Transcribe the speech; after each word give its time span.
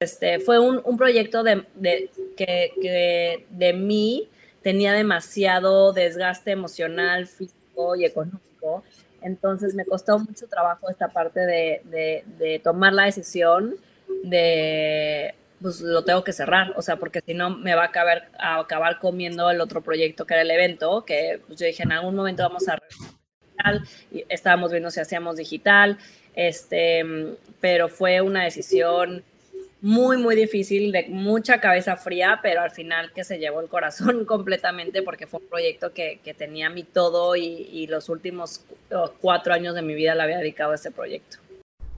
este, 0.00 0.40
fue 0.40 0.58
un, 0.58 0.80
un 0.82 0.96
proyecto 0.96 1.42
de, 1.42 1.66
de 1.74 2.10
que, 2.34 3.44
de 3.50 3.72
mí 3.74 4.30
tenía 4.62 4.94
demasiado 4.94 5.92
desgaste 5.92 6.52
emocional, 6.52 7.26
físico 7.26 7.94
y 7.96 8.06
económico. 8.06 8.82
Entonces 9.20 9.74
me 9.74 9.84
costó 9.84 10.18
mucho 10.18 10.46
trabajo 10.48 10.88
esta 10.88 11.08
parte 11.08 11.40
de, 11.40 12.24
de, 12.38 12.58
tomar 12.64 12.94
la 12.94 13.04
decisión 13.04 13.76
de, 14.24 15.34
pues 15.60 15.82
lo 15.82 16.02
tengo 16.02 16.24
que 16.24 16.32
cerrar, 16.32 16.72
o 16.76 16.80
sea, 16.82 16.96
porque 16.96 17.20
si 17.20 17.34
no 17.34 17.50
me 17.50 17.74
va 17.74 17.82
a 17.82 17.88
acabar, 17.88 18.30
acabar 18.38 19.00
comiendo 19.00 19.50
el 19.50 19.60
otro 19.60 19.82
proyecto 19.82 20.24
que 20.24 20.32
era 20.32 20.42
el 20.42 20.50
evento, 20.50 21.04
que 21.04 21.42
pues, 21.46 21.58
yo 21.58 21.66
dije 21.66 21.82
en 21.82 21.92
algún 21.92 22.16
momento 22.16 22.42
vamos 22.42 22.66
a 22.70 22.78
y 24.10 24.24
estábamos 24.30 24.70
viendo 24.70 24.90
si 24.90 25.00
hacíamos 25.00 25.36
digital, 25.36 25.98
este, 26.34 27.04
pero 27.60 27.90
fue 27.90 28.22
una 28.22 28.44
decisión 28.44 29.22
muy, 29.82 30.16
muy 30.16 30.36
difícil, 30.36 30.92
de 30.92 31.06
mucha 31.08 31.60
cabeza 31.60 31.96
fría, 31.96 32.40
pero 32.42 32.60
al 32.60 32.70
final 32.70 33.12
que 33.12 33.24
se 33.24 33.38
llevó 33.38 33.60
el 33.60 33.68
corazón 33.68 34.24
completamente 34.26 35.02
porque 35.02 35.26
fue 35.26 35.40
un 35.40 35.46
proyecto 35.46 35.92
que, 35.92 36.20
que 36.22 36.34
tenía 36.34 36.70
mi 36.70 36.82
todo 36.82 37.36
y, 37.36 37.68
y 37.72 37.86
los 37.86 38.08
últimos 38.08 38.64
cuatro 39.20 39.54
años 39.54 39.74
de 39.74 39.82
mi 39.82 39.94
vida 39.94 40.14
le 40.14 40.22
había 40.22 40.38
dedicado 40.38 40.72
a 40.72 40.74
este 40.74 40.90
proyecto. 40.90 41.38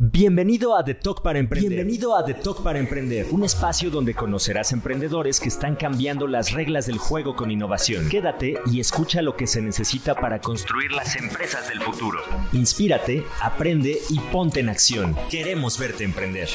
Bienvenido 0.04 0.76
a 0.76 0.84
The 0.84 0.94
Talk 0.94 1.22
para 1.22 1.38
Emprender. 1.38 1.70
Bienvenido 1.70 2.16
a 2.16 2.24
The 2.24 2.34
Talk 2.34 2.64
para 2.64 2.80
Emprender, 2.80 3.26
un 3.30 3.44
espacio 3.44 3.88
donde 3.88 4.14
conocerás 4.14 4.72
emprendedores 4.72 5.38
que 5.38 5.48
están 5.48 5.76
cambiando 5.76 6.26
las 6.26 6.50
reglas 6.50 6.86
del 6.86 6.98
juego 6.98 7.36
con 7.36 7.52
innovación. 7.52 8.08
Quédate 8.08 8.58
y 8.66 8.80
escucha 8.80 9.22
lo 9.22 9.36
que 9.36 9.46
se 9.46 9.62
necesita 9.62 10.16
para 10.16 10.40
construir 10.40 10.90
las 10.90 11.14
empresas 11.14 11.68
del 11.68 11.80
futuro. 11.80 12.18
Inspírate, 12.52 13.22
aprende 13.40 14.00
y 14.10 14.18
ponte 14.32 14.58
en 14.58 14.70
acción. 14.70 15.16
Queremos 15.30 15.78
verte 15.78 16.02
emprender. 16.02 16.48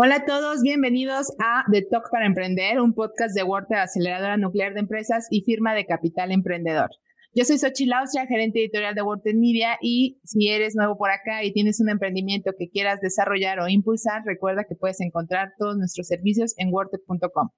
Hola 0.00 0.14
a 0.14 0.24
todos, 0.24 0.62
bienvenidos 0.62 1.32
a 1.40 1.64
The 1.72 1.82
Talk 1.90 2.08
para 2.12 2.24
Emprender, 2.24 2.80
un 2.80 2.94
podcast 2.94 3.34
de 3.34 3.42
Word 3.42 3.66
Aceleradora 3.72 4.36
Nuclear 4.36 4.72
de 4.72 4.78
Empresas 4.78 5.26
y 5.28 5.40
firma 5.40 5.74
de 5.74 5.86
Capital 5.86 6.30
Emprendedor. 6.30 6.90
Yo 7.34 7.44
soy 7.44 7.58
Xochitl 7.58 7.92
Austria, 7.94 8.28
gerente 8.28 8.60
editorial 8.60 8.94
de 8.94 9.02
Word 9.02 9.22
Media 9.34 9.76
y 9.82 10.20
si 10.22 10.50
eres 10.50 10.76
nuevo 10.76 10.96
por 10.96 11.10
acá 11.10 11.42
y 11.42 11.52
tienes 11.52 11.80
un 11.80 11.90
emprendimiento 11.90 12.52
que 12.56 12.68
quieras 12.68 13.00
desarrollar 13.00 13.58
o 13.58 13.66
impulsar, 13.66 14.22
recuerda 14.24 14.62
que 14.62 14.76
puedes 14.76 15.00
encontrar 15.00 15.54
todos 15.58 15.76
nuestros 15.76 16.06
servicios 16.06 16.54
en 16.58 16.72
wordtech.com. 16.72 17.48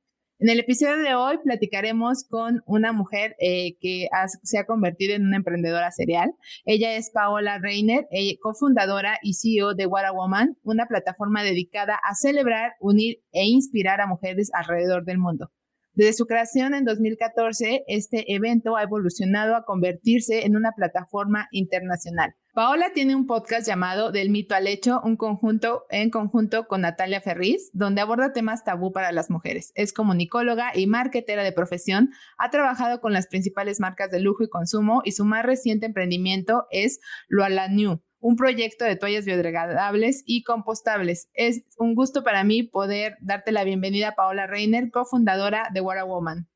En 0.43 0.49
el 0.49 0.59
episodio 0.59 0.97
de 0.97 1.15
hoy 1.15 1.37
platicaremos 1.45 2.25
con 2.27 2.63
una 2.65 2.95
mujer 2.95 3.37
eh, 3.41 3.77
que 3.79 4.09
se 4.43 4.59
ha 4.59 4.65
convertido 4.65 5.15
en 5.15 5.27
una 5.27 5.37
emprendedora 5.37 5.91
serial. 5.91 6.33
Ella 6.65 6.97
es 6.97 7.11
Paola 7.11 7.59
Reiner, 7.59 8.07
eh, 8.11 8.39
cofundadora 8.39 9.19
y 9.21 9.35
CEO 9.35 9.75
de 9.75 9.85
What 9.85 10.07
a 10.07 10.13
Woman, 10.13 10.57
una 10.63 10.87
plataforma 10.87 11.43
dedicada 11.43 12.01
a 12.03 12.15
celebrar, 12.15 12.73
unir 12.81 13.19
e 13.33 13.45
inspirar 13.45 14.01
a 14.01 14.07
mujeres 14.07 14.51
alrededor 14.55 15.05
del 15.05 15.19
mundo. 15.19 15.53
Desde 15.93 16.15
su 16.15 16.25
creación 16.25 16.73
en 16.73 16.87
2014, 16.87 17.85
este 17.87 18.35
evento 18.35 18.77
ha 18.77 18.85
evolucionado 18.85 19.57
a 19.57 19.67
convertirse 19.67 20.47
en 20.47 20.57
una 20.57 20.73
plataforma 20.73 21.49
internacional. 21.51 22.35
Paola 22.53 22.91
tiene 22.93 23.15
un 23.15 23.29
podcast 23.29 23.65
llamado 23.65 24.11
Del 24.11 24.29
mito 24.29 24.57
al 24.57 24.67
hecho, 24.67 25.01
un 25.05 25.17
conjunto 25.17 25.85
en 25.89 26.11
conjunto 26.11 26.67
con 26.67 26.81
Natalia 26.81 27.21
Ferriz, 27.21 27.71
donde 27.75 28.01
aborda 28.01 28.33
temas 28.33 28.65
tabú 28.65 28.91
para 28.93 29.13
las 29.13 29.31
mujeres. 29.31 29.71
Es 29.77 29.93
comunicóloga 29.93 30.73
y 30.75 30.89
marketera 30.89 31.45
de 31.45 31.53
profesión, 31.53 32.11
ha 32.39 32.51
trabajado 32.51 33.01
con 33.01 33.13
las 33.13 33.29
principales 33.29 33.79
marcas 33.79 34.11
de 34.11 34.19
lujo 34.19 34.43
y 34.43 34.49
consumo 34.49 35.01
y 35.05 35.13
su 35.13 35.25
más 35.25 35.45
reciente 35.45 35.87
emprendimiento 35.87 36.67
es 36.73 36.99
Lo 37.29 37.45
a 37.45 37.51
la 37.51 37.69
New, 37.69 38.03
un 38.19 38.35
proyecto 38.35 38.85
de 38.85 38.97
toallas 38.97 39.27
biodegradables 39.27 40.25
y 40.27 40.43
compostables. 40.43 41.31
Es 41.35 41.63
un 41.79 41.95
gusto 41.95 42.25
para 42.25 42.43
mí 42.43 42.65
poder 42.65 43.17
darte 43.21 43.53
la 43.53 43.63
bienvenida 43.63 44.09
a 44.09 44.15
Paola 44.17 44.49
Reiner, 44.49 44.91
cofundadora 44.91 45.69
de 45.73 45.83
What 45.83 45.99
a 45.99 46.05
Woman. 46.05 46.50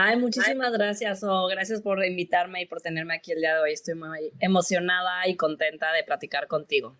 Ay, 0.00 0.16
muchísimas 0.16 0.72
gracias, 0.72 1.24
o 1.24 1.48
gracias 1.48 1.82
por 1.82 2.04
invitarme 2.04 2.62
y 2.62 2.66
por 2.66 2.80
tenerme 2.80 3.16
aquí 3.16 3.32
el 3.32 3.40
día 3.40 3.54
de 3.54 3.62
hoy. 3.62 3.72
Estoy 3.72 3.96
muy 3.96 4.32
emocionada 4.38 5.26
y 5.26 5.36
contenta 5.36 5.92
de 5.92 6.04
platicar 6.04 6.46
contigo. 6.46 6.96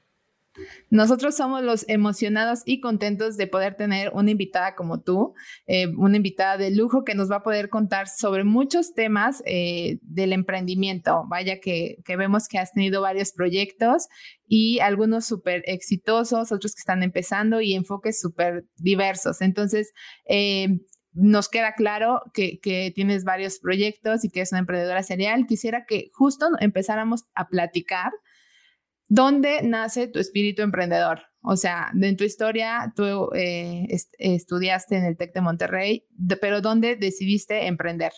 Nosotros 0.91 1.37
somos 1.37 1.63
los 1.63 1.89
emocionados 1.89 2.63
y 2.65 2.81
contentos 2.81 3.37
de 3.37 3.47
poder 3.47 3.77
tener 3.77 4.11
una 4.13 4.33
invitada 4.33 4.75
como 4.75 5.01
tú, 5.01 5.35
eh, 5.69 5.87
una 5.97 6.17
invitada 6.17 6.57
de 6.57 6.73
lujo 6.73 7.05
que 7.05 7.15
nos 7.15 7.31
va 7.31 7.37
a 7.37 7.43
poder 7.45 7.69
contar 7.69 8.09
sobre 8.09 8.43
muchos 8.43 8.93
temas 8.95 9.45
eh, 9.47 9.99
del 10.03 10.33
emprendimiento. 10.33 11.25
Vaya 11.29 11.61
que, 11.61 11.99
que, 12.05 12.17
vemos 12.17 12.49
que 12.49 12.59
has 12.59 12.73
tenido 12.73 13.01
varios 13.01 13.31
proyectos 13.31 14.09
y 14.49 14.81
algunos 14.81 15.27
súper 15.27 15.63
exitosos, 15.67 16.51
otros 16.51 16.75
que 16.75 16.81
están 16.81 17.05
empezando 17.05 17.61
y 17.61 17.75
enfoques 17.75 18.21
súper 18.21 18.65
diversos. 18.77 19.41
Entonces, 19.41 19.93
eh, 20.29 20.81
nos 21.13 21.49
queda 21.49 21.75
claro 21.75 22.23
que, 22.33 22.59
tienes 22.95 23.25
varios 23.25 23.59
proyectos 23.59 24.25
y 24.25 24.31
que 24.31 24.41
es 24.41 24.53
una 24.53 24.61
emprendedora 24.61 25.03
serial. 25.03 25.47
Quisiera 25.47 25.85
que 25.87 26.11
justo 26.13 26.49
empezáramos 26.61 27.25
a 27.35 27.49
platicar 27.49 28.13
¿Dónde 29.09 29.63
nace 29.63 30.07
tu 30.07 30.19
espíritu 30.19 30.61
emprendedor? 30.61 31.23
O 31.41 31.57
sea, 31.57 31.91
en 31.99 32.17
tu 32.17 32.25
historia 32.25 32.93
tú 32.95 33.31
eh, 33.35 33.87
est 33.89 34.13
estudiaste 34.19 34.97
en 34.97 35.05
el 35.05 35.17
TEC 35.17 35.33
de 35.33 35.41
Monterrey, 35.41 36.07
pero 36.43 36.61
¿dónde 36.61 36.97
decidiste 36.97 37.67
emprender? 37.67 38.13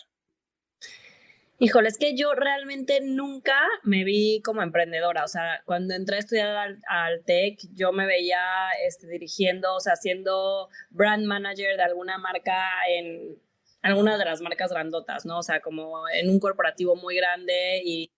Híjole, 1.63 1.89
es 1.89 1.99
que 1.99 2.15
yo 2.15 2.33
realmente 2.33 3.01
nunca 3.03 3.55
me 3.83 4.03
vi 4.03 4.41
como 4.41 4.63
emprendedora. 4.63 5.23
O 5.23 5.27
sea, 5.27 5.61
cuando 5.63 5.93
entré 5.93 6.15
a 6.15 6.19
estudiar 6.19 6.47
al, 6.57 6.81
al 6.87 7.23
TEC, 7.23 7.59
yo 7.75 7.91
me 7.91 8.07
veía 8.07 8.41
este, 8.83 9.05
dirigiendo, 9.07 9.75
o 9.75 9.79
sea, 9.79 9.95
siendo 9.95 10.69
brand 10.89 11.23
manager 11.23 11.77
de 11.77 11.83
alguna 11.83 12.17
marca 12.17 12.67
en 12.89 13.39
alguna 13.83 14.17
de 14.17 14.25
las 14.25 14.41
marcas 14.41 14.71
grandotas, 14.71 15.23
¿no? 15.27 15.37
O 15.37 15.43
sea, 15.43 15.61
como 15.61 16.09
en 16.09 16.31
un 16.31 16.39
corporativo 16.39 16.95
muy 16.95 17.15
grande 17.15 17.83
y 17.85 18.11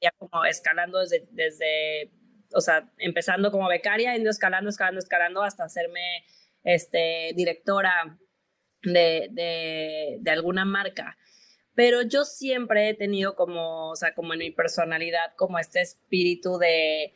ya 0.00 0.10
como 0.18 0.44
escalando 0.44 0.98
desde, 0.98 1.28
desde, 1.30 2.10
o 2.52 2.60
sea, 2.60 2.90
empezando 2.98 3.52
como 3.52 3.68
becaria, 3.68 4.12
yendo 4.12 4.30
escalando, 4.30 4.70
escalando, 4.70 4.98
escalando 4.98 5.44
hasta 5.44 5.62
hacerme 5.62 6.24
este, 6.64 7.30
directora 7.36 8.18
de, 8.82 10.18
de 10.20 10.30
alguna 10.32 10.64
marca. 10.64 11.16
Pero 11.74 12.02
yo 12.02 12.24
siempre 12.24 12.88
he 12.88 12.94
tenido 12.94 13.34
como, 13.34 13.90
o 13.90 13.96
sea, 13.96 14.14
como 14.14 14.34
en 14.34 14.40
mi 14.40 14.50
personalidad, 14.50 15.34
como 15.36 15.58
este 15.58 15.80
espíritu 15.80 16.58
de, 16.58 17.14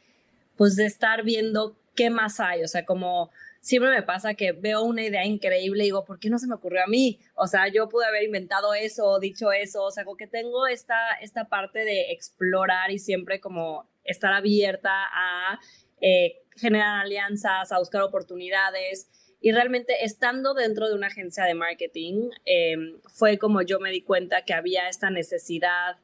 pues 0.57 0.77
de 0.77 0.87
estar 0.87 1.23
viendo 1.25 1.77
qué 1.95 2.11
más 2.11 2.41
hay, 2.41 2.63
o 2.63 2.69
sea, 2.69 2.85
como 2.85 3.31
siempre 3.67 3.91
me 3.91 4.03
pasa 4.03 4.35
que 4.35 4.53
veo 4.53 4.83
una 4.83 5.03
idea 5.03 5.25
increíble 5.25 5.83
y 5.83 5.87
digo, 5.87 6.05
¿por 6.05 6.21
qué 6.21 6.31
no 6.31 6.39
se 6.39 6.47
me 6.47 6.55
ocurrió 6.55 6.85
a 6.85 6.87
mí? 6.87 7.19
O 7.35 7.49
sea, 7.49 7.67
yo 7.67 7.89
pude 7.89 8.07
haber 8.07 8.23
inventado 8.23 8.75
eso, 8.75 9.19
dicho 9.19 9.51
eso, 9.51 9.83
o 9.83 9.91
sea, 9.91 10.05
como 10.05 10.17
que 10.17 10.29
tengo 10.29 10.69
esta, 10.69 11.15
esta 11.21 11.49
parte 11.49 11.81
de 11.81 12.13
explorar 12.13 12.93
y 12.93 13.01
siempre 13.01 13.41
como 13.41 13.91
estar 14.05 14.33
abierta 14.33 14.93
a 15.13 15.59
eh, 16.01 16.43
generar 16.55 17.01
alianzas, 17.01 17.73
a 17.73 17.79
buscar 17.79 18.03
oportunidades. 18.03 19.09
Y 19.41 19.53
realmente 19.53 20.05
estando 20.05 20.55
dentro 20.55 20.89
de 20.89 20.95
una 20.95 21.09
agencia 21.09 21.45
de 21.45 21.55
marketing, 21.55 22.31
eh, 22.45 22.77
fue 23.13 23.39
como 23.39 23.63
yo 23.63 23.79
me 23.81 23.91
di 23.91 24.03
cuenta 24.03 24.43
que 24.43 24.55
había 24.55 24.89
esta 24.89 25.11
necesidad 25.11 25.99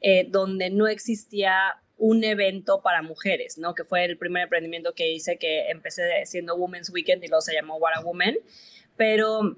eh, 0.00 0.26
donde 0.28 0.70
no 0.70 0.86
existía 0.86 1.80
un 1.96 2.24
evento 2.24 2.82
para 2.82 3.02
mujeres, 3.02 3.56
¿no? 3.56 3.74
Que 3.74 3.84
fue 3.84 4.04
el 4.04 4.18
primer 4.18 4.44
emprendimiento 4.44 4.92
que 4.94 5.12
hice, 5.12 5.38
que 5.38 5.70
empecé 5.70 6.26
siendo 6.26 6.56
Women's 6.56 6.90
Weekend 6.90 7.24
y 7.24 7.28
luego 7.28 7.40
se 7.40 7.54
llamó 7.54 7.76
What 7.76 7.92
a 7.94 8.00
Woman. 8.00 8.34
Pero 8.96 9.56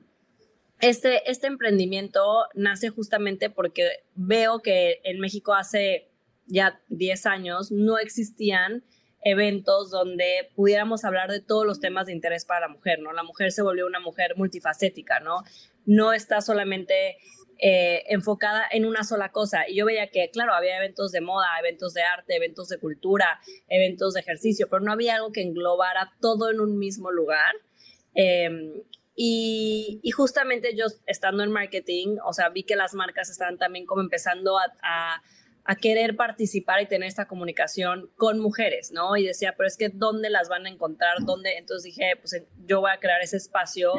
este, 0.80 1.28
este 1.30 1.46
emprendimiento 1.46 2.44
nace 2.54 2.90
justamente 2.90 3.48
porque 3.48 4.04
veo 4.14 4.60
que 4.60 5.00
en 5.04 5.18
México 5.20 5.54
hace 5.54 6.08
ya 6.46 6.80
10 6.88 7.26
años 7.26 7.72
no 7.72 7.98
existían 7.98 8.84
eventos 9.26 9.90
donde 9.90 10.50
pudiéramos 10.54 11.04
hablar 11.04 11.32
de 11.32 11.40
todos 11.40 11.66
los 11.66 11.80
temas 11.80 12.06
de 12.06 12.12
interés 12.12 12.44
para 12.44 12.60
la 12.60 12.68
mujer, 12.68 13.00
¿no? 13.00 13.12
La 13.12 13.24
mujer 13.24 13.50
se 13.50 13.60
volvió 13.60 13.84
una 13.84 13.98
mujer 13.98 14.36
multifacética, 14.36 15.18
¿no? 15.18 15.42
No 15.84 16.12
está 16.12 16.40
solamente 16.40 17.16
eh, 17.58 18.04
enfocada 18.06 18.64
en 18.70 18.86
una 18.86 19.02
sola 19.02 19.32
cosa. 19.32 19.68
Y 19.68 19.74
yo 19.74 19.84
veía 19.84 20.10
que, 20.12 20.30
claro, 20.30 20.54
había 20.54 20.76
eventos 20.76 21.10
de 21.10 21.22
moda, 21.22 21.48
eventos 21.58 21.92
de 21.92 22.02
arte, 22.02 22.36
eventos 22.36 22.68
de 22.68 22.78
cultura, 22.78 23.40
eventos 23.66 24.14
de 24.14 24.20
ejercicio, 24.20 24.68
pero 24.70 24.82
no 24.82 24.92
había 24.92 25.16
algo 25.16 25.32
que 25.32 25.42
englobara 25.42 26.12
todo 26.20 26.48
en 26.48 26.60
un 26.60 26.78
mismo 26.78 27.10
lugar. 27.10 27.52
Em, 28.14 28.74
y, 29.16 30.00
justamente 30.14 30.76
yo 30.76 30.84
estando 31.06 31.42
en 31.42 31.50
marketing, 31.50 32.18
o 32.24 32.32
sea, 32.32 32.50
vi 32.50 32.62
que 32.62 32.76
las 32.76 32.94
marcas 32.94 33.28
estaban 33.28 33.58
también 33.58 33.86
como 33.86 34.02
empezando 34.02 34.56
a, 34.56 34.72
a, 34.82 35.22
querer 35.74 36.14
participar 36.14 36.80
y 36.80 36.86
tener 36.86 37.08
esta 37.08 37.26
comunicación 37.26 38.08
con 38.16 38.38
mujeres, 38.38 38.92
¿no? 38.92 39.16
Y 39.16 39.26
decía, 39.26 39.54
pero 39.56 39.66
es 39.66 39.76
que 39.76 39.88
¿dónde 39.88 40.30
las 40.30 40.48
van 40.48 40.66
a 40.66 40.68
encontrar? 40.68 41.16
¿Dónde? 41.24 41.58
Entonces 41.58 41.82
dije, 41.82 42.12
pues 42.20 42.40
yo 42.64 42.80
voy 42.80 42.92
a 42.92 43.00
crear 43.00 43.20
ese 43.20 43.36
espacio 43.36 43.92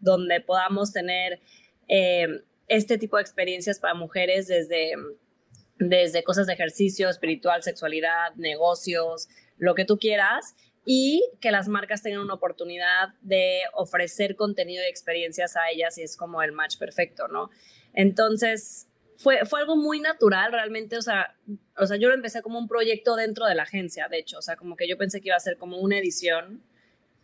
donde 0.00 0.40
podamos 0.40 0.92
tener... 0.92 1.40
Eh, 1.88 2.26
este 2.66 2.96
tipo 2.96 3.18
de 3.18 3.22
experiencias 3.22 3.78
para 3.78 3.92
mujeres 3.92 4.48
desde 4.48 4.94
desde 5.78 6.22
cosas 6.22 6.46
de 6.46 6.52
ejercicio, 6.52 7.08
espiritual, 7.08 7.62
sexualidad, 7.62 8.34
negocios, 8.36 9.28
lo 9.58 9.74
que 9.74 9.84
tú 9.84 9.98
quieras, 9.98 10.54
y 10.86 11.24
que 11.40 11.50
las 11.50 11.68
marcas 11.68 12.02
tengan 12.02 12.20
una 12.20 12.34
oportunidad 12.34 13.08
de 13.22 13.60
ofrecer 13.72 14.36
contenido 14.36 14.82
y 14.84 14.90
experiencias 14.90 15.56
a 15.56 15.70
ellas 15.70 15.96
y 15.96 16.02
es 16.02 16.16
como 16.16 16.42
el 16.42 16.52
match 16.52 16.78
perfecto, 16.78 17.26
¿no? 17.28 17.50
Entonces, 17.94 18.88
fue, 19.24 19.46
fue 19.46 19.60
algo 19.60 19.74
muy 19.74 20.00
natural 20.00 20.52
realmente, 20.52 20.98
o 20.98 21.02
sea, 21.02 21.34
o 21.78 21.86
sea, 21.86 21.96
yo 21.96 22.08
lo 22.08 22.14
empecé 22.14 22.42
como 22.42 22.58
un 22.58 22.68
proyecto 22.68 23.16
dentro 23.16 23.46
de 23.46 23.54
la 23.54 23.62
agencia, 23.62 24.06
de 24.08 24.18
hecho, 24.18 24.36
o 24.36 24.42
sea, 24.42 24.56
como 24.56 24.76
que 24.76 24.86
yo 24.86 24.98
pensé 24.98 25.22
que 25.22 25.28
iba 25.28 25.36
a 25.36 25.40
ser 25.40 25.56
como 25.56 25.78
una 25.78 25.96
edición 25.96 26.62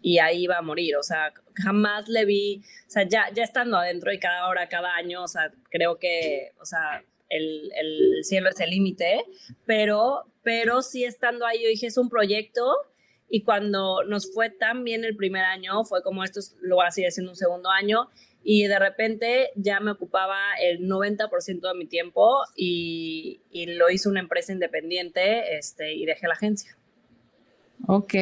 y 0.01 0.19
ahí 0.19 0.45
iba 0.45 0.57
a 0.57 0.63
morir, 0.63 0.97
o 0.97 1.03
sea, 1.03 1.35
jamás 1.63 2.09
le 2.09 2.25
vi, 2.25 2.63
o 2.87 2.91
sea, 2.91 3.07
ya, 3.07 3.29
ya 3.35 3.43
estando 3.43 3.77
adentro 3.77 4.11
y 4.15 4.19
cada 4.19 4.49
hora, 4.49 4.67
cada 4.71 4.95
año, 4.95 5.23
o 5.23 5.29
sea, 5.29 5.53
creo 5.69 5.99
que, 5.99 6.53
o 6.59 6.65
sea, 6.65 7.05
el, 7.29 7.71
el 7.77 8.25
cielo 8.25 8.49
es 8.49 8.59
el 8.61 8.71
límite, 8.71 9.27
pero, 9.67 10.25
pero 10.43 10.81
sí 10.81 11.05
estando 11.05 11.45
ahí, 11.45 11.63
yo 11.63 11.69
dije, 11.69 11.89
es 11.89 11.99
un 11.99 12.09
proyecto 12.09 12.79
y 13.29 13.43
cuando 13.43 14.05
nos 14.05 14.33
fue 14.33 14.49
tan 14.49 14.85
bien 14.85 15.05
el 15.05 15.17
primer 15.17 15.45
año, 15.45 15.85
fue 15.85 16.03
como 16.03 16.25
esto 16.25 16.41
lo 16.63 16.77
voy 16.77 16.87
a 16.87 16.91
seguir 16.91 17.09
haciendo 17.09 17.33
un 17.33 17.37
segundo 17.37 17.69
año 17.69 18.09
y 18.43 18.67
de 18.67 18.79
repente 18.79 19.51
ya 19.55 19.81
me 19.81 19.91
ocupaba 19.91 20.39
el 20.61 20.89
90% 20.89 21.61
de 21.61 21.75
mi 21.75 21.87
tiempo 21.87 22.43
y, 22.57 23.41
lo 23.53 23.91
hizo 23.91 24.09
una 24.09 24.21
empresa 24.21 24.53
independiente 24.53 25.57
este, 25.57 25.95
y 25.95 26.07
dejé 26.07 26.27
la 26.27 26.35
agencia. 26.35 26.77
Ok, 27.87 28.15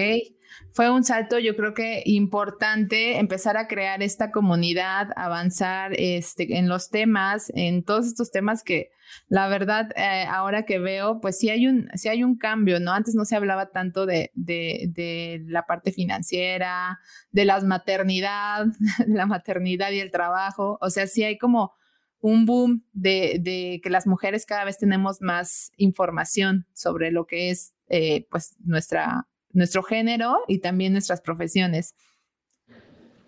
fue 0.73 0.91
un 0.91 1.05
salto 1.05 1.39
yo 1.39 1.57
creo 1.57 1.75
que 1.75 2.03
importante 2.05 3.19
empezar 3.19 3.57
a 3.57 3.69
crear 3.69 4.03
esta 4.03 4.31
comunidad, 4.31 5.09
avanzar 5.17 5.93
este, 5.95 6.59
en 6.59 6.69
los 6.69 6.91
temas, 6.91 7.51
en 7.55 7.83
todos 7.85 8.07
estos 8.07 8.31
temas 8.31 8.63
que 8.63 8.91
la 9.29 9.49
verdad 9.49 9.91
eh, 9.97 10.25
ahora 10.29 10.65
que 10.65 10.79
veo, 10.79 11.21
pues 11.21 11.39
sí 11.39 11.51
hay, 11.51 11.67
un, 11.67 11.89
sí 11.95 12.09
hay 12.09 12.23
un 12.23 12.37
cambio, 12.37 12.81
¿no? 12.81 12.93
Antes 12.93 13.15
no 13.15 13.25
se 13.25 13.37
hablaba 13.37 13.71
tanto 13.71 14.07
de, 14.07 14.31
de, 14.35 15.43
la 15.47 15.67
parte 15.67 15.93
financiera, 15.93 16.99
de 17.31 17.45
las 17.45 17.65
maternidad, 17.65 18.67
de 19.07 19.15
la 19.15 19.27
maternidad 19.27 19.91
y 19.91 20.01
el 20.01 20.11
trabajo, 20.11 20.79
o 20.81 20.91
sea, 20.91 21.07
sí 21.07 21.25
hay 21.25 21.39
como 21.39 21.73
un 22.21 22.47
boom 22.47 22.85
de, 22.93 23.39
de, 23.41 23.81
que 23.83 23.91
las 23.91 24.07
mujeres 24.07 24.45
cada 24.45 24.65
vez 24.65 24.79
tenemos 24.79 25.21
más 25.21 25.73
información 25.77 26.67
sobre 26.73 27.13
lo 27.13 27.27
que 27.27 27.51
es 27.51 27.75
eh, 27.89 28.27
pues 28.31 28.57
nuestra 28.65 29.29
nuestro 29.53 29.83
género 29.83 30.39
y 30.47 30.59
también 30.59 30.93
nuestras 30.93 31.21
profesiones. 31.21 31.95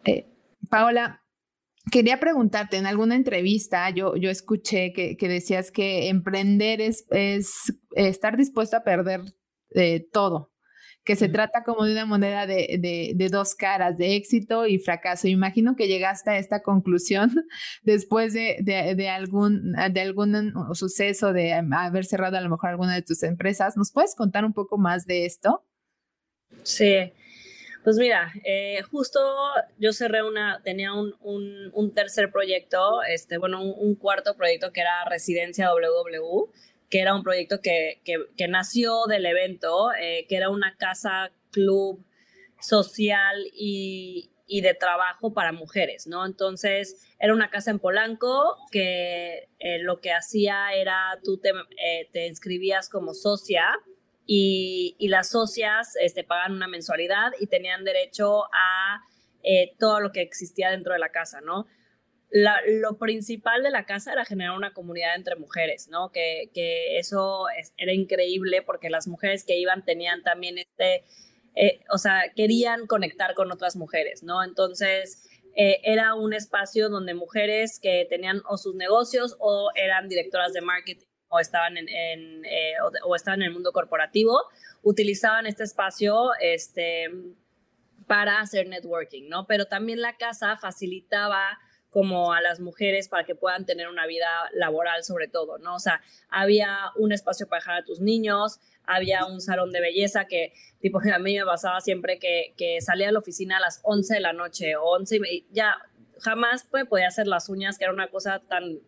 Eh, 0.04 0.26
Paola, 0.68 1.22
quería 1.90 2.20
preguntarte, 2.20 2.76
en 2.76 2.86
alguna 2.86 3.16
entrevista 3.16 3.88
yo, 3.90 4.16
yo 4.16 4.30
escuché 4.30 4.92
que, 4.92 5.16
decías 5.20 5.70
que 5.70 6.08
emprender 6.08 6.80
es, 6.80 7.04
es 7.10 7.52
estar 7.92 8.36
dispuesto 8.36 8.76
a 8.76 8.84
perder 8.84 9.22
eh, 9.74 10.06
todo, 10.12 10.52
que 11.04 11.16
se 11.16 11.28
trata 11.28 11.64
como 11.64 11.84
de 11.84 11.92
una 11.92 12.06
moneda 12.06 12.46
de, 12.46 13.14
de, 13.14 13.28
dos 13.28 13.54
caras, 13.54 13.96
de 13.96 14.16
éxito 14.16 14.66
y 14.66 14.78
fracaso. 14.78 15.28
Imagino 15.28 15.74
que 15.74 15.88
llegaste 15.88 16.30
a 16.30 16.38
esta 16.38 16.62
conclusión 16.62 17.30
después 17.82 18.34
de, 18.34 18.58
de, 18.62 19.08
algún, 19.08 19.72
de 19.72 20.00
algún 20.00 20.52
suceso, 20.74 21.32
de 21.32 21.52
haber 21.54 22.04
cerrado 22.04 22.36
a 22.36 22.40
lo 22.40 22.50
mejor 22.50 22.70
alguna 22.70 22.94
de 22.94 23.02
tus 23.02 23.22
empresas. 23.22 23.76
¿Nos 23.76 23.92
puedes 23.92 24.14
contar 24.14 24.44
un 24.44 24.52
poco 24.52 24.76
más 24.78 25.06
de 25.06 25.24
esto? 25.24 25.64
Sí, 26.62 27.12
pues 27.82 27.96
mira, 27.96 28.32
eh, 28.44 28.82
justo 28.90 29.20
yo 29.78 29.92
cerré 29.92 30.22
una, 30.22 30.60
tenía 30.62 30.92
un, 30.92 31.14
un, 31.22 31.92
tercer 31.94 32.30
proyecto, 32.30 33.02
este, 33.02 33.38
bueno, 33.38 33.62
un, 33.62 33.94
cuarto 33.94 34.36
proyecto 34.36 34.70
que 34.70 34.82
era 34.82 35.04
Residencia 35.08 35.70
WW, 35.70 36.50
que 36.90 37.00
era 37.00 37.14
un 37.14 37.22
proyecto 37.22 37.60
que, 37.62 38.02
que, 38.04 38.48
nació 38.48 39.06
del 39.06 39.24
evento, 39.24 39.92
eh, 39.94 40.26
que 40.28 40.36
era 40.36 40.50
una 40.50 40.76
casa 40.76 41.32
club 41.52 42.04
social 42.60 43.46
y, 43.54 44.30
y, 44.46 44.60
de 44.60 44.74
trabajo 44.74 45.32
para 45.32 45.52
mujeres, 45.52 46.06
¿no? 46.06 46.26
Entonces, 46.26 47.02
era 47.18 47.32
una 47.32 47.48
casa 47.48 47.70
en 47.70 47.78
Polanco 47.78 48.58
que 48.70 49.48
eh, 49.58 49.78
lo 49.78 50.00
que 50.00 50.12
hacía 50.12 50.74
era, 50.74 51.18
tú 51.24 51.38
te, 51.38 51.52
te 52.12 52.26
inscribías 52.26 52.90
como 52.90 53.14
socia, 53.14 53.64
y, 54.32 55.08
las 55.08 55.30
socias 55.30 55.96
este, 56.00 56.22
pagan 56.22 56.52
una 56.52 56.68
mensualidad 56.68 57.32
y 57.40 57.48
tenían 57.48 57.82
derecho 57.84 58.44
a 58.44 59.00
eh, 59.42 59.72
todo 59.80 59.98
lo 59.98 60.12
que 60.12 60.20
existía 60.20 60.70
dentro 60.70 60.92
de 60.92 61.00
la 61.00 61.10
casa, 61.10 61.40
¿no? 61.40 61.66
lo 62.32 62.96
principal 62.96 63.64
de 63.64 63.72
la 63.72 63.86
casa 63.86 64.12
era 64.12 64.24
generar 64.24 64.56
una 64.56 64.72
comunidad 64.72 65.16
entre 65.16 65.34
mujeres, 65.34 65.88
¿no? 65.88 66.12
Que, 66.12 66.48
eso 66.96 67.46
era 67.76 67.92
increíble 67.92 68.62
porque 68.62 68.88
las 68.88 69.08
mujeres 69.08 69.42
que 69.42 69.58
iban 69.58 69.84
tenían 69.84 70.22
también 70.22 70.58
este, 70.58 71.02
eh, 71.56 71.80
o 71.90 71.98
sea, 71.98 72.30
querían 72.36 72.86
conectar 72.86 73.34
con 73.34 73.50
otras 73.50 73.74
mujeres, 73.74 74.22
¿no? 74.22 74.44
Entonces, 74.44 75.28
eh, 75.56 75.80
era 75.82 76.14
un 76.14 76.32
espacio 76.32 76.88
donde 76.88 77.14
mujeres 77.14 77.80
que 77.82 78.06
tenían 78.08 78.42
o 78.48 78.56
sus 78.58 78.76
negocios 78.76 79.34
o 79.40 79.72
eran 79.74 80.08
directoras 80.08 80.52
de 80.52 80.60
marketing 80.60 81.09
o 81.30 81.38
estaban 81.38 81.76
en, 81.78 81.88
eh, 82.44 82.74
o, 83.06 83.16
estaban 83.16 83.40
en 83.40 83.48
el 83.48 83.54
mundo 83.54 83.72
corporativo, 83.72 84.38
utilizaban 84.82 85.46
este 85.46 85.62
espacio 85.64 86.30
este, 86.40 87.08
para 88.06 88.40
hacer 88.40 88.66
networking, 88.66 89.28
¿no? 89.28 89.46
Pero 89.46 89.66
también 89.66 90.00
la 90.00 90.16
casa 90.16 90.56
facilitaba 90.56 91.58
como 91.90 92.32
a 92.32 92.40
las 92.40 92.60
mujeres 92.60 93.08
para 93.08 93.24
que 93.24 93.34
puedan 93.34 93.66
tener 93.66 93.88
una 93.88 94.06
vida 94.06 94.28
laboral 94.52 95.02
sobre 95.04 95.28
todo, 95.28 95.58
¿no? 95.58 95.76
O 95.76 95.80
sea, 95.80 96.02
había 96.28 96.76
un 96.96 97.12
espacio 97.12 97.48
para 97.48 97.60
dejar 97.60 97.76
a 97.78 97.84
tus 97.84 98.00
niños, 98.00 98.60
había 98.84 99.24
un 99.26 99.40
salón 99.40 99.70
de 99.70 99.80
belleza 99.80 100.26
que, 100.26 100.52
tipo, 100.80 101.00
a 101.14 101.18
mí 101.18 101.38
me 101.38 101.44
pasaba 101.44 101.80
siempre 101.80 102.18
que, 102.18 102.54
que 102.56 102.80
salía 102.80 103.08
a 103.08 103.12
la 103.12 103.20
oficina 103.20 103.58
a 103.58 103.60
las 103.60 103.80
11 103.84 104.14
de 104.14 104.20
la 104.20 104.32
noche 104.32 104.76
o 104.76 104.84
11 104.84 105.20
y 105.30 105.46
ya 105.52 105.76
jamás 106.20 106.66
pues, 106.70 106.86
podía 106.86 107.08
hacer 107.08 107.26
las 107.26 107.48
uñas, 107.48 107.78
que 107.78 107.84
era 107.84 107.92
una 107.92 108.08
cosa 108.08 108.40
tan 108.40 108.80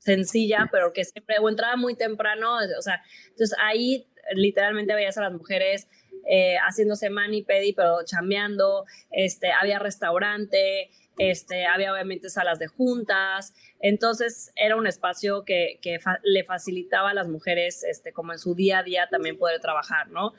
sencilla, 0.00 0.68
pero 0.72 0.92
que 0.92 1.04
siempre, 1.04 1.36
o 1.40 1.48
entraba 1.48 1.76
muy 1.76 1.94
temprano, 1.94 2.56
o 2.56 2.82
sea, 2.82 3.02
entonces 3.28 3.56
ahí 3.62 4.06
literalmente 4.34 4.94
veías 4.94 5.16
a 5.18 5.22
las 5.22 5.32
mujeres 5.32 5.88
eh, 6.28 6.56
haciéndose 6.66 7.10
mani 7.10 7.42
pedi, 7.42 7.72
pero 7.72 8.04
chambeando, 8.04 8.84
este, 9.10 9.52
había 9.52 9.78
restaurante, 9.78 10.90
este, 11.18 11.66
había 11.66 11.92
obviamente 11.92 12.30
salas 12.30 12.58
de 12.58 12.66
juntas, 12.66 13.54
entonces 13.80 14.52
era 14.56 14.76
un 14.76 14.86
espacio 14.86 15.44
que, 15.44 15.78
que 15.82 15.98
le 16.22 16.44
facilitaba 16.44 17.10
a 17.10 17.14
las 17.14 17.28
mujeres, 17.28 17.84
este, 17.84 18.12
como 18.12 18.32
en 18.32 18.38
su 18.38 18.54
día 18.54 18.78
a 18.78 18.82
día 18.82 19.08
también 19.10 19.38
poder 19.38 19.60
trabajar, 19.60 20.08
¿no? 20.08 20.32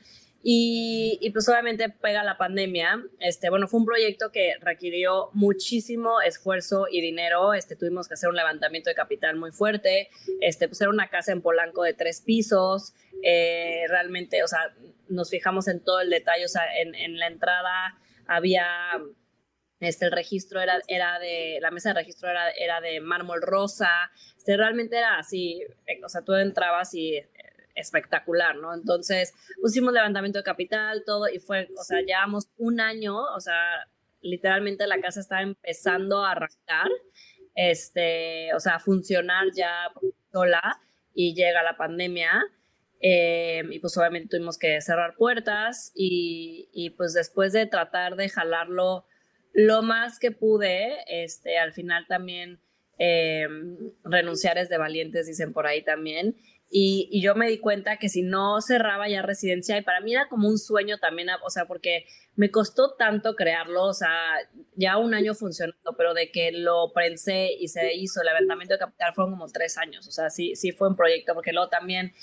Y, 0.44 1.30
pues 1.34 1.48
obviamente 1.50 1.90
pega 1.90 2.24
la 2.24 2.38
pandemia. 2.38 3.04
Este, 3.20 3.50
bueno, 3.50 3.68
fue 3.68 3.80
un 3.80 3.86
proyecto 3.86 4.32
que 4.32 4.56
requirió 4.60 5.30
muchísimo 5.34 6.22
esfuerzo 6.22 6.88
y 6.92 7.02
dinero. 7.02 7.54
Este, 7.54 7.76
tuvimos 7.76 8.08
que 8.08 8.16
hacer 8.16 8.30
un 8.30 8.36
levantamiento 8.36 8.90
de 8.90 8.96
capital 8.96 9.36
muy 9.36 9.52
fuerte. 9.52 10.10
Este, 10.42 10.68
pues 10.68 10.82
era 10.82 10.90
una 10.90 11.10
casa 11.10 11.32
en 11.32 11.42
Polanco 11.42 11.84
de 11.84 11.94
tres 11.94 12.22
pisos. 12.22 12.94
Eh, 13.24 13.84
realmente, 13.88 14.44
o 14.44 14.48
sea, 14.48 14.74
nos 15.10 15.30
fijamos 15.30 15.68
en 15.68 15.80
todo 15.80 16.02
el 16.02 16.10
detalle. 16.10 16.46
O 16.46 16.50
sea, 16.50 16.64
en, 16.80 16.96
en 16.96 17.20
la 17.20 17.28
entrada 17.28 18.00
había 18.26 19.00
este, 19.82 20.06
el 20.06 20.12
registro 20.12 20.62
era, 20.62 20.80
era 20.88 21.18
de, 21.18 21.58
la 21.60 21.72
mesa 21.72 21.90
de 21.90 21.96
registro 21.96 22.30
era, 22.30 22.52
era 22.52 22.80
de 22.82 23.02
mármol 23.02 23.42
rosa, 23.42 24.12
este, 24.38 24.56
realmente 24.56 24.96
era 24.96 25.18
así, 25.18 25.64
o 26.06 26.08
sea, 26.08 26.22
tú 26.22 26.34
entrabas 26.36 26.94
y 26.94 27.20
espectacular, 27.76 28.56
¿no? 28.56 28.74
Entonces 28.74 29.34
pusimos 29.62 29.94
levantamiento 29.94 30.40
de 30.40 30.44
capital, 30.44 31.04
todo, 31.06 31.28
y 31.30 31.40
fue, 31.40 31.70
o 31.78 31.84
sea, 31.84 32.02
llevamos 32.02 32.50
un 32.58 32.80
año, 32.80 33.18
o 33.18 33.40
sea, 33.40 33.88
literalmente 34.22 34.88
la 34.88 35.00
casa 35.02 35.20
estaba 35.20 35.42
empezando 35.42 36.24
a 36.24 36.32
arrancar, 36.32 36.90
este, 37.56 38.54
o 38.54 38.60
sea, 38.60 38.76
a 38.76 38.80
funcionar 38.80 39.48
ya 39.54 39.92
sola, 40.32 40.82
y 41.14 41.34
llega 41.34 41.64
la 41.64 41.78
pandemia. 41.78 42.44
Eh, 43.04 43.64
y 43.72 43.80
pues 43.80 43.98
obviamente 43.98 44.30
tuvimos 44.30 44.60
que 44.60 44.80
cerrar 44.80 45.16
puertas 45.16 45.92
y, 45.96 46.70
y, 46.72 46.92
pues 46.92 47.14
después 47.14 47.52
de 47.52 47.66
tratar 47.66 48.16
de 48.16 48.30
jalarlo 48.30 49.08
lo 49.54 49.82
más 49.82 50.20
que 50.20 50.30
pude, 50.30 50.98
este, 51.08 51.58
al 51.58 51.74
final 51.74 52.06
también 52.08 52.62
eh, 53.04 53.48
renunciar 54.04 54.60
es 54.60 54.70
de 54.70 54.78
valientes, 54.78 55.26
dicen 55.26 55.54
por 55.54 55.66
ahí 55.66 55.84
también. 55.84 56.36
Y, 56.70 57.20
yo 57.20 57.34
me 57.34 57.50
di 57.50 57.58
cuenta 57.58 57.98
que 57.98 58.10
si 58.10 58.22
no 58.22 58.62
cerraba 58.62 59.10
ya 59.10 59.24
residencia, 59.24 59.76
y 59.76 59.82
para 59.82 60.02
mí 60.02 60.14
era 60.14 60.30
como 60.30 60.48
un 60.48 60.60
sueño 60.60 61.00
también, 61.00 61.30
o 61.44 61.50
sea, 61.50 61.66
porque 61.66 62.06
me 62.36 62.52
costó 62.52 62.94
tanto 62.94 63.36
crearlo, 63.36 63.86
o 63.86 63.94
sea, 63.94 64.12
ya 64.76 64.98
un 64.98 65.16
año 65.16 65.34
funcionando, 65.34 65.96
pero 65.98 66.14
de 66.14 66.32
que 66.32 66.52
lo 66.52 66.94
pensé 66.94 67.50
y 67.60 67.70
se 67.70 67.96
hizo 67.96 68.22
el 68.22 68.28
levantamiento 68.28 68.76
de 68.76 68.80
capital 68.80 69.14
fueron 69.14 69.34
como 69.34 69.48
tres 69.48 69.80
años, 69.80 70.08
o 70.08 70.12
sea, 70.12 70.30
sí, 70.30 70.56
sí 70.56 70.72
fue 70.72 70.88
un 70.88 70.96
proyecto, 70.96 71.34
porque 71.34 71.54
luego 71.54 71.70
también 71.70 72.14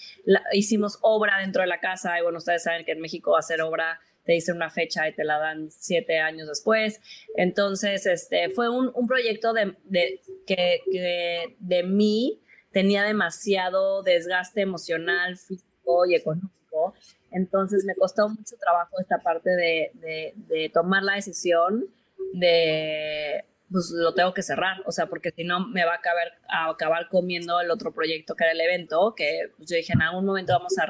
hicimos 0.52 0.98
obra 1.02 1.40
dentro 1.40 1.62
de 1.62 1.68
la 1.68 1.80
casa, 1.80 2.18
y 2.18 2.22
bueno, 2.22 2.38
ustedes 2.38 2.62
saben 2.62 2.84
que 2.86 2.92
en 2.92 3.00
México 3.00 3.36
hacer 3.36 3.60
obra 3.62 4.00
te 4.28 4.34
dicen 4.34 4.56
una 4.56 4.68
fecha 4.68 5.08
y 5.08 5.14
te 5.14 5.24
la 5.24 5.38
dan 5.38 5.70
siete 5.70 6.18
años 6.18 6.48
después. 6.48 7.00
Entonces, 7.34 8.04
este, 8.04 8.50
fue 8.50 8.68
un, 8.68 8.92
un 8.94 9.06
proyecto 9.06 9.54
de, 9.54 9.74
de, 9.84 10.20
que, 10.46 11.56
de 11.58 11.82
mí 11.82 12.38
tenía 12.70 13.04
demasiado 13.04 14.02
desgaste 14.02 14.60
emocional, 14.60 15.38
físico 15.38 16.04
y 16.04 16.14
económico. 16.14 16.92
Entonces 17.30 17.86
me 17.86 17.94
costó 17.94 18.28
mucho 18.28 18.56
trabajo 18.60 19.00
esta 19.00 19.16
parte 19.16 19.48
de, 19.48 19.92
de 20.34 20.70
tomar 20.74 21.04
la 21.04 21.14
decisión 21.14 21.86
de 22.34 23.46
pues 23.70 23.90
lo 23.94 24.14
tengo 24.14 24.32
que 24.32 24.42
cerrar, 24.42 24.78
o 24.86 24.92
sea, 24.92 25.06
porque 25.06 25.30
si 25.30 25.44
no 25.44 25.66
me 25.66 25.84
va 25.84 25.92
a 25.92 25.96
acabar, 25.96 26.32
acabar 26.48 27.08
comiendo 27.08 27.60
el 27.60 27.70
otro 27.70 27.92
proyecto 27.92 28.34
que 28.34 28.44
era 28.44 28.52
el 28.52 28.60
evento, 28.60 29.14
que 29.16 29.52
pues, 29.56 29.68
yo 29.70 29.76
dije, 29.76 29.92
en 29.92 30.02
algún 30.02 30.24
momento 30.24 30.52
vamos 30.52 30.76
a 30.78 30.86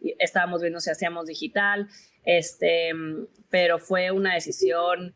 y 0.00 0.14
estábamos 0.18 0.60
viendo 0.60 0.80
si 0.80 0.90
hacíamos 0.90 1.26
digital, 1.26 1.88
este, 2.24 2.92
pero 3.50 3.78
fue 3.78 4.10
una 4.10 4.34
decisión 4.34 5.14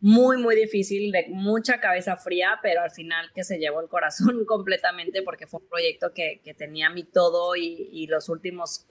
muy, 0.00 0.36
muy 0.36 0.56
difícil, 0.56 1.10
de 1.12 1.26
mucha 1.28 1.80
cabeza 1.80 2.16
fría, 2.16 2.58
pero 2.62 2.82
al 2.82 2.90
final 2.90 3.30
que 3.34 3.44
se 3.44 3.58
llevó 3.58 3.80
el 3.80 3.88
corazón 3.88 4.44
completamente 4.46 5.22
porque 5.22 5.46
fue 5.46 5.60
un 5.60 5.68
proyecto 5.68 6.12
que, 6.12 6.40
que 6.44 6.54
tenía 6.54 6.90
mi 6.90 7.04
todo 7.04 7.56
y, 7.56 7.88
y 7.92 8.06
los 8.06 8.28
últimos 8.28 8.86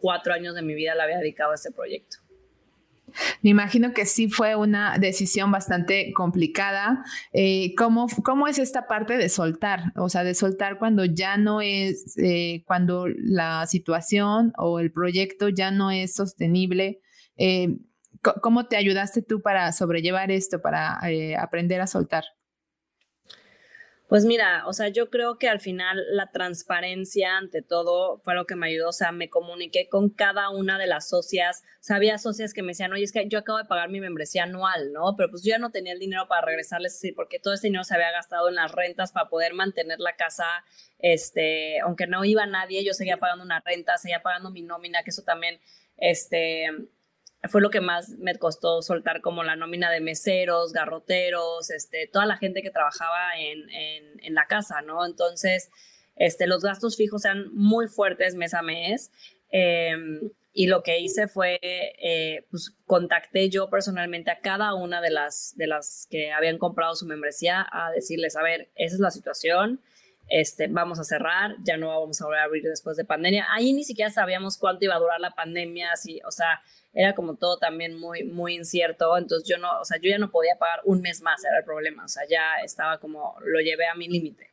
cuatro 0.00 0.32
años 0.32 0.54
de 0.54 0.62
mi 0.62 0.74
vida 0.74 0.94
la 0.94 1.04
había 1.04 1.18
dedicado 1.18 1.52
a 1.52 1.54
este 1.56 1.72
proyecto. 1.72 2.18
Me 3.42 3.50
imagino 3.50 3.92
que 3.92 4.06
sí 4.06 4.28
fue 4.28 4.56
una 4.56 4.98
decisión 4.98 5.50
bastante 5.50 6.12
complicada. 6.14 7.04
Eh, 7.32 7.74
¿cómo, 7.76 8.06
¿cómo, 8.24 8.48
es 8.48 8.58
esta 8.58 8.86
parte 8.86 9.16
de 9.16 9.28
soltar? 9.28 9.92
O 9.96 10.08
sea, 10.08 10.24
de 10.24 10.34
soltar 10.34 10.78
cuando 10.78 11.04
ya 11.04 11.36
no 11.36 11.60
es, 11.60 12.16
eh, 12.18 12.62
cuando 12.66 13.06
la 13.08 13.66
situación 13.66 14.52
o 14.56 14.80
el 14.80 14.92
proyecto 14.92 15.48
ya 15.48 15.70
no 15.70 15.90
es 15.90 16.14
sostenible. 16.14 17.00
Eh, 17.36 17.76
¿Cómo 18.42 18.66
te 18.66 18.76
ayudaste 18.76 19.22
tú 19.22 19.42
para 19.42 19.70
sobrellevar 19.72 20.32
esto, 20.32 20.60
para 20.60 20.98
aprender 21.38 21.80
a 21.80 21.86
soltar? 21.86 22.24
Pues 24.08 24.24
mira, 24.24 24.66
o 24.66 24.72
sea, 24.72 24.88
yo 24.88 25.10
creo 25.10 25.36
que 25.36 25.50
al 25.50 25.60
final 25.60 26.02
la 26.12 26.30
transparencia 26.30 27.36
ante 27.36 27.60
todo 27.60 28.22
fue 28.24 28.34
lo 28.34 28.46
que 28.46 28.56
me 28.56 28.68
ayudó, 28.68 28.88
o 28.88 28.92
sea, 28.92 29.12
me 29.12 29.28
comuniqué 29.28 29.90
con 29.90 30.08
cada 30.08 30.48
una 30.48 30.78
de 30.78 30.86
las 30.86 31.10
socias, 31.10 31.62
o 31.74 31.82
sea, 31.82 31.96
había 31.96 32.16
socias 32.16 32.54
que 32.54 32.62
me 32.62 32.68
decían, 32.68 32.90
oye, 32.90 33.04
es 33.04 33.12
que 33.12 33.28
yo 33.28 33.38
acabo 33.38 33.58
de 33.58 33.66
pagar 33.66 33.90
mi 33.90 34.00
membresía 34.00 34.44
anual, 34.44 34.94
¿no? 34.94 35.14
Pero 35.14 35.28
pues 35.28 35.42
yo 35.44 35.50
ya 35.50 35.58
no 35.58 35.70
tenía 35.70 35.92
el 35.92 35.98
dinero 35.98 36.26
para 36.26 36.46
regresarles, 36.46 36.98
sí, 36.98 37.12
porque 37.12 37.38
todo 37.38 37.52
ese 37.52 37.66
dinero 37.66 37.84
se 37.84 37.96
había 37.96 38.10
gastado 38.10 38.48
en 38.48 38.54
las 38.54 38.72
rentas 38.72 39.12
para 39.12 39.28
poder 39.28 39.52
mantener 39.52 40.00
la 40.00 40.16
casa, 40.16 40.46
este, 40.98 41.78
aunque 41.80 42.06
no 42.06 42.24
iba 42.24 42.46
nadie, 42.46 42.82
yo 42.84 42.94
seguía 42.94 43.18
pagando 43.18 43.44
una 43.44 43.60
renta, 43.60 43.98
seguía 43.98 44.22
pagando 44.22 44.50
mi 44.50 44.62
nómina, 44.62 45.02
que 45.02 45.10
eso 45.10 45.22
también, 45.22 45.60
este, 45.98 46.70
fue 47.44 47.60
lo 47.60 47.70
que 47.70 47.80
más 47.80 48.10
me 48.18 48.36
costó 48.36 48.82
soltar 48.82 49.20
como 49.20 49.44
la 49.44 49.54
nómina 49.54 49.90
de 49.90 50.00
meseros, 50.00 50.72
garroteros, 50.72 51.70
este, 51.70 52.08
toda 52.12 52.26
la 52.26 52.36
gente 52.36 52.62
que 52.62 52.70
trabajaba 52.70 53.38
en, 53.38 53.70
en, 53.70 54.34
la 54.34 54.46
casa, 54.46 54.82
¿no? 54.82 55.06
Entonces, 55.06 55.70
este, 56.16 56.46
los 56.48 56.62
gastos 56.62 56.96
fijos 56.96 57.24
eran 57.24 57.54
muy 57.54 57.86
fuertes 57.86 58.34
mes 58.34 58.54
a 58.54 58.62
mes. 58.62 59.12
Em, 59.50 60.30
y 60.52 60.66
lo 60.66 60.82
que 60.82 60.98
hice 60.98 61.28
fue, 61.28 61.60
eh, 61.62 62.44
pues 62.50 62.74
contacté 62.86 63.48
yo 63.48 63.70
personalmente 63.70 64.32
a 64.32 64.40
cada 64.40 64.74
una 64.74 65.00
de 65.00 65.10
las, 65.10 65.54
de 65.56 65.68
las 65.68 66.08
que 66.10 66.32
habían 66.32 66.58
comprado 66.58 66.96
su 66.96 67.06
membresía 67.06 67.64
a 67.70 67.92
decirles, 67.92 68.34
a 68.34 68.42
ver, 68.42 68.68
esa 68.74 68.96
es 68.96 69.00
la 69.00 69.12
situación, 69.12 69.80
este, 70.28 70.66
vamos 70.66 70.98
a 70.98 71.04
cerrar, 71.04 71.54
ya 71.62 71.76
no 71.76 72.00
vamos 72.00 72.20
a 72.20 72.24
volver 72.24 72.40
a 72.40 72.44
abrir 72.44 72.64
después 72.64 72.96
de 72.96 73.04
pandemia. 73.04 73.46
Ahí 73.50 73.72
ni 73.72 73.84
siquiera 73.84 74.10
sabíamos 74.10 74.58
cuánto 74.58 74.84
iba 74.84 74.96
a 74.96 74.98
durar 74.98 75.20
la 75.20 75.30
pandemia, 75.30 75.92
así, 75.92 76.20
o 76.26 76.30
sea, 76.30 76.60
era 76.92 77.14
como 77.14 77.36
todo 77.36 77.58
también 77.58 77.98
muy, 77.98 78.24
muy 78.24 78.54
incierto, 78.56 79.16
entonces 79.16 79.48
yo 79.48 79.58
no, 79.58 79.80
o 79.80 79.84
sea, 79.84 79.98
yo 79.98 80.10
ya 80.10 80.18
no 80.18 80.30
podía 80.30 80.56
pagar 80.58 80.80
un 80.84 81.00
mes 81.00 81.20
más, 81.22 81.44
era 81.44 81.58
el 81.58 81.64
problema, 81.64 82.04
o 82.04 82.08
sea, 82.08 82.24
ya 82.28 82.60
estaba 82.64 82.98
como, 82.98 83.36
lo 83.44 83.60
llevé 83.60 83.86
a 83.86 83.94
mi 83.94 84.08
límite. 84.08 84.50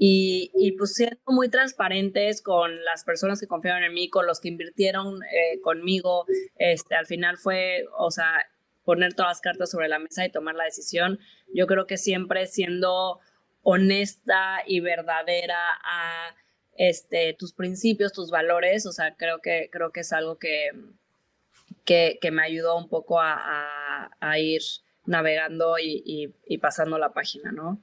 Y, 0.00 0.52
y, 0.54 0.72
pues 0.72 0.94
siendo 0.94 1.18
muy 1.26 1.48
transparentes 1.48 2.40
con 2.40 2.84
las 2.84 3.02
personas 3.02 3.40
que 3.40 3.48
confiaron 3.48 3.82
en 3.82 3.92
mí, 3.92 4.08
con 4.08 4.26
los 4.26 4.38
que 4.38 4.46
invirtieron 4.46 5.24
eh, 5.24 5.60
conmigo, 5.60 6.24
este, 6.56 6.94
al 6.94 7.06
final 7.06 7.36
fue, 7.36 7.84
o 7.98 8.12
sea, 8.12 8.46
poner 8.84 9.14
todas 9.14 9.30
las 9.30 9.40
cartas 9.40 9.70
sobre 9.72 9.88
la 9.88 9.98
mesa 9.98 10.24
y 10.24 10.30
tomar 10.30 10.54
la 10.54 10.64
decisión. 10.64 11.18
Yo 11.52 11.66
creo 11.66 11.88
que 11.88 11.96
siempre 11.96 12.46
siendo 12.46 13.18
honesta 13.62 14.62
y 14.66 14.78
verdadera 14.78 15.58
a 15.82 16.34
este, 16.76 17.34
tus 17.34 17.52
principios, 17.52 18.12
tus 18.12 18.30
valores, 18.30 18.86
o 18.86 18.92
sea, 18.92 19.16
creo 19.16 19.40
que, 19.40 19.68
creo 19.72 19.90
que 19.90 20.00
es 20.00 20.12
algo 20.12 20.38
que, 20.38 20.70
que, 21.88 22.30
me 22.30 22.42
ayudó 22.42 22.76
un 22.76 22.88
poco 22.88 23.18
a, 23.20 24.38
ir 24.38 24.60
navegando 25.06 25.76
y, 25.78 26.58
pasando 26.60 26.98
la 26.98 27.12
página, 27.12 27.50
¿no? 27.50 27.82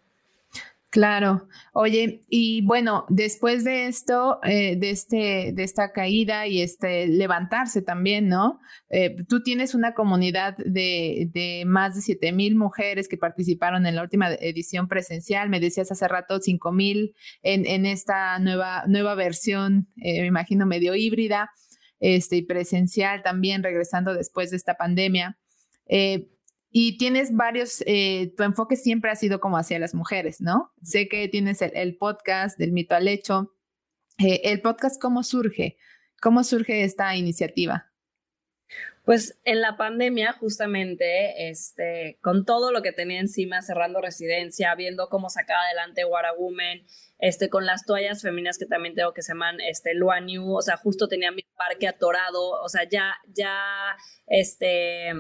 Claro. 0.91 1.49
Oye, 1.73 2.21
y 2.29 2.61
bueno, 2.61 3.05
después 3.09 3.65
de 3.65 3.87
esto, 3.87 4.39
eh, 4.43 4.77
de, 4.77 4.91
este, 4.91 5.51
de 5.53 5.63
esta 5.63 5.91
caída 5.91 6.47
y 6.47 6.61
este 6.61 7.07
levantarse 7.07 7.81
también, 7.81 8.29
¿no? 8.29 8.61
Eh, 8.89 9.13
tú 9.27 9.43
tienes 9.43 9.75
una 9.75 9.93
comunidad 9.93 10.55
de, 10.55 11.63
más 11.65 11.95
de 11.95 12.01
7 12.01 12.31
mil 12.31 12.55
mujeres 12.55 13.09
que 13.09 13.17
participaron 13.17 13.85
en 13.85 13.95
la 13.95 14.03
última 14.03 14.31
edición 14.35 14.87
presencial. 14.87 15.49
Me 15.49 15.59
decías 15.59 15.91
hace 15.91 16.07
rato 16.07 16.39
5 16.39 16.71
mil 16.71 17.13
en, 17.43 17.65
en, 17.65 17.85
esta 17.85 18.39
nueva, 18.39 18.85
nueva 18.87 19.15
versión, 19.15 19.89
eh, 19.97 20.21
me 20.21 20.27
imagino 20.27 20.65
medio 20.65 20.95
híbrida 20.95 21.49
este, 21.99 22.37
y 22.37 22.41
presencial 22.43 23.23
también, 23.23 23.63
regresando 23.63 24.13
después 24.13 24.51
de 24.51 24.57
esta 24.57 24.75
pandemia. 24.75 25.37
Eh, 25.87 26.29
y 26.77 26.97
tienes 26.97 27.33
varios, 27.33 27.81
eh, 27.87 28.33
tu 28.35 28.43
enfoque 28.43 28.75
siempre 28.75 29.09
ha 29.09 29.15
sido 29.15 29.39
como 29.39 29.57
hacia 29.57 29.79
las 29.79 29.95
mujeres, 29.95 30.41
¿no? 30.41 30.73
Sé 30.83 31.07
que 31.07 31.27
tienes 31.29 31.61
el, 31.61 31.95
podcast 31.95 32.59
del 32.59 32.73
mito 32.73 32.95
al 32.95 33.07
hecho. 33.07 33.53
Eh, 34.17 34.41
¿El 34.43 34.61
podcast 34.61 35.01
cómo 35.01 35.23
surge? 35.23 35.77
¿Cómo 36.21 36.43
surge 36.43 36.83
esta 36.83 37.15
iniciativa? 37.15 37.93
Pues 39.05 39.37
en 39.45 39.61
la 39.61 39.77
pandemia, 39.77 40.33
justamente, 40.33 41.47
este, 41.49 42.17
con 42.21 42.43
todo 42.43 42.71
lo 42.71 42.81
que 42.81 42.91
tenía 42.91 43.19
encima, 43.19 43.61
cerrando 43.61 44.01
residencia, 44.01 44.73
viendo 44.73 45.09
cómo 45.09 45.29
sacaba 45.29 45.61
adelante 45.63 46.03
Woman, 46.05 46.81
este, 47.19 47.49
con 47.49 47.67
las 47.67 47.85
toallas 47.85 48.23
femeninas 48.23 48.57
que 48.57 48.65
también 48.65 48.95
tengo 48.95 49.13
que 49.13 49.21
se 49.21 49.33
llaman 49.33 49.61
este, 49.61 49.93
Luanu, 49.93 50.55
o 50.55 50.61
sea, 50.63 50.77
justo 50.77 51.07
tenía 51.07 51.31
mi 51.31 51.43
parque 51.55 51.87
atorado, 51.87 52.59
o 52.61 52.67
sea, 52.67 52.89
ya, 52.89 53.13
ya, 53.27 53.55
este, 54.25 55.13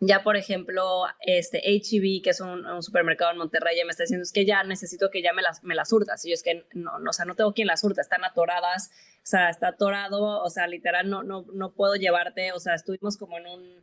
ya 0.00 0.22
por 0.22 0.36
ejemplo, 0.36 1.04
este 1.20 1.62
HEB, 1.64 2.22
que 2.22 2.30
es 2.30 2.40
un, 2.40 2.82
supermercado 2.82 3.32
en 3.32 3.38
Monterrey, 3.38 3.82
me 3.84 3.90
está 3.90 4.02
diciendo, 4.02 4.24
es 4.24 4.32
que 4.32 4.44
ya 4.44 4.62
necesito 4.62 5.10
que 5.10 5.22
ya 5.22 5.32
me 5.32 5.42
las, 5.42 5.62
me 5.64 5.74
las 5.74 5.88
surtas, 5.88 6.24
y 6.24 6.28
yo 6.28 6.34
es 6.34 6.42
que 6.42 6.66
no, 6.74 6.98
no, 6.98 7.10
o 7.10 7.12
sea, 7.12 7.24
no 7.24 7.34
tengo 7.34 7.54
quien 7.54 7.66
las 7.66 7.80
surta, 7.80 8.02
están 8.02 8.24
atoradas, 8.24 8.90
o 9.18 9.26
sea, 9.26 9.48
está 9.48 9.68
atorado, 9.68 10.42
o 10.42 10.50
sea, 10.50 10.66
literal, 10.66 11.08
no, 11.08 11.22
no, 11.22 11.46
no 11.54 11.72
puedo 11.72 11.94
llevarte, 11.94 12.52
o 12.52 12.60
sea, 12.60 12.74
estuvimos 12.74 13.16
como 13.16 13.38
en 13.38 13.46
un, 13.46 13.82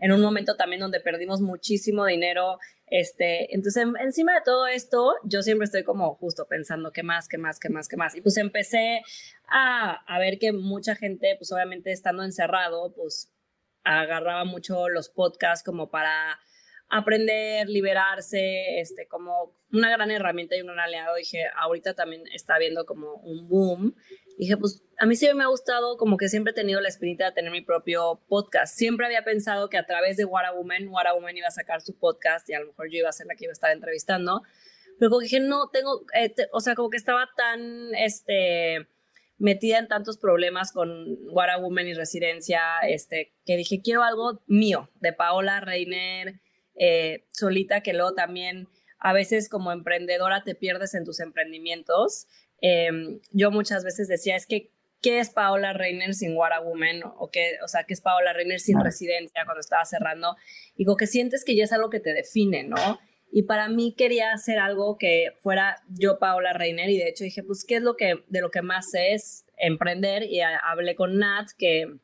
en 0.00 0.12
un 0.12 0.20
momento 0.20 0.56
también 0.56 0.80
donde 0.80 1.00
perdimos 1.00 1.40
muchísimo 1.40 2.04
dinero, 2.04 2.58
este, 2.86 3.54
entonces 3.54 3.86
encima 4.00 4.34
de 4.34 4.42
todo 4.44 4.66
esto, 4.66 5.14
yo 5.24 5.40
siempre 5.40 5.64
estoy 5.64 5.82
como 5.82 6.14
justo 6.16 6.46
pensando 6.46 6.92
qué 6.92 7.02
más, 7.02 7.26
qué 7.26 7.38
más, 7.38 7.58
qué 7.58 7.70
más, 7.70 7.88
qué 7.88 7.96
más, 7.96 8.14
y 8.14 8.20
pues 8.20 8.36
empecé 8.36 9.00
a, 9.48 9.92
a 10.06 10.18
ver 10.18 10.38
que 10.38 10.52
mucha 10.52 10.94
gente, 10.94 11.36
pues 11.38 11.50
obviamente 11.52 11.90
estando 11.90 12.22
encerrado, 12.22 12.92
pues 12.94 13.30
agarraba 13.84 14.44
mucho 14.44 14.88
los 14.88 15.08
podcasts 15.08 15.64
como 15.64 15.90
para 15.90 16.40
aprender, 16.88 17.68
liberarse, 17.68 18.80
este, 18.80 19.06
como 19.06 19.56
una 19.72 19.90
gran 19.90 20.10
herramienta 20.10 20.56
y 20.56 20.60
un 20.60 20.68
gran 20.68 20.80
aliado. 20.80 21.16
Dije, 21.16 21.44
ahorita 21.56 21.94
también 21.94 22.22
está 22.32 22.58
viendo 22.58 22.84
como 22.84 23.14
un 23.16 23.48
boom 23.48 23.94
dije, 24.38 24.56
pues 24.56 24.82
a 24.98 25.06
mí 25.06 25.16
sí 25.16 25.28
me 25.34 25.44
ha 25.44 25.48
gustado, 25.48 25.96
como 25.96 26.16
que 26.16 26.28
siempre 26.28 26.52
he 26.52 26.54
tenido 26.54 26.80
la 26.80 26.88
espinita 26.88 27.26
de 27.26 27.32
tener 27.32 27.50
mi 27.50 27.60
propio 27.60 28.22
podcast. 28.28 28.76
Siempre 28.76 29.06
había 29.06 29.24
pensado 29.24 29.68
que 29.68 29.78
a 29.78 29.86
través 29.86 30.16
de 30.16 30.24
What 30.24 30.44
a 30.44 30.52
Woman, 30.52 30.88
What 30.88 31.06
a 31.06 31.14
Woman 31.14 31.36
iba 31.36 31.48
a 31.48 31.52
sacar 31.52 31.80
su 31.80 31.96
podcast 31.98 32.48
y 32.48 32.54
a 32.54 32.60
lo 32.60 32.66
mejor 32.66 32.90
yo 32.90 32.98
iba 32.98 33.08
a 33.08 33.12
ser 33.12 33.26
la 33.26 33.34
que 33.34 33.44
iba 33.44 33.52
a 33.52 33.54
estar 33.54 33.70
entrevistando. 33.70 34.42
Pero 34.98 35.10
como 35.10 35.20
dije, 35.20 35.40
no, 35.40 35.70
tengo, 35.70 36.04
eh, 36.14 36.34
o 36.52 36.60
sea, 36.60 36.74
como 36.74 36.90
que 36.90 36.96
estaba 36.96 37.28
tan, 37.36 37.94
este, 37.96 38.88
metida 39.38 39.78
en 39.78 39.88
tantos 39.88 40.18
problemas 40.18 40.72
con 40.72 41.18
What 41.30 41.50
a 41.50 41.58
Woman 41.58 41.88
y 41.88 41.94
residencia, 41.94 42.60
este, 42.88 43.34
que 43.44 43.56
dije, 43.56 43.80
quiero 43.82 44.02
algo 44.02 44.42
mío, 44.46 44.90
de 45.00 45.12
Paola 45.12 45.60
Reiner, 45.60 46.40
eh, 46.76 47.24
solita, 47.30 47.82
que 47.82 47.92
luego 47.92 48.14
también 48.14 48.68
a 48.98 49.12
veces 49.12 49.48
como 49.48 49.72
emprendedora 49.72 50.44
te 50.44 50.54
pierdes 50.54 50.94
en 50.94 51.04
tus 51.04 51.20
emprendimientos 51.20 52.26
Em, 52.66 53.20
yo 53.30 53.50
muchas 53.50 53.84
veces 53.84 54.08
decía, 54.08 54.36
es 54.36 54.46
que, 54.46 54.70
¿qué 55.02 55.18
es 55.18 55.28
Paola 55.28 55.74
Reiner 55.74 56.14
sin 56.14 56.34
What 56.34 56.52
a 56.52 56.60
Woman? 56.60 57.02
O, 57.18 57.30
qué, 57.30 57.58
o 57.62 57.68
sea, 57.68 57.84
¿qué 57.84 57.92
es 57.92 58.00
Paola 58.00 58.32
Reiner 58.32 58.58
sin 58.58 58.80
residencia 58.80 59.44
cuando 59.44 59.60
estaba 59.60 59.84
cerrando? 59.84 60.34
Digo, 60.74 60.96
que 60.96 61.06
sientes 61.06 61.44
que 61.44 61.54
ya 61.54 61.64
es 61.64 61.72
algo 61.72 61.90
que 61.90 62.00
te 62.00 62.14
define, 62.14 62.64
¿no? 62.64 62.98
Y 63.36 63.42
para 63.42 63.68
mí 63.68 63.96
quería 63.96 64.32
hacer 64.32 64.60
algo 64.60 64.96
que 64.96 65.32
fuera 65.40 65.82
yo 65.88 66.20
Paola 66.20 66.52
Reiner 66.52 66.88
y 66.88 66.98
de 66.98 67.08
hecho 67.08 67.24
dije, 67.24 67.42
pues, 67.42 67.64
¿qué 67.64 67.74
es 67.78 67.82
lo 67.82 67.96
que, 67.96 68.22
de 68.28 68.40
lo 68.40 68.52
que 68.52 68.62
más 68.62 68.92
sé 68.92 69.12
es 69.12 69.44
emprender? 69.56 70.22
Y 70.22 70.40
hablé 70.40 70.94
con 70.94 71.18
Nat, 71.18 71.48
que, 71.58 71.96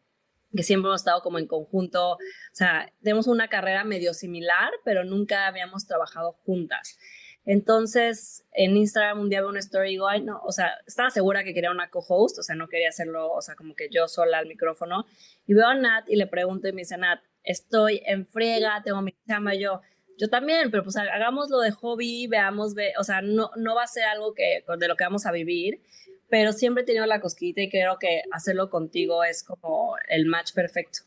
que 0.53 0.65
siempre 0.65 0.89
hemos 0.89 1.03
estado 1.03 1.23
como 1.23 1.39
en 1.39 1.47
conjunto, 1.47 2.15
o 2.15 2.19
sea, 2.51 2.93
tenemos 3.01 3.29
una 3.29 3.47
carrera 3.47 3.85
medio 3.85 4.13
similar, 4.13 4.73
pero 4.85 5.05
nunca 5.05 5.47
habíamos 5.47 5.87
trabajado 5.87 6.33
juntas. 6.45 6.99
Entonces, 7.45 8.45
en 8.51 8.77
Instagram 8.77 9.21
un 9.21 9.31
día 9.31 9.41
veo 9.41 9.51
una 9.51 9.61
story 9.61 9.91
y 9.91 9.93
digo, 9.93 10.09
ay, 10.09 10.23
no, 10.23 10.41
o 10.45 10.51
sea, 10.51 10.73
estaba 10.85 11.11
segura 11.11 11.45
que 11.45 11.55
quería 11.55 11.71
una 11.71 11.91
co-host, 11.91 12.41
o 12.41 12.43
sea, 12.43 12.57
no 12.57 12.67
quería 12.67 12.89
hacerlo, 12.89 13.31
o 13.31 13.41
sea, 13.41 13.55
como 13.55 13.77
que 13.77 13.89
yo 13.89 14.09
sola 14.09 14.39
al 14.39 14.47
micrófono. 14.47 15.07
Y 15.47 15.55
veo 15.55 15.69
a 15.69 15.77
Nat 15.77 16.09
y 16.09 16.17
le 16.17 16.27
pregunto 16.27 16.67
y 16.67 16.73
me 16.73 16.81
dice, 16.81 16.99
Nat, 16.99 17.21
estoy 17.45 18.03
en 18.05 18.27
friega, 18.27 18.83
tengo 18.85 19.01
mi 19.01 19.15
chamba, 19.29 19.55
yo, 19.55 19.81
yo 20.21 20.29
también, 20.29 20.71
pero 20.71 20.85
pues 20.85 20.97
hagámoslo 20.97 21.61
de 21.61 21.71
hobby, 21.71 22.27
veamos, 22.27 22.75
ve, 22.75 22.93
o 22.99 23.05
sea, 23.05 23.23
no, 23.23 23.51
no 23.57 23.75
va 23.75 23.85
a 23.85 23.87
ser 23.87 24.05
algo 24.05 24.35
que, 24.35 24.63
de 24.79 24.89
lo 24.89 24.97
que 24.97 25.05
vamos 25.05 25.25
a 25.25 25.33
vivir, 25.33 25.81
pero 26.29 26.53
siempre 26.53 26.83
he 26.83 26.87
tenido 26.87 27.07
la 27.07 27.21
cosquita 27.21 27.63
y 27.63 27.71
creo 27.71 27.99
que 27.99 28.23
hacerlo 28.31 28.69
contigo 28.69 29.25
es 29.25 29.43
como 29.43 29.97
el 30.09 30.27
match 30.27 30.53
perfecto. 30.53 31.01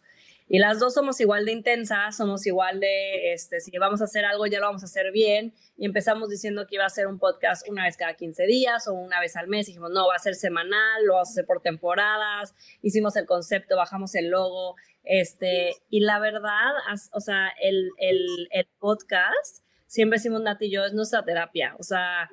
Y 0.47 0.59
las 0.59 0.79
dos 0.79 0.93
somos 0.93 1.19
igual 1.21 1.45
de 1.45 1.53
intensas, 1.53 2.17
somos 2.17 2.45
igual 2.45 2.79
de, 2.79 3.33
este, 3.33 3.59
si 3.59 3.75
vamos 3.77 4.01
a 4.01 4.05
hacer 4.05 4.25
algo, 4.25 4.45
ya 4.45 4.59
lo 4.59 4.65
vamos 4.65 4.83
a 4.83 4.85
hacer 4.85 5.11
bien. 5.11 5.53
Y 5.77 5.85
empezamos 5.85 6.29
diciendo 6.29 6.67
que 6.67 6.75
iba 6.75 6.85
a 6.85 6.89
ser 6.89 7.07
un 7.07 7.17
podcast 7.17 7.67
una 7.69 7.85
vez 7.85 7.97
cada 7.97 8.13
15 8.13 8.45
días 8.45 8.87
o 8.87 8.93
una 8.93 9.19
vez 9.19 9.35
al 9.35 9.47
mes. 9.47 9.67
Y 9.67 9.71
dijimos, 9.71 9.91
no, 9.91 10.07
va 10.07 10.15
a 10.15 10.19
ser 10.19 10.35
semanal, 10.35 11.05
lo 11.05 11.13
vamos 11.13 11.29
a 11.29 11.31
hacer 11.31 11.45
por 11.45 11.61
temporadas. 11.61 12.53
Hicimos 12.81 13.15
el 13.15 13.25
concepto, 13.25 13.77
bajamos 13.77 14.15
el 14.15 14.29
logo. 14.29 14.75
Este, 15.03 15.75
y 15.89 16.01
la 16.01 16.19
verdad, 16.19 16.71
o 17.11 17.19
sea, 17.19 17.51
el, 17.61 17.89
el, 17.97 18.47
el 18.51 18.67
podcast, 18.79 19.63
siempre 19.87 20.17
decimos 20.17 20.41
Nati 20.41 20.65
y 20.65 20.71
yo, 20.71 20.85
es 20.85 20.93
nuestra 20.93 21.23
terapia. 21.23 21.75
O 21.79 21.83
sea, 21.83 22.29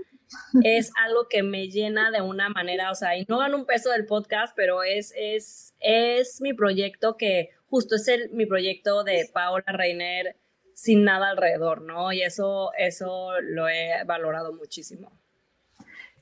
es 0.65 0.93
algo 1.05 1.29
que 1.29 1.43
me 1.43 1.69
llena 1.69 2.11
de 2.11 2.21
una 2.23 2.49
manera, 2.49 2.91
o 2.91 2.95
sea, 2.95 3.17
y 3.17 3.25
no 3.29 3.39
gano 3.39 3.57
un 3.57 3.67
peso 3.67 3.91
del 3.91 4.07
podcast, 4.07 4.55
pero 4.57 4.83
es, 4.83 5.13
es, 5.17 5.75
es 5.81 6.41
mi 6.41 6.55
proyecto 6.55 7.17
que 7.17 7.51
justo 7.71 7.95
es 7.97 8.09
el, 8.09 8.31
mi 8.33 8.47
proyecto 8.47 9.05
de 9.05 9.31
Paola 9.33 9.65
Reiner 9.69 10.37
sin 10.75 11.05
nada 11.05 11.31
alrededor, 11.31 11.83
¿no? 11.83 12.13
Y 12.13 12.23
eso, 12.23 12.71
eso 12.79 13.33
lo 13.43 13.69
he 13.69 14.05
valorado 14.07 14.53
muchísimo. 14.53 15.13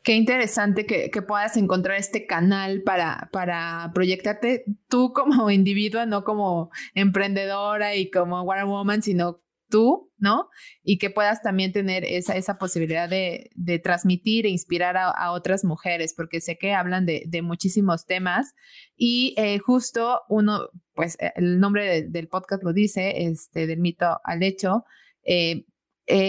Qué 0.03 0.15
interesante 0.15 0.87
que, 0.87 1.11
que, 1.11 1.23
puedas 1.23 1.57
encontrar 1.57 1.99
este 1.99 2.27
canal 2.27 2.83
para, 2.83 3.29
para 3.33 3.91
proyectarte 3.95 4.65
tú 4.89 5.13
como 5.13 5.51
individua, 5.51 6.07
no 6.07 6.25
como 6.25 6.71
emprendedora 6.95 7.95
y 7.95 8.11
como 8.11 8.45
Wonder 8.45 8.65
Woman, 8.67 9.03
sino 9.03 9.43
tú, 9.69 10.11
¿no? 10.19 10.49
Y 10.83 10.99
que 10.99 11.11
puedas 11.11 11.43
también 11.43 11.73
tener 11.73 12.05
esa, 12.05 12.37
esa 12.37 12.59
posibilidad 12.59 13.09
de, 13.09 13.51
de 13.55 13.79
transmitir 13.79 14.47
e 14.47 14.51
inspirar 14.51 14.97
a, 14.97 15.33
otras 15.33 15.65
mujeres, 15.65 16.15
porque 16.17 16.41
sé 16.41 16.59
que 16.59 16.75
hablan 16.75 17.07
de, 17.07 17.25
de 17.27 17.43
muchísimos 17.43 18.07
temas 18.07 18.55
y 18.97 19.35
eh, 19.37 19.59
justo 19.59 20.23
uno, 20.29 20.71
pues 20.99 21.17
eh, 21.21 21.33
el 21.37 21.61
nombre 21.61 22.03
del 22.03 22.27
podcast 22.27 22.65
lo 22.65 22.73
dice, 22.73 23.29
este, 23.29 23.69
del 23.69 23.79
mito 23.79 24.21
al 24.25 24.43
hecho, 24.43 24.85
eh, 25.23 25.65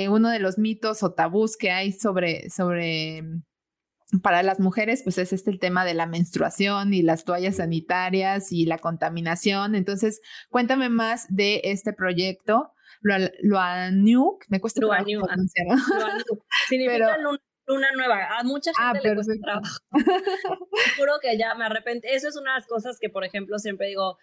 uno 0.09 0.29
de 0.29 0.38
los 0.38 0.59
mitos 0.59 1.01
o 1.01 1.13
tabús 1.13 1.57
que 1.57 1.71
hay 1.71 1.91
sobre, 1.91 2.51
sobre 2.51 3.23
para 4.21 4.43
las 4.43 4.59
mujeres, 4.59 5.01
pues 5.03 5.17
es 5.17 5.33
este 5.33 5.49
el 5.49 5.57
tema 5.57 5.85
de 5.85 5.95
la 5.95 6.05
menstruación 6.05 6.93
y 6.93 7.01
las 7.01 7.23
toallas 7.25 7.55
sanitarias 7.55 8.51
y 8.51 8.67
la 8.67 8.77
contaminación. 8.77 9.73
Entonces, 9.73 10.21
cuéntame 10.49 10.89
más 10.89 11.25
de 11.29 11.61
este 11.63 11.91
proyecto 11.91 12.71
Luanuk, 13.01 14.45
me 14.49 14.61
cuesta 14.61 14.81
Luanuk. 14.81 15.27
Significa 16.67 17.17
luna, 17.65 17.88
nueva. 17.95 18.38
A 18.38 18.43
mucha 18.43 18.69
ah, 18.77 18.91
gente 18.93 19.09
le 19.09 19.15
cuesta 19.15 19.33
trabajo. 19.41 19.79
Juro 20.97 21.13
que 21.23 21.39
ya 21.39 21.55
me 21.55 21.65
arrepiento. 21.65 22.07
Eso 22.07 22.27
es 22.27 22.35
una 22.35 22.51
de 22.51 22.59
las 22.59 22.67
cosas 22.67 22.99
que, 22.99 23.09
por 23.09 23.23
ejemplo, 23.23 23.57
siempre 23.57 23.88
digo, 23.88 24.17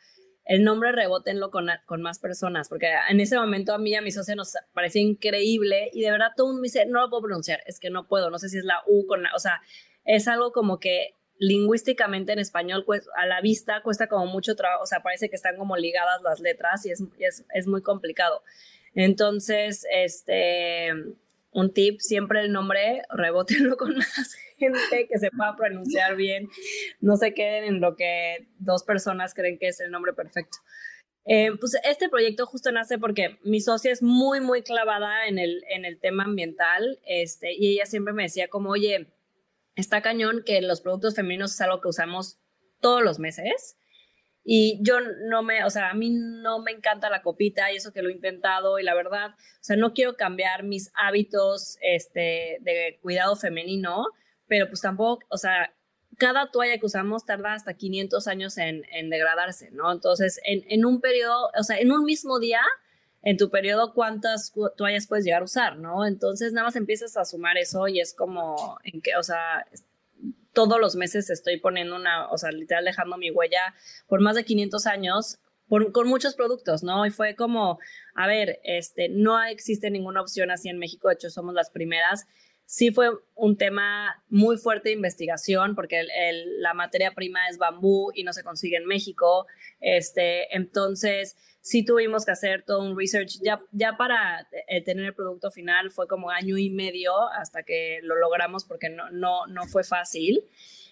el 0.46 0.62
nombre 0.62 0.92
rebótenlo 0.92 1.50
con, 1.50 1.68
con 1.86 2.02
más 2.02 2.20
personas, 2.20 2.68
porque 2.68 2.88
en 3.10 3.20
ese 3.20 3.36
momento 3.36 3.74
a 3.74 3.78
mí 3.78 3.90
y 3.90 3.94
a 3.96 4.00
mi 4.00 4.12
socio 4.12 4.36
nos 4.36 4.54
parecía 4.72 5.02
increíble 5.02 5.90
y 5.92 6.02
de 6.02 6.10
verdad 6.12 6.32
todo 6.36 6.46
mundo 6.46 6.62
me 6.62 6.66
dice, 6.66 6.86
no 6.86 7.00
lo 7.00 7.10
puedo 7.10 7.24
pronunciar, 7.24 7.60
es 7.66 7.80
que 7.80 7.90
no 7.90 8.06
puedo, 8.06 8.30
no 8.30 8.38
sé 8.38 8.48
si 8.48 8.58
es 8.58 8.64
la 8.64 8.82
U 8.86 9.06
con 9.06 9.24
la, 9.24 9.30
o 9.34 9.40
sea, 9.40 9.60
es 10.04 10.28
algo 10.28 10.52
como 10.52 10.78
que 10.78 11.16
lingüísticamente 11.38 12.32
en 12.32 12.38
español 12.38 12.84
pues, 12.86 13.08
a 13.16 13.26
la 13.26 13.40
vista 13.40 13.82
cuesta 13.82 14.06
como 14.08 14.26
mucho 14.26 14.54
trabajo, 14.54 14.84
o 14.84 14.86
sea, 14.86 15.02
parece 15.02 15.28
que 15.28 15.36
están 15.36 15.56
como 15.56 15.76
ligadas 15.76 16.22
las 16.22 16.38
letras 16.38 16.86
y 16.86 16.92
es, 16.92 17.02
es, 17.18 17.44
es 17.52 17.66
muy 17.66 17.82
complicado. 17.82 18.42
Entonces, 18.94 19.84
este, 19.92 20.92
un 21.56 21.72
tip, 21.72 22.00
siempre 22.00 22.40
el 22.42 22.52
nombre, 22.52 23.02
rebótenlo 23.08 23.78
con 23.78 23.96
más 23.96 24.36
gente 24.58 25.08
que 25.08 25.18
se 25.18 25.30
pueda 25.30 25.56
pronunciar 25.56 26.14
bien, 26.14 26.50
no 27.00 27.16
se 27.16 27.32
queden 27.32 27.64
en 27.64 27.80
lo 27.80 27.96
que 27.96 28.46
dos 28.58 28.84
personas 28.84 29.32
creen 29.32 29.58
que 29.58 29.68
es 29.68 29.80
el 29.80 29.90
nombre 29.90 30.12
perfecto. 30.12 30.58
Eh, 31.24 31.52
pues 31.58 31.76
este 31.82 32.10
proyecto 32.10 32.44
justo 32.44 32.70
nace 32.72 32.98
porque 32.98 33.38
mi 33.42 33.60
socia 33.60 33.90
es 33.90 34.02
muy, 34.02 34.40
muy 34.40 34.62
clavada 34.62 35.26
en 35.26 35.38
el, 35.38 35.64
en 35.70 35.86
el 35.86 35.98
tema 35.98 36.24
ambiental 36.24 37.00
este, 37.06 37.54
y 37.54 37.72
ella 37.72 37.86
siempre 37.86 38.12
me 38.12 38.24
decía 38.24 38.48
como, 38.48 38.70
oye, 38.70 39.08
está 39.76 40.02
cañón 40.02 40.42
que 40.44 40.60
los 40.60 40.82
productos 40.82 41.14
femeninos 41.14 41.54
es 41.54 41.60
algo 41.62 41.80
que 41.80 41.88
usamos 41.88 42.38
todos 42.80 43.02
los 43.02 43.18
meses. 43.18 43.78
Y 44.48 44.78
yo 44.80 45.00
no 45.00 45.42
me, 45.42 45.64
o 45.64 45.70
sea, 45.70 45.90
a 45.90 45.94
mí 45.94 46.08
no 46.08 46.60
me 46.60 46.70
encanta 46.70 47.10
la 47.10 47.20
copita 47.20 47.72
y 47.72 47.76
eso 47.76 47.92
que 47.92 48.00
lo 48.00 48.10
he 48.10 48.12
intentado 48.12 48.78
y 48.78 48.84
la 48.84 48.94
verdad, 48.94 49.30
o 49.30 49.64
sea, 49.64 49.74
no 49.74 49.92
quiero 49.92 50.16
cambiar 50.16 50.62
mis 50.62 50.92
hábitos 50.94 51.78
este, 51.80 52.58
de 52.60 52.96
cuidado 53.02 53.34
femenino, 53.34 54.06
pero 54.46 54.68
pues 54.68 54.80
tampoco, 54.80 55.26
o 55.30 55.36
sea, 55.36 55.74
cada 56.16 56.52
toalla 56.52 56.78
que 56.78 56.86
usamos 56.86 57.26
tarda 57.26 57.54
hasta 57.54 57.74
500 57.74 58.28
años 58.28 58.56
en, 58.58 58.84
degradarse, 59.10 59.72
¿no? 59.72 59.90
Entonces, 59.90 60.40
en, 60.44 60.64
en, 60.68 60.84
un 60.84 61.00
periodo, 61.00 61.50
o 61.58 61.62
sea, 61.64 61.80
en 61.80 61.90
un 61.90 62.04
mismo 62.04 62.38
día, 62.38 62.60
en 63.22 63.38
tu 63.38 63.50
periodo, 63.50 63.94
¿cuántas 63.94 64.54
toallas 64.76 65.08
puedes 65.08 65.24
llegar 65.24 65.42
a 65.42 65.46
usar, 65.46 65.76
¿no? 65.76 66.06
Entonces, 66.06 66.52
nada 66.52 66.68
más 66.68 66.76
empiezas 66.76 67.16
a 67.16 67.24
sumar 67.24 67.58
eso 67.58 67.88
y 67.88 67.98
es 67.98 68.14
como, 68.14 68.78
en 68.84 69.02
que, 69.02 69.16
o 69.16 69.24
sea, 69.24 69.66
todos 70.56 70.80
los 70.80 70.96
meses 70.96 71.28
estoy 71.28 71.60
poniendo 71.60 71.94
una, 71.94 72.30
o 72.30 72.38
sea, 72.38 72.50
literal 72.50 72.86
dejando 72.86 73.18
mi 73.18 73.30
huella 73.30 73.74
por 74.08 74.22
más 74.22 74.36
de 74.36 74.44
500 74.46 74.86
años 74.86 75.38
con 75.68 76.08
muchos 76.08 76.34
productos, 76.34 76.82
¿no? 76.82 77.04
Y 77.04 77.10
fue 77.10 77.36
como, 77.36 77.78
a 78.14 78.26
ver, 78.26 78.60
este, 78.64 79.10
no 79.10 79.42
existe 79.44 79.90
ninguna 79.90 80.22
opción 80.22 80.50
así 80.50 80.70
en 80.70 80.78
México, 80.78 81.08
de 81.08 81.14
hecho 81.14 81.28
somos 81.28 81.54
las 81.54 81.70
primeras. 81.70 82.26
Sí 82.64 82.90
fue 82.90 83.10
un 83.34 83.58
tema 83.58 84.24
muy 84.28 84.56
fuerte 84.56 84.88
de 84.88 84.94
investigación 84.94 85.74
porque 85.74 86.04
la 86.58 86.72
materia 86.72 87.12
prima 87.14 87.48
es 87.50 87.58
bambú 87.58 88.10
y 88.14 88.24
no 88.24 88.32
se 88.32 88.42
consigue 88.42 88.78
en 88.78 88.86
México. 88.86 89.46
Este, 89.80 90.56
entonces, 90.56 91.36
sí 91.66 91.84
tuvimos 91.84 92.24
que 92.24 92.30
hacer 92.30 92.62
todo 92.62 92.80
un 92.80 92.96
research. 92.96 93.40
Ya, 93.42 93.60
ya 93.72 93.96
para 93.96 94.46
eh, 94.68 94.84
tener 94.84 95.04
el 95.04 95.14
producto 95.14 95.50
final 95.50 95.90
fue 95.90 96.06
como 96.06 96.30
año 96.30 96.56
y 96.56 96.70
medio 96.70 97.12
hasta 97.32 97.64
que 97.64 97.98
lo 98.04 98.14
logramos 98.14 98.64
porque 98.64 98.88
no, 98.88 99.10
no, 99.10 99.48
no 99.48 99.66
fue 99.66 99.82
fácil. 99.82 100.44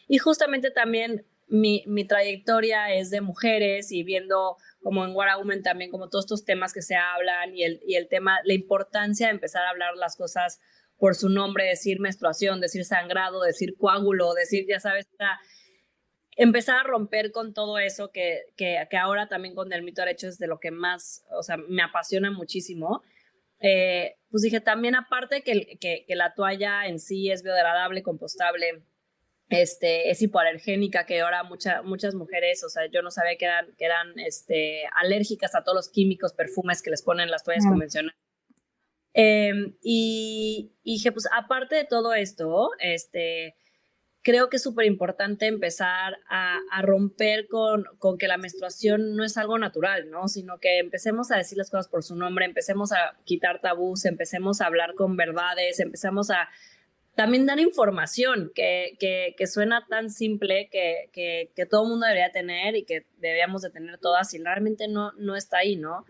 Y 0.09 0.19
justamente 0.19 0.73
también 0.73 1.25
mi, 1.47 1.85
mi, 1.87 2.05
trayectoria 2.05 2.93
es 2.93 3.11
de 3.11 3.21
mujeres 3.21 3.93
y 3.93 4.03
viendo 4.03 4.57
como 4.83 5.05
en 5.05 5.15
Women 5.15 5.63
también 5.63 5.93
como 5.93 6.09
todos 6.09 6.25
estos 6.25 6.45
temas 6.45 6.73
que 6.73 6.83
se 6.83 6.97
hablan 6.97 7.55
y 7.55 7.63
el, 7.63 7.81
y 7.87 7.95
el 7.95 8.09
tema, 8.09 8.41
la 8.43 8.55
importancia 8.55 9.29
de 9.29 9.35
empezar 9.35 9.65
a 9.65 9.71
hablar 9.71 9.95
las 9.95 10.17
cosas 10.17 10.61
por 10.99 11.15
su 11.15 11.29
nombre, 11.29 11.67
decir 11.67 12.01
menstruación, 12.01 12.61
decir 12.61 12.85
sangrado, 12.85 13.43
decir 13.43 13.77
coágulo, 13.77 14.35
decir, 14.35 14.67
ya 14.69 14.81
sabes, 14.81 15.07
empezar 16.37 16.79
a 16.79 16.83
romper 16.83 17.33
con 17.33 17.55
todo 17.55 17.79
eso 17.79 18.11
que, 18.11 18.43
que, 18.57 18.79
ahora 18.97 19.29
también 19.29 19.55
con 19.55 19.73
el 19.73 19.83
mito 19.83 20.03
derecho 20.03 20.29
es 20.29 20.39
de 20.39 20.47
lo 20.47 20.59
que 20.59 20.71
más, 20.71 21.25
o 21.31 21.43
sea, 21.43 21.57
me 21.57 21.83
apasiona 21.83 22.31
muchísimo. 22.31 23.03
Eh, 23.61 24.17
pues 24.31 24.43
dije, 24.43 24.61
también 24.61 24.95
aparte 24.95 25.43
que, 25.43 25.79
que, 25.81 26.05
que, 26.07 26.17
la 26.17 26.35
toalla 26.35 26.87
en 26.87 26.99
sí 26.99 27.31
es 27.31 27.43
biodegradable, 27.43 28.03
compostable, 28.03 28.83
este, 29.49 30.11
es 30.11 30.21
hipoalergénica, 30.23 31.07
que 31.07 31.21
ahora 31.21 31.45
mucha, 31.45 31.83
muchas 31.83 32.15
mujeres, 32.15 32.65
o 32.65 32.69
sea, 32.69 32.87
yo 32.87 33.03
no 33.03 33.11
sabía 33.11 33.37
que 33.37 33.45
eran, 33.45 33.75
que 33.77 33.85
eran 33.85 34.19
este, 34.19 34.85
alérgicas 34.95 35.55
a 35.55 35.63
todos 35.63 35.77
los 35.77 35.89
químicos, 35.89 36.33
perfumes 36.33 36.83
que 36.83 36.91
les 36.91 37.03
ponen 37.03 37.31
las 37.31 37.45
toallas 37.45 37.67
convencionales. 37.67 38.19
Em, 39.13 39.77
y, 39.81 40.73
y, 40.83 40.95
dije, 40.95 41.13
pues 41.13 41.29
aparte 41.33 41.77
de 41.77 41.85
todo 41.85 42.15
esto, 42.15 42.71
este, 42.81 43.55
creo 44.25 44.49
que 44.49 44.57
es 44.57 44.63
súper 44.63 44.87
importante 44.87 45.47
empezar 45.47 46.19
a, 46.29 46.61
romper 46.83 47.47
con, 47.47 47.85
con, 47.99 48.19
que 48.19 48.27
la 48.27 48.39
menstruación 48.39 49.15
no 49.15 49.23
es 49.23 49.37
algo 49.37 49.59
natural, 49.59 50.11
¿no? 50.11 50.27
Sino 50.29 50.59
que 50.59 50.79
empecemos 50.79 51.31
a 51.31 51.37
decir 51.37 51.59
las 51.59 51.71
cosas 51.71 51.89
por 51.89 52.03
su 52.03 52.17
nombre, 52.17 52.47
empecemos 52.47 52.91
a 52.93 53.17
quitar 53.25 53.61
tabús, 53.61 54.07
empecemos 54.07 54.61
a 54.61 54.67
hablar 54.67 54.95
con 54.95 55.17
verdades, 55.17 55.79
empecemos 55.79 56.31
a 56.31 56.49
también 57.15 57.47
dar 57.47 57.61
información 57.61 58.51
que, 58.55 58.97
que, 58.99 59.35
que 59.37 59.47
suena 59.47 59.87
tan 59.89 60.11
simple 60.11 60.69
que, 60.73 61.11
que, 61.13 61.67
todo 61.67 61.85
el 61.85 61.91
mundo 61.91 62.07
debería 62.07 62.33
tener 62.33 62.77
y 62.77 62.85
que 62.85 63.07
deberíamos 63.19 63.63
de 63.63 63.71
tener 63.71 63.99
todas 63.99 64.33
y 64.35 64.39
realmente 64.39 64.89
no, 64.89 65.13
no 65.13 65.37
está 65.37 65.59
ahí, 65.59 65.77
¿no? 65.77 66.05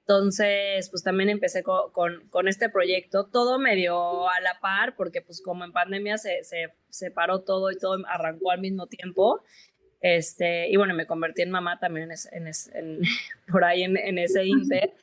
Entonces, 0.00 0.88
pues 0.90 1.02
también 1.02 1.28
empecé 1.28 1.62
con, 1.62 1.90
con, 2.28 2.48
este 2.48 2.68
proyecto, 2.68 3.26
todo 3.26 3.58
medio 3.58 4.28
a 4.28 4.40
la 4.40 4.58
par, 4.60 4.94
porque 4.96 5.22
pues 5.22 5.42
como 5.42 5.64
en 5.64 5.72
pandemia 5.72 6.18
se, 6.18 6.42
se, 6.44 6.68
se, 6.88 7.10
paró 7.10 7.42
todo 7.42 7.70
y 7.70 7.78
todo 7.78 7.98
arrancó 8.08 8.50
al 8.50 8.60
mismo 8.60 8.86
tiempo. 8.86 9.42
Este, 10.00 10.68
y 10.68 10.76
bueno, 10.76 10.94
me 10.94 11.06
convertí 11.06 11.42
en 11.42 11.50
mamá 11.50 11.78
también 11.78 12.10
en, 12.32 12.46
en, 12.46 13.00
por 13.50 13.64
ahí 13.64 13.82
en, 13.82 13.96
en 13.96 14.18
ese 14.18 14.44
inter. 14.44 14.92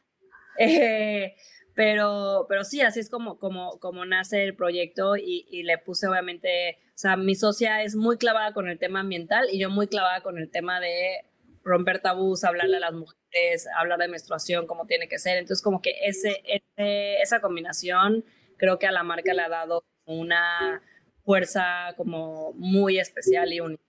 Eh, 0.62 1.36
Pero, 1.80 2.46
pero 2.50 2.66
sí, 2.66 2.82
así 2.82 3.00
es 3.00 3.10
como, 3.10 3.40
como, 3.40 3.80
como 3.80 4.04
nace 4.04 4.44
el 4.44 4.54
proyecto 4.54 5.16
y, 5.16 5.48
y, 5.50 5.64
le 5.64 5.78
puse 5.78 6.10
obviamente, 6.10 6.78
o 6.88 6.98
sea, 6.98 7.16
mi 7.16 7.36
socia 7.36 7.84
es 7.84 7.96
muy 7.96 8.18
clavada 8.18 8.52
con 8.52 8.68
el 8.68 8.78
tema 8.78 9.00
ambiental 9.00 9.48
y 9.50 9.60
yo 9.60 9.70
muy 9.70 9.88
clavada 9.88 10.22
con 10.22 10.38
el 10.38 10.52
tema 10.52 10.82
de 10.82 11.24
romper 11.70 12.02
tabús, 12.02 12.44
hablarle 12.44 12.78
a 12.78 12.82
las 12.82 12.94
mujeres, 12.94 13.68
hablar 13.78 14.00
de 14.00 14.08
menstruación 14.08 14.68
como 14.68 14.86
tiene 14.86 15.08
que 15.08 15.20
ser. 15.20 15.38
Entonces, 15.38 15.64
como 15.64 15.82
que 15.82 15.94
ese, 16.04 16.42
ese, 16.46 17.22
esa 17.22 17.40
combinación 17.40 18.26
creo 18.58 18.80
que 18.80 18.88
a 18.88 18.92
la 18.92 19.04
marca 19.04 19.34
le 19.34 19.42
ha 19.44 19.50
dado 19.50 19.86
una 20.06 20.82
fuerza 21.24 21.94
como 21.96 22.54
muy 22.54 23.00
especial 23.00 23.54
y 23.54 23.60
única. 23.60 23.84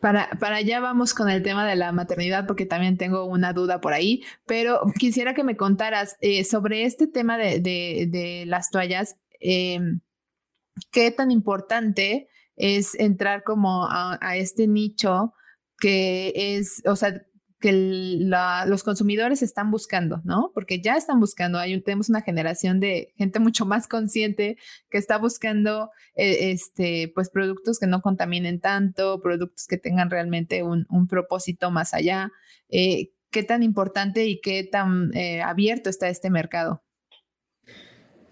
Para, 0.00 0.30
para 0.38 0.56
allá 0.56 0.80
vamos 0.80 1.14
con 1.14 1.28
el 1.28 1.42
tema 1.42 1.66
de 1.66 1.76
la 1.76 1.92
maternidad, 1.92 2.46
porque 2.46 2.66
también 2.66 2.96
tengo 2.96 3.24
una 3.24 3.52
duda 3.52 3.80
por 3.80 3.92
ahí, 3.92 4.22
pero 4.46 4.82
quisiera 4.98 5.34
que 5.34 5.44
me 5.44 5.56
contaras 5.56 6.16
eh, 6.20 6.44
sobre 6.44 6.84
este 6.84 7.06
tema 7.06 7.38
de, 7.38 7.60
de, 7.60 8.44
las 8.46 8.70
toallas, 8.70 9.16
eh, 9.40 9.80
qué 10.92 11.10
tan 11.10 11.30
importante 11.30 12.28
es 12.56 12.94
entrar 12.94 13.42
como 13.42 13.86
a, 13.86 14.18
a, 14.20 14.36
este 14.36 14.68
nicho 14.68 15.34
que 15.78 16.32
es, 16.34 16.82
o 16.86 16.96
sea, 16.96 17.22
que 17.64 17.72
los 17.72 18.82
consumidores 18.82 19.42
están 19.42 19.70
buscando, 19.70 20.20
¿no? 20.24 20.50
Porque 20.52 20.82
ya 20.82 20.96
están 20.96 21.18
buscando, 21.18 21.58
hay, 21.58 21.80
tenemos 21.80 22.10
una 22.10 22.20
generación 22.20 22.78
de 22.78 23.14
gente 23.16 23.40
mucho 23.40 23.64
más 23.64 23.88
consciente 23.88 24.58
que 24.90 24.98
está 24.98 25.16
buscando 25.16 25.90
eh, 26.14 26.50
este, 26.50 27.10
pues 27.14 27.30
productos 27.30 27.78
que 27.78 27.86
no 27.86 28.02
contaminen 28.02 28.60
tanto, 28.60 29.22
productos 29.22 29.66
que 29.66 29.78
tengan 29.78 30.10
realmente 30.10 30.62
un, 30.62 30.86
propósito 31.08 31.70
más 31.70 31.94
allá. 31.94 32.30
Eh, 32.68 33.12
¿Qué 33.30 33.42
tan 33.42 33.62
importante 33.62 34.26
y 34.26 34.42
qué 34.42 34.68
tan 34.70 35.16
eh, 35.16 35.40
abierto 35.40 35.88
está 35.88 36.10
este 36.10 36.28
mercado? 36.28 36.82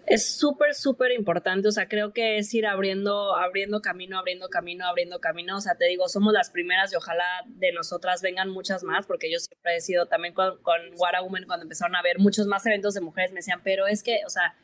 Es 0.05 0.35
súper, 0.35 0.73
súper 0.73 1.11
importante. 1.11 1.67
O 1.67 1.71
sea, 1.71 1.87
creo 1.87 2.13
que 2.13 2.37
es 2.37 2.53
ir 2.53 2.65
abriendo, 2.65 3.35
abriendo 3.35 3.81
camino, 3.81 4.17
abriendo 4.17 4.49
camino, 4.49 4.85
abriendo 4.85 5.19
camino. 5.19 5.57
O 5.57 5.61
sea, 5.61 5.75
te 5.75 5.85
digo, 5.85 6.07
somos 6.09 6.33
las 6.33 6.49
primeras 6.49 6.91
y 6.91 6.95
ojalá 6.95 7.25
de 7.47 7.71
nosotras 7.71 8.21
vengan 8.21 8.49
muchas 8.49 8.83
más, 8.83 9.05
porque 9.05 9.31
yo 9.31 9.39
siempre 9.39 9.75
he 9.77 9.81
sido 9.81 10.07
también 10.07 10.33
con, 10.33 10.57
con 10.61 10.81
What 10.97 11.13
Woman, 11.21 11.45
cuando 11.45 11.63
empezaron 11.63 11.95
a 11.95 12.01
ver 12.01 12.19
muchos 12.19 12.47
más 12.47 12.65
eventos 12.65 12.93
de 12.93 13.01
mujeres, 13.01 13.31
me 13.31 13.37
decían, 13.37 13.61
pero 13.63 13.87
es 13.87 14.03
que, 14.03 14.21
o 14.25 14.29
sea, 14.29 14.55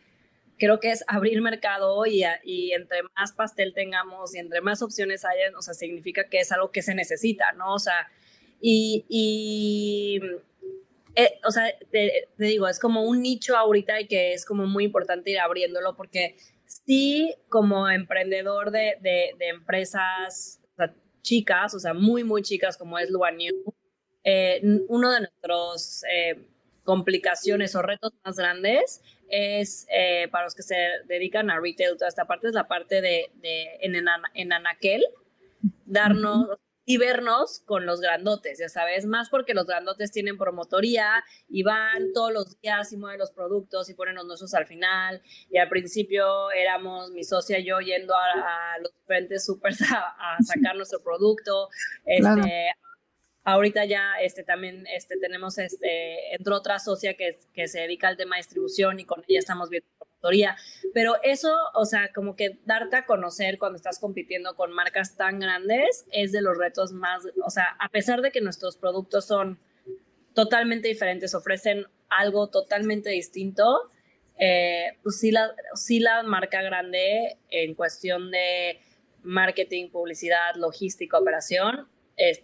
creo 0.58 0.80
que 0.80 0.92
es 0.92 1.04
abrir 1.08 1.42
mercado 1.42 2.06
y, 2.06 2.24
y 2.44 2.74
entre 2.74 3.04
más 3.16 3.32
pastel 3.32 3.74
tengamos 3.74 4.36
y 4.36 4.40
entre 4.40 4.62
más 4.62 4.82
opciones 4.82 5.24
hayan, 5.26 5.56
o 5.56 5.62
sea, 5.62 5.74
significa 5.74 6.26
que 6.26 6.40
es 6.40 6.52
algo 6.52 6.72
que 6.72 6.82
se 6.82 6.94
necesita, 6.96 7.54
¿no? 7.54 7.74
O 7.74 7.80
sea, 7.80 8.10
y, 8.62 9.06
y 9.08 10.20
eh, 11.20 11.38
o 11.46 11.52
sea, 11.52 11.66
te, 11.92 12.30
digo, 12.38 12.66
es 12.70 12.80
como 12.80 13.04
un 13.04 13.22
nicho 13.22 13.58
ahorita 13.58 14.00
y 14.00 14.08
que 14.08 14.32
es 14.32 14.46
como 14.46 14.66
muy 14.68 14.86
importante 14.86 15.32
ir 15.32 15.40
abriéndolo 15.40 15.98
porque 15.98 16.38
sí, 16.66 17.36
como 17.50 17.90
emprendedor 17.90 18.72
de, 18.72 18.96
de, 19.02 19.36
empresas 19.50 20.62
chicas, 21.22 21.74
o 21.74 21.80
sea, 21.80 21.94
muy, 21.94 22.24
muy 22.24 22.42
chicas 22.42 22.78
como 22.78 22.98
es 22.98 23.10
Luanu, 23.10 23.76
eh, 24.24 24.62
uno 24.88 25.12
de 25.12 25.20
nuestros 25.20 26.04
eh, 26.10 26.48
complicaciones 26.86 27.76
o 27.76 27.82
retos 27.82 28.14
más 28.24 28.38
grandes 28.38 29.02
es 29.28 29.86
para 30.32 30.46
los 30.46 30.56
que 30.56 30.64
se 30.64 30.76
dedican 31.06 31.52
a 31.52 31.60
retail, 31.60 31.98
toda 31.98 32.08
esta 32.08 32.26
parte 32.26 32.48
es 32.48 32.54
la 32.54 32.70
parte 32.70 33.02
de, 33.02 33.30
de 33.42 33.78
en, 33.82 33.96
en, 34.34 34.54
Anaquel, 34.54 35.04
darnos, 35.86 36.48
y 36.90 36.98
vernos 36.98 37.62
con 37.68 37.86
los 37.86 38.02
grandotes, 38.02 38.58
ya 38.58 38.68
sabes, 38.68 39.06
más 39.06 39.30
porque 39.30 39.54
los 39.54 39.68
grandotes 39.68 40.12
tienen 40.12 40.40
promotoría 40.40 41.24
y 41.48 41.62
van 41.62 42.14
todos 42.16 42.34
los 42.34 42.60
días 42.62 42.92
y 42.92 42.98
mueven 42.98 43.20
los 43.20 43.30
productos 43.30 43.92
y 43.92 43.94
ponen 43.94 44.16
los 44.16 44.26
nuestros 44.26 44.56
al 44.56 44.66
final. 44.66 45.22
Y 45.52 45.60
al 45.60 45.70
principio 45.70 46.50
éramos 46.50 47.12
mi 47.12 47.24
socia 47.24 47.60
y 47.60 47.66
yo 47.66 47.80
yendo 47.80 48.16
a, 48.16 48.80
los 48.82 48.92
diferentes 49.02 49.46
supers 49.46 49.80
a, 49.94 50.38
sacar 50.42 50.76
nuestro 50.76 51.00
producto. 51.04 51.70
Este, 52.06 52.72
Ahorita 53.44 53.86
ya 53.86 54.20
este, 54.22 54.44
también 54.44 54.86
este, 54.88 55.18
tenemos, 55.18 55.58
este, 55.60 56.36
entró 56.36 56.58
otra 56.58 56.78
socia 56.78 57.16
que, 57.16 57.38
que 57.54 57.68
se 57.68 57.82
dedica 57.82 58.08
al 58.08 58.18
tema 58.18 58.36
de 58.36 58.42
distribución 58.42 59.00
y 59.00 59.06
con 59.06 59.24
ella 59.28 59.40
estamos 59.40 59.70
viendo 59.70 59.88
Pero 60.94 61.16
eso, 61.24 61.56
o 61.74 61.86
sea, 61.86 62.12
como 62.14 62.36
que 62.36 62.60
darte 62.66 62.98
a 62.98 63.06
conocer 63.06 63.58
cuando 63.58 63.78
estás 63.78 64.00
compitiendo 64.00 64.56
con 64.56 64.72
marcas 64.72 65.16
tan 65.16 65.40
grandes 65.40 66.06
es 66.12 66.32
de 66.32 66.42
los 66.42 66.58
retos 66.58 66.92
más, 66.92 67.24
o 67.46 67.50
sea, 67.50 67.76
a 67.80 67.90
pesar 67.90 68.22
de 68.22 68.32
que 68.32 68.42
nuestros 68.42 68.78
productos 68.78 69.26
son 69.26 69.60
totalmente 70.34 70.88
diferentes, 70.88 71.36
ofrecen 71.36 71.86
algo 72.10 72.50
totalmente 72.50 73.10
distinto, 73.10 73.92
eh, 74.38 74.98
pues 75.04 75.20
sí 75.20 75.32
la, 75.32 75.54
sí 75.76 76.00
la 76.00 76.24
marca 76.24 76.62
grande 76.62 77.38
en 77.50 77.76
cuestión 77.76 78.32
de 78.32 78.80
marketing, 79.22 79.90
publicidad, 79.90 80.56
logística, 80.56 81.18
operación, 81.18 81.88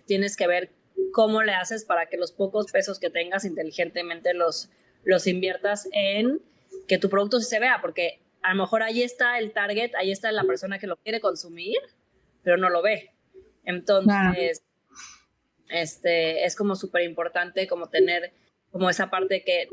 tienes 0.05 0.37
que 0.37 0.47
ver 0.47 0.71
cómo 1.11 1.43
le 1.43 1.53
haces 1.53 1.85
para 1.85 2.07
que 2.07 2.17
los 2.17 2.31
pocos 2.31 2.71
pesos 2.71 2.99
que 2.99 3.09
tengas 3.09 3.45
inteligentemente 3.45 4.33
los, 4.33 4.69
los 5.03 5.27
inviertas 5.27 5.87
en 5.91 6.41
que 6.87 6.97
tu 6.97 7.09
producto 7.09 7.39
se 7.39 7.59
vea, 7.59 7.79
porque 7.81 8.21
a 8.41 8.53
lo 8.53 8.61
mejor 8.61 8.83
ahí 8.83 9.01
está 9.01 9.39
el 9.39 9.53
target, 9.53 9.91
ahí 9.95 10.11
está 10.11 10.31
la 10.31 10.43
persona 10.43 10.79
que 10.79 10.87
lo 10.87 10.97
quiere 10.97 11.19
consumir, 11.19 11.77
pero 12.43 12.57
no 12.57 12.69
lo 12.69 12.81
ve. 12.81 13.11
Entonces, 13.63 14.63
este, 15.69 16.45
es 16.45 16.55
como 16.55 16.75
súper 16.75 17.03
importante 17.03 17.67
como 17.67 17.89
tener 17.89 18.33
como 18.71 18.89
esa 18.89 19.09
parte 19.09 19.43
que 19.43 19.69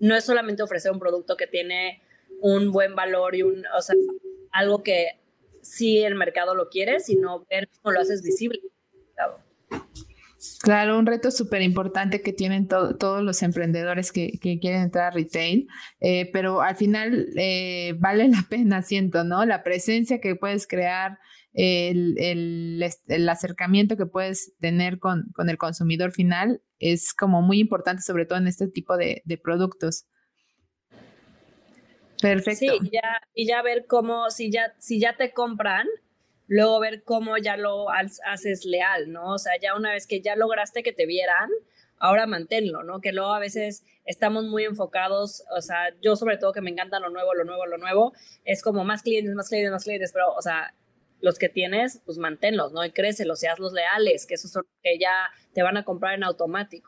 no 0.00 0.16
es 0.16 0.24
solamente 0.24 0.62
ofrecer 0.62 0.90
un 0.90 0.98
producto 0.98 1.36
que 1.36 1.46
tiene 1.46 2.02
un 2.40 2.72
buen 2.72 2.94
valor 2.94 3.34
y 3.34 3.42
un, 3.42 3.64
o 3.76 3.82
sea, 3.82 3.94
algo 4.52 4.82
que 4.82 5.20
sí 5.62 5.98
el 6.02 6.14
mercado 6.14 6.54
lo 6.54 6.68
quiere, 6.68 7.00
sino 7.00 7.44
ver 7.50 7.68
cómo 7.68 7.92
lo 7.92 8.00
haces 8.00 8.22
visible. 8.22 8.60
Claro, 10.62 10.98
un 10.98 11.06
reto 11.06 11.32
súper 11.32 11.62
importante 11.62 12.22
que 12.22 12.32
tienen 12.32 12.68
todos 12.68 13.22
los 13.22 13.42
emprendedores 13.42 14.12
que, 14.12 14.38
quieren 14.40 14.82
entrar 14.82 15.06
a 15.06 15.10
retail, 15.10 15.66
eh, 16.00 16.30
pero 16.32 16.62
al 16.62 16.76
final 16.76 17.26
eh, 17.36 17.94
vale 17.98 18.28
la 18.28 18.42
pena, 18.48 18.82
siento, 18.82 19.24
¿no? 19.24 19.44
La 19.44 19.64
presencia 19.64 20.20
que 20.20 20.36
puedes 20.36 20.68
crear, 20.68 21.18
el, 21.54 22.14
el, 22.18 23.28
acercamiento 23.28 23.96
que 23.96 24.06
puedes 24.06 24.56
tener 24.60 25.00
con, 25.00 25.32
con, 25.34 25.50
el 25.50 25.58
consumidor 25.58 26.12
final 26.12 26.62
es 26.78 27.14
como 27.14 27.42
muy 27.42 27.58
importante, 27.58 28.02
sobre 28.02 28.26
todo 28.26 28.38
en 28.38 28.46
este 28.46 28.68
tipo 28.68 28.96
de, 28.96 29.22
de 29.24 29.38
productos. 29.38 30.06
Perfecto. 32.20 32.58
Sí, 32.58 32.68
y 32.82 32.90
ya, 32.90 33.20
y 33.34 33.46
ya 33.46 33.62
ver 33.62 33.86
cómo, 33.88 34.30
si 34.30 34.52
ya, 34.52 34.74
si 34.78 35.00
ya 35.00 35.16
te 35.16 35.32
compran, 35.32 35.86
luego 36.48 36.80
ver 36.80 37.04
cómo 37.04 37.36
ya 37.36 37.56
lo 37.56 37.86
haces 37.90 38.64
leal, 38.64 39.12
¿no? 39.12 39.34
O 39.34 39.38
sea, 39.38 39.52
ya 39.60 39.76
una 39.76 39.92
vez 39.92 40.06
que 40.06 40.20
ya 40.20 40.34
lograste 40.34 40.82
que 40.82 40.92
te 40.92 41.06
vieran, 41.06 41.50
ahora 41.98 42.26
manténlo, 42.26 42.82
¿no? 42.82 43.00
Que 43.00 43.12
luego 43.12 43.32
a 43.32 43.38
veces 43.38 43.84
estamos 44.04 44.44
muy 44.44 44.64
enfocados, 44.64 45.44
o 45.54 45.60
sea, 45.60 45.94
yo 46.00 46.16
sobre 46.16 46.38
todo 46.38 46.52
que 46.52 46.60
me 46.60 46.70
encanta 46.70 47.00
lo 47.00 47.10
nuevo, 47.10 47.34
lo 47.34 47.44
nuevo, 47.44 47.66
lo 47.66 47.78
nuevo, 47.78 48.12
es 48.44 48.62
como 48.62 48.84
más 48.84 49.02
clientes, 49.02 49.34
más 49.34 49.48
clientes, 49.48 49.70
más 49.70 49.84
clientes, 49.84 50.12
pero, 50.12 50.32
o 50.32 50.42
sea, 50.42 50.74
los 51.20 51.38
que 51.38 51.48
tienes, 51.48 52.00
pues 52.06 52.16
manténlos, 52.18 52.72
¿no? 52.72 52.84
Y 52.84 52.92
crécelos, 52.92 53.40
seas 53.40 53.58
los 53.58 53.72
leales, 53.72 54.26
que 54.26 54.34
esos 54.34 54.50
son 54.50 54.64
que 54.82 54.98
ya 54.98 55.30
te 55.52 55.62
van 55.62 55.76
a 55.76 55.84
comprar 55.84 56.14
en 56.14 56.24
automático. 56.24 56.87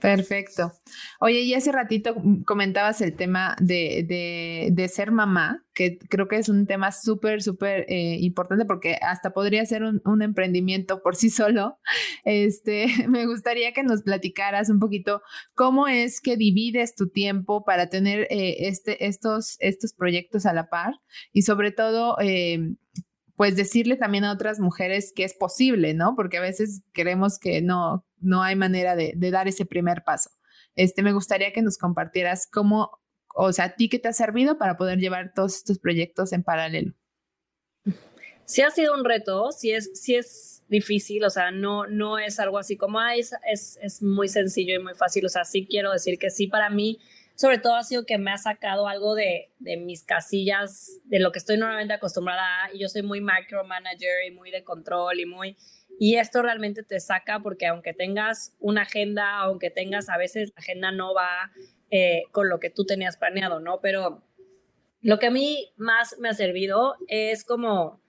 Perfecto. 0.00 0.72
Oye, 1.20 1.40
y 1.40 1.54
hace 1.54 1.72
ratito 1.72 2.16
comentabas 2.46 3.00
el 3.00 3.14
tema 3.14 3.56
de, 3.60 4.70
de, 4.72 4.88
ser 4.88 5.12
mamá, 5.12 5.64
que 5.74 5.98
creo 5.98 6.26
que 6.26 6.36
es 6.36 6.48
un 6.48 6.66
tema 6.66 6.90
súper, 6.90 7.42
súper 7.42 7.84
eh, 7.88 8.16
importante 8.20 8.64
porque 8.64 8.96
hasta 9.00 9.32
podría 9.32 9.64
ser 9.66 9.82
un, 9.82 10.00
un, 10.04 10.22
emprendimiento 10.22 11.02
por 11.02 11.16
sí 11.16 11.30
solo. 11.30 11.78
Este, 12.24 12.86
me 13.08 13.26
gustaría 13.26 13.72
que 13.72 13.82
nos 13.82 14.02
platicaras 14.02 14.70
un 14.70 14.80
poquito 14.80 15.22
cómo 15.54 15.86
es 15.86 16.20
que 16.20 16.36
divides 16.36 16.94
tu 16.94 17.08
tiempo 17.08 17.64
para 17.64 17.88
tener 17.88 18.26
eh, 18.30 18.68
este, 18.68 19.06
estos, 19.06 19.56
estos 19.60 19.92
proyectos 19.92 20.46
a 20.46 20.52
la 20.52 20.68
par 20.68 20.94
y 21.32 21.42
sobre 21.42 21.72
todo... 21.72 22.16
Eh, 22.20 22.74
pues 23.36 23.56
decirle 23.56 23.96
también 23.96 24.24
a 24.24 24.32
otras 24.32 24.60
mujeres 24.60 25.14
que 25.16 25.24
es 25.24 25.32
posible, 25.32 25.94
¿no? 25.94 26.14
Porque 26.14 26.36
a 26.36 26.42
veces 26.42 26.82
creemos 26.92 27.38
que 27.38 27.62
no, 27.62 28.04
no 28.20 28.42
hay 28.42 28.56
manera 28.56 28.96
de, 28.96 29.14
dar 29.16 29.48
ese 29.48 29.66
primer 29.66 30.02
paso. 30.04 30.30
Este, 30.74 31.02
me 31.02 31.12
gustaría 31.12 31.52
que 31.52 31.62
nos 31.62 31.78
compartieras 31.78 32.46
cómo, 32.46 33.00
o 33.34 33.52
sea, 33.52 33.66
a 33.66 33.74
ti 33.74 33.88
qué 33.88 33.98
te 33.98 34.08
ha 34.08 34.12
servido 34.12 34.58
para 34.58 34.76
poder 34.76 34.98
llevar 34.98 35.32
todos 35.34 35.56
estos 35.56 35.78
proyectos 35.78 36.32
en 36.32 36.42
paralelo. 36.42 36.94
Sí 38.44 38.62
ha 38.62 38.70
sido 38.70 38.94
un 38.94 39.04
reto, 39.04 39.52
sí 39.52 39.72
es, 39.72 39.90
sí 39.94 40.16
es 40.16 40.64
difícil, 40.68 41.24
o 41.24 41.30
sea, 41.30 41.50
no, 41.52 41.86
no 41.86 42.18
es 42.18 42.40
algo 42.40 42.58
así 42.58 42.76
como, 42.76 43.00
es, 43.00 43.32
es, 43.48 43.78
es 43.80 44.02
muy 44.02 44.28
sencillo 44.28 44.74
y 44.74 44.82
muy 44.82 44.94
fácil, 44.94 45.24
o 45.24 45.28
sea, 45.28 45.44
sí 45.44 45.66
quiero 45.68 45.92
decir 45.92 46.18
que 46.18 46.30
sí, 46.30 46.48
para 46.48 46.68
mí 46.68 46.98
sobre 47.40 47.56
todo 47.56 47.76
ha 47.76 47.84
sido 47.84 48.04
que 48.04 48.18
me 48.18 48.30
ha 48.30 48.36
sacado 48.36 48.86
algo 48.86 49.14
de, 49.14 49.50
de 49.60 49.78
mis 49.78 50.04
casillas, 50.04 51.00
de 51.04 51.20
lo 51.20 51.32
que 51.32 51.38
estoy 51.38 51.56
normalmente 51.56 51.94
acostumbrada 51.94 52.64
a, 52.64 52.74
y 52.74 52.78
yo 52.78 52.88
soy 52.88 53.00
muy 53.00 53.22
micromanager 53.22 54.26
y 54.26 54.30
muy 54.30 54.50
de 54.50 54.62
control 54.62 55.20
y 55.20 55.24
muy... 55.24 55.56
Y 56.02 56.16
esto 56.16 56.40
realmente 56.40 56.82
te 56.82 56.98
saca 56.98 57.40
porque 57.40 57.66
aunque 57.66 57.92
tengas 57.92 58.56
una 58.58 58.82
agenda, 58.82 59.40
aunque 59.40 59.68
tengas 59.68 60.08
a 60.08 60.16
veces 60.16 60.48
la 60.56 60.62
agenda 60.62 60.92
no 60.92 61.12
va, 61.12 61.52
eh, 61.90 62.22
con 62.32 62.48
lo 62.48 62.58
que 62.58 62.70
tú 62.70 62.86
tenías 62.86 63.18
planeado, 63.18 63.60
¿no? 63.60 63.82
Pero 63.82 64.24
lo 65.02 65.18
que 65.18 65.26
a 65.26 65.30
mí 65.30 65.70
más 65.76 66.18
me 66.18 66.30
ha 66.30 66.32
servido 66.32 66.94
es 67.08 67.44
como 67.44 68.00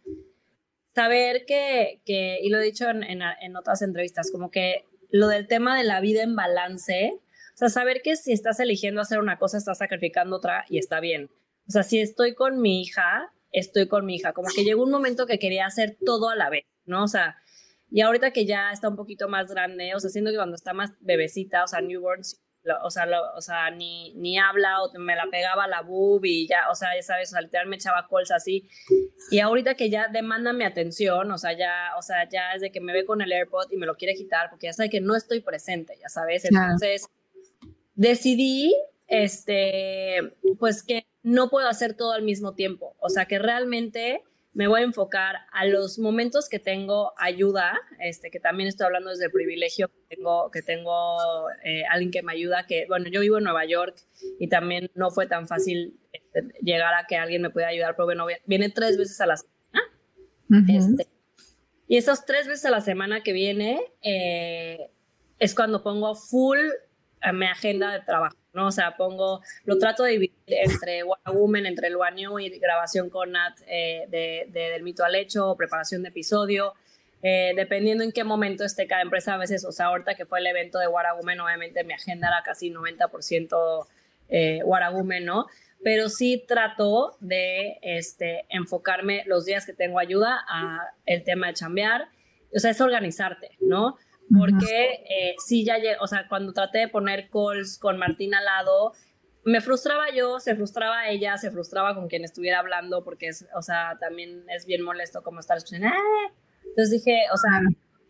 saber 0.96 1.44
que, 1.46 2.00
que 2.06 2.40
y 2.42 2.48
lo 2.48 2.60
he 2.60 2.64
dicho 2.64 2.90
en, 2.90 3.04
en, 3.04 3.56
otras 3.58 3.82
entrevistas, 3.82 4.32
como 4.32 4.52
que 4.52 4.86
lo 5.10 5.28
del 5.28 5.48
tema 5.48 5.78
de 5.78 5.84
la 5.84 6.00
vida 6.00 6.24
en 6.24 6.38
balance, 6.38 7.20
o 7.54 7.58
sea, 7.58 7.68
saber 7.68 8.02
que 8.02 8.16
si 8.16 8.32
estás 8.32 8.62
eligiendo 8.62 9.02
hacer 9.02 9.20
una 9.20 9.38
cosa, 9.38 9.58
estás 9.58 9.80
sacrificando 9.80 10.38
otra 10.38 10.64
y 10.70 10.78
está 10.78 11.02
bien. 11.02 11.30
O 11.68 11.72
sea, 11.72 11.84
si 11.84 12.00
estoy 12.00 12.36
con 12.36 12.62
mi 12.62 12.84
hija, 12.84 13.34
estoy 13.52 13.90
con 13.90 14.06
mi 14.06 14.16
hija. 14.16 14.32
Como 14.32 14.48
que 14.56 14.64
llegó 14.64 14.82
un 14.82 14.92
momento 14.92 15.26
que 15.26 15.40
quería 15.40 15.66
hacer 15.66 15.98
todo 16.06 16.30
a 16.30 16.38
la 16.38 16.50
vez, 16.50 16.64
¿no? 16.86 17.04
O 17.04 17.08
sea, 17.10 17.36
y 17.92 18.02
ahorita 18.02 18.32
que 18.32 18.46
ya 18.46 18.72
está 18.72 18.88
un 18.88 18.96
poquito 18.96 19.28
más 19.28 19.52
grande, 19.52 19.94
o 19.94 20.00
sea, 20.00 20.10
siento 20.10 20.32
que 20.32 20.38
cuando 20.38 20.56
está 20.56 20.74
más 20.74 20.92
bebecita, 21.02 21.66
o 21.66 21.68
sea, 21.68 21.82
newborn, 21.82 22.22
o 22.84 22.90
sea, 22.90 23.08
o 23.36 23.42
sea 23.42 23.70
ni, 23.72 24.14
ni 24.14 24.38
habla 24.40 24.82
o 24.82 24.98
me 24.98 25.16
la 25.16 25.26
pegaba 25.30 25.68
la 25.68 25.82
boob 25.82 26.24
y 26.24 26.48
ya, 26.48 26.70
o 26.72 26.76
sea, 26.76 26.96
ya 26.96 27.02
sabes, 27.02 27.30
o 27.30 27.32
sea, 27.32 27.42
literal 27.42 27.68
me 27.68 27.76
echaba 27.76 28.08
colza 28.08 28.36
así. 28.36 28.70
Y 29.30 29.40
ahorita 29.40 29.76
que 29.76 29.90
ya 29.90 30.08
demanda 30.08 30.54
mi 30.54 30.64
atención, 30.64 31.32
o 31.32 31.38
sea, 31.38 31.52
ya, 31.52 31.92
o 31.98 32.02
sea, 32.02 32.30
ya 32.30 32.54
es 32.54 32.62
de 32.62 32.72
que 32.72 32.80
me 32.80 32.94
ve 32.94 33.04
con 33.04 33.22
el 33.22 33.32
AirPod 33.32 33.72
y 33.72 33.78
me 33.78 33.86
lo 33.86 33.96
quiere 33.96 34.14
quitar 34.14 34.50
porque 34.50 34.68
ya 34.68 34.74
sabe 34.74 34.90
que 34.90 35.02
no 35.02 35.18
estoy 35.18 35.42
presente, 35.42 35.98
ya 36.02 36.08
sabes. 36.08 36.46
Entonces, 36.46 37.08
decidí, 37.96 38.74
este, 39.08 40.34
pues 40.60 40.82
que 40.82 41.06
no 41.24 41.50
puedo 41.50 41.68
hacer 41.68 41.96
todo 41.96 42.14
al 42.14 42.24
mismo 42.24 42.54
tiempo. 42.54 42.96
O 43.00 43.10
sea, 43.10 43.26
que 43.26 43.38
realmente 43.38 44.24
me 44.54 44.68
voy 44.68 44.82
a 44.82 44.84
enfocar 44.84 45.38
a 45.52 45.66
los 45.66 45.98
momentos 45.98 46.50
que 46.50 46.60
tengo 46.60 47.14
ayuda, 47.18 47.80
este, 48.00 48.30
que 48.30 48.40
también 48.40 48.68
estoy 48.68 48.86
hablando 48.86 49.10
desde 49.10 49.26
el 49.26 49.32
privilegio 49.32 49.88
que 49.88 50.16
tengo, 50.16 50.52
que 50.52 50.62
tengo 50.62 51.18
eh, 51.64 51.84
alguien 51.90 52.12
que 52.12 52.22
me 52.22 52.34
ayuda, 52.34 52.66
que 52.68 52.86
bueno, 52.88 53.08
yo 53.10 53.22
vivo 53.22 53.38
en 53.38 53.46
Nueva 53.46 53.66
York 53.66 53.96
y 54.40 54.50
también 54.50 54.92
no 54.94 55.10
fue 55.10 55.26
tan 55.28 55.48
fácil 55.48 55.98
este, 56.12 56.44
llegar 56.62 56.94
a 56.94 57.08
que 57.08 57.16
alguien 57.16 57.42
me 57.42 57.50
pueda 57.50 57.68
ayudar, 57.68 57.96
pero 57.96 58.06
bueno, 58.06 58.26
viene 58.46 58.70
tres 58.70 58.98
veces 58.98 59.22
a 59.22 59.26
la 59.26 59.38
semana. 59.38 60.68
este, 60.68 61.08
y 61.88 61.98
esas 61.98 62.26
tres 62.26 62.48
veces 62.48 62.66
a 62.66 62.72
la 62.72 62.82
semana 62.82 63.22
que 63.22 63.32
viene 63.32 63.80
eh, 64.02 64.92
es 65.40 65.56
cuando 65.56 65.82
pongo 65.82 66.14
full 66.16 66.60
a 67.22 67.32
mi 67.32 67.46
agenda 67.46 67.94
de 67.94 68.02
trabajo. 68.02 68.41
¿No? 68.54 68.68
O 68.68 68.72
sea, 68.72 68.96
pongo, 68.98 69.42
lo 69.66 69.78
trato 69.78 70.04
de 70.04 70.12
dividir 70.12 70.36
entre 70.48 71.04
One 71.04 71.16
Woman, 71.34 71.66
entre 71.66 71.88
el 71.88 71.96
One 71.96 72.12
New 72.12 72.40
y 72.40 72.50
grabación 72.60 73.10
con 73.10 73.32
Nat 73.32 73.60
eh, 73.68 74.06
de, 74.10 74.48
del 74.52 74.84
mito 74.84 75.04
al 75.04 75.16
hecho, 75.16 75.56
preparación 75.58 76.04
de 76.04 76.10
episodio, 76.10 76.74
eh, 77.24 77.54
dependiendo 77.56 78.04
en 78.04 78.12
qué 78.12 78.24
momento 78.24 78.64
esté 78.64 78.88
cada 78.88 79.04
empresa, 79.04 79.36
a 79.36 79.38
veces, 79.38 79.64
o 79.66 79.72
sea, 79.72 79.88
ahorita 79.88 80.16
que 80.16 80.26
fue 80.26 80.40
el 80.40 80.48
evento 80.48 80.80
de 80.80 80.88
Woman, 80.88 81.40
obviamente 81.40 81.84
mi 81.84 81.94
agenda 81.94 82.28
era 82.28 82.42
casi 82.44 82.72
90% 82.72 83.88
eh, 84.30 84.62
Woman, 84.64 85.26
¿no? 85.26 85.46
Pero 85.84 86.10
sí 86.10 86.44
trato 86.48 87.18
de 87.20 87.78
este, 87.82 88.46
enfocarme 88.50 89.24
los 89.26 89.46
días 89.46 89.66
que 89.66 89.74
tengo 89.74 90.00
ayuda 90.00 90.44
a 90.48 90.94
el 91.06 91.24
tema 91.24 91.48
de 91.48 91.54
chambear, 91.54 92.10
o 92.54 92.60
sea, 92.60 92.72
es 92.72 92.82
organizarte, 92.82 93.52
¿no? 93.60 93.98
Porque 94.38 95.04
eh, 95.10 95.36
sí 95.46 95.66
ya, 95.66 95.76
o 96.00 96.08
sea, 96.08 96.28
cuando 96.28 96.54
traté 96.54 96.80
de 96.80 96.88
poner 96.88 97.30
calls 97.30 97.78
con 97.78 97.98
Martín 97.98 98.34
al 98.34 98.46
lado, 98.46 98.94
me 99.44 99.62
frustraba 99.62 100.12
yo, 100.14 100.40
se 100.40 100.56
frustraba 100.56 101.10
ella, 101.10 101.38
se 101.38 101.52
frustraba 101.52 101.96
con 101.96 102.08
quien 102.08 102.24
estuviera 102.24 102.60
hablando, 102.60 103.04
porque 103.04 103.28
es, 103.28 103.48
o 103.56 103.62
sea, 103.62 103.98
también 104.00 104.46
es 104.50 104.66
bien 104.66 104.84
molesto 104.84 105.24
como 105.24 105.40
estar 105.40 105.58
escuchando. 105.58 105.88
¡Ah! 105.88 106.34
Entonces 106.64 106.92
dije, 106.92 107.24
o 107.34 107.38
sea, 107.38 107.62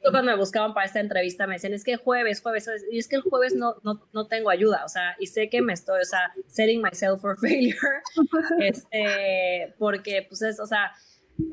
cuando 0.10 0.32
me 0.32 0.38
buscaban 0.38 0.74
para 0.74 0.86
esta 0.86 1.00
entrevista 1.00 1.48
me 1.48 1.56
decían, 1.56 1.74
es 1.74 1.84
que 1.84 1.96
jueves, 1.96 2.42
jueves, 2.42 2.70
y 2.92 2.98
es 2.98 3.08
que 3.08 3.18
el 3.18 3.22
jueves 3.22 3.56
no, 3.56 3.76
no, 3.84 4.08
no 4.14 4.28
tengo 4.28 4.50
ayuda, 4.50 4.84
o 4.84 4.90
sea, 4.90 5.16
y 5.20 5.28
sé 5.28 5.50
que 5.50 5.62
me 5.62 5.74
estoy, 5.74 6.02
o 6.02 6.06
sea, 6.06 6.34
setting 6.48 6.82
myself 6.82 7.22
for 7.22 7.38
failure, 7.40 8.02
este, 8.60 9.74
porque 9.78 10.26
pues 10.28 10.42
es, 10.42 10.60
o 10.60 10.66
sea, 10.66 10.92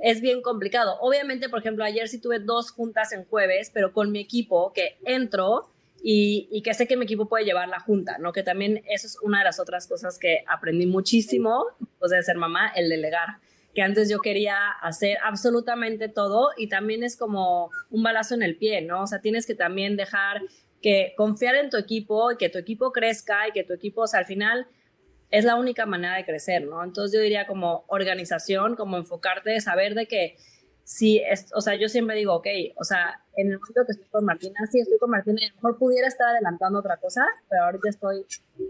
es 0.02 0.20
bien 0.20 0.42
complicado. 0.42 0.96
Obviamente, 1.00 1.48
por 1.48 1.60
ejemplo, 1.60 1.84
ayer 1.84 2.08
sí 2.08 2.20
tuve 2.20 2.38
dos 2.38 2.70
juntas 2.70 3.12
en 3.12 3.24
jueves, 3.24 3.70
pero 3.72 3.92
con 3.92 4.10
mi 4.10 4.20
equipo 4.20 4.72
que 4.72 4.96
entro 5.04 5.68
y, 6.02 6.62
que 6.62 6.74
sé 6.74 6.86
que 6.86 6.96
mi 6.96 7.04
equipo 7.04 7.28
puede 7.28 7.44
llevar 7.44 7.68
la 7.68 7.80
junta, 7.80 8.18
¿no? 8.18 8.32
Que 8.32 8.42
también 8.42 8.82
eso 8.88 9.06
es 9.06 9.18
una 9.22 9.38
de 9.38 9.44
las 9.44 9.58
otras 9.58 9.86
cosas 9.86 10.18
que 10.18 10.44
aprendí 10.46 10.86
muchísimo 10.86 11.66
después 11.80 12.10
de 12.10 12.22
ser 12.22 12.36
mamá, 12.36 12.68
el 12.74 12.88
delegar. 12.88 13.38
Que 13.74 13.82
antes 13.82 14.08
yo 14.08 14.20
quería 14.20 14.70
hacer 14.80 15.18
absolutamente 15.22 16.08
todo 16.08 16.50
y 16.56 16.68
también 16.68 17.02
es 17.02 17.16
como 17.16 17.70
un 17.90 18.02
balazo 18.02 18.34
en 18.34 18.42
el 18.42 18.56
pie, 18.56 18.80
¿no? 18.82 19.02
O 19.02 19.06
sea, 19.06 19.20
tienes 19.20 19.46
que 19.46 19.54
también 19.54 19.96
dejar 19.96 20.42
que 20.82 21.14
confiar 21.16 21.56
en 21.56 21.70
tu 21.70 21.76
equipo 21.76 22.32
y 22.32 22.36
que 22.36 22.48
tu 22.48 22.58
equipo 22.58 22.92
crezca 22.92 23.48
y 23.48 23.52
que 23.52 23.64
tu 23.64 23.72
equipo, 23.72 24.02
o 24.02 24.06
sea, 24.06 24.20
al 24.20 24.26
final 24.26 24.66
es 25.30 25.44
la 25.44 25.56
única 25.56 25.86
manera 25.86 26.16
de 26.16 26.24
crecer, 26.24 26.64
¿no? 26.64 26.82
Entonces 26.82 27.16
yo 27.16 27.22
diría 27.22 27.46
como 27.46 27.84
organización, 27.88 28.76
como 28.76 28.96
enfocarte, 28.96 29.60
saber 29.60 29.94
de 29.94 30.06
que 30.06 30.36
si, 30.84 31.18
es, 31.18 31.50
o 31.54 31.60
sea, 31.60 31.74
yo 31.74 31.86
siempre 31.90 32.16
digo, 32.16 32.34
ok, 32.34 32.46
o 32.76 32.82
sea, 32.82 33.20
en 33.36 33.52
el 33.52 33.58
momento 33.58 33.84
que 33.84 33.92
estoy 33.92 34.08
con 34.08 34.24
Martina, 34.24 34.58
sí 34.72 34.80
estoy 34.80 34.98
con 34.98 35.10
Martina 35.10 35.38
y 35.42 35.44
a 35.44 35.48
lo 35.50 35.54
mejor 35.56 35.78
pudiera 35.78 36.08
estar 36.08 36.28
adelantando 36.28 36.78
otra 36.78 36.96
cosa, 36.96 37.26
pero 37.50 37.64
ahorita 37.64 37.90
estoy 37.90 38.24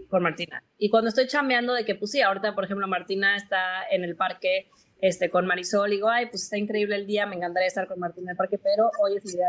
con 0.09 0.21
Martina. 0.21 0.61
Y 0.77 0.89
cuando 0.89 1.07
estoy 1.07 1.27
chambeando 1.27 1.73
de 1.73 1.85
que, 1.85 1.95
pues 1.95 2.11
sí, 2.11 2.21
ahorita, 2.21 2.55
por 2.55 2.65
ejemplo, 2.65 2.89
Martina 2.89 3.37
está 3.37 3.87
en 3.89 4.03
el 4.03 4.17
parque 4.17 4.69
este, 4.99 5.29
con 5.29 5.47
Marisol, 5.47 5.93
y 5.93 5.95
digo, 5.95 6.09
ay, 6.09 6.25
pues 6.25 6.43
está 6.43 6.57
increíble 6.57 6.97
el 6.97 7.07
día, 7.07 7.25
me 7.25 7.37
encantaría 7.37 7.69
estar 7.69 7.87
con 7.87 7.99
Martina 7.99 8.25
en 8.25 8.31
el 8.31 8.37
parque, 8.37 8.57
pero 8.57 8.91
hoy 9.01 9.15
es 9.15 9.23
el 9.23 9.31
día 9.31 9.47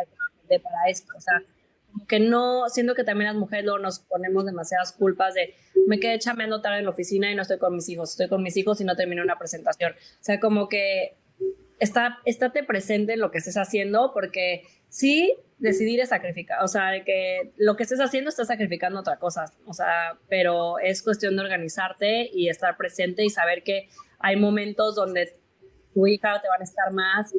de 0.48 0.60
para 0.60 0.88
esto, 0.88 1.12
o 1.16 1.20
sea, 1.20 1.42
que 2.08 2.20
no, 2.20 2.68
siento 2.68 2.94
que 2.94 3.04
también 3.04 3.28
las 3.28 3.36
mujeres 3.36 3.64
luego 3.64 3.78
nos 3.78 4.00
ponemos 4.00 4.44
demasiadas 4.44 4.92
culpas 4.92 5.34
de 5.34 5.54
me 5.86 5.98
quedé 5.98 6.18
chameando 6.18 6.60
tarde 6.60 6.78
en 6.78 6.84
la 6.84 6.90
oficina 6.90 7.30
y 7.30 7.34
no 7.34 7.42
estoy 7.42 7.58
con 7.58 7.74
mis 7.74 7.88
hijos, 7.88 8.10
estoy 8.10 8.28
con 8.28 8.42
mis 8.42 8.56
hijos 8.56 8.80
y 8.80 8.84
no 8.84 8.96
termino 8.96 9.22
una 9.22 9.38
presentación. 9.38 9.92
O 9.92 10.22
sea, 10.22 10.40
como 10.40 10.68
que 10.68 11.16
está, 11.78 12.18
estate 12.24 12.62
presente 12.62 13.14
en 13.14 13.20
lo 13.20 13.30
que 13.30 13.38
estés 13.38 13.56
haciendo 13.56 14.12
porque 14.12 14.62
sí, 14.88 15.34
decidir 15.58 16.00
es 16.00 16.10
sacrificar, 16.10 16.62
o 16.62 16.68
sea, 16.68 17.04
que 17.04 17.52
lo 17.56 17.76
que 17.76 17.82
estés 17.82 18.00
haciendo 18.00 18.30
estás 18.30 18.48
sacrificando 18.48 19.00
otra 19.00 19.18
cosa, 19.18 19.52
o 19.66 19.74
sea, 19.74 20.18
pero 20.28 20.78
es 20.78 21.02
cuestión 21.02 21.36
de 21.36 21.42
organizarte 21.42 22.30
y 22.32 22.48
estar 22.48 22.76
presente 22.76 23.24
y 23.24 23.30
saber 23.30 23.62
que 23.62 23.88
hay 24.18 24.36
momentos 24.36 24.94
donde 24.94 25.36
tu 25.92 26.06
hija 26.06 26.40
te 26.40 26.48
van 26.48 26.60
a 26.60 26.64
estar 26.64 26.92
más 26.92 27.34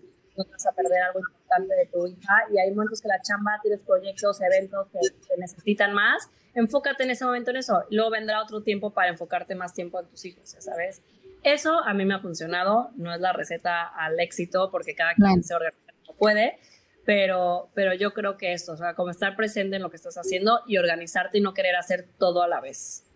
no 0.45 0.51
vas 0.51 0.65
a 0.67 0.71
perder 0.71 1.01
algo 1.01 1.19
importante 1.19 1.75
de 1.75 1.86
tu 1.88 2.08
hija 2.08 2.34
y 2.51 2.60
hay 2.60 2.71
momentos 2.71 3.01
que 3.01 3.08
la 3.08 3.21
chamba, 3.21 3.60
tienes 3.62 3.82
proyectos, 3.84 4.41
eventos 4.41 4.88
que, 4.88 4.99
necesitan 5.38 5.93
más, 5.93 6.30
enfócate 6.54 7.04
en 7.04 7.12
ese 7.12 7.25
momento 7.25 7.51
en 7.51 7.58
eso. 7.58 7.84
Luego 7.89 8.12
vendrá 8.12 8.41
otro 8.41 8.62
tiempo 8.63 8.91
para 8.91 9.10
enfocarte 9.10 9.56
más 9.56 9.73
tiempo 9.73 9.99
en 9.99 10.08
tus 10.08 10.25
hijos, 10.25 10.56
¿sabes? 10.60 11.01
Eso 11.43 11.80
a 11.84 11.93
mí 11.93 12.06
me 12.06 12.13
ha 12.13 12.19
funcionado, 12.19 12.91
no 12.95 13.13
es 13.13 13.19
la 13.19 13.34
receta 13.34 13.88
al 13.88 14.19
éxito 14.19 14.69
porque 14.71 14.95
cada 14.95 15.15
quien 15.15 15.43
se 15.43 15.56
organiza 15.56 15.93
como 16.06 16.17
puede, 16.17 16.60
pero, 17.06 17.69
pero 17.73 17.93
yo 17.93 18.13
creo 18.13 18.38
que 18.38 18.54
esto, 18.54 18.73
o 18.73 18.77
sea, 18.77 18.93
como 18.93 19.10
estar 19.10 19.36
presente 19.36 19.77
en 19.77 19.82
lo 19.82 19.89
que 19.89 19.95
estás 19.95 20.17
haciendo 20.17 20.62
y 20.67 20.77
organizarte 20.77 21.39
y 21.39 21.41
no 21.41 21.54
querer 21.54 21.75
hacer 21.75 22.08
todo 22.19 22.43
a 22.43 22.47
la 22.47 22.62
vez. 22.62 23.11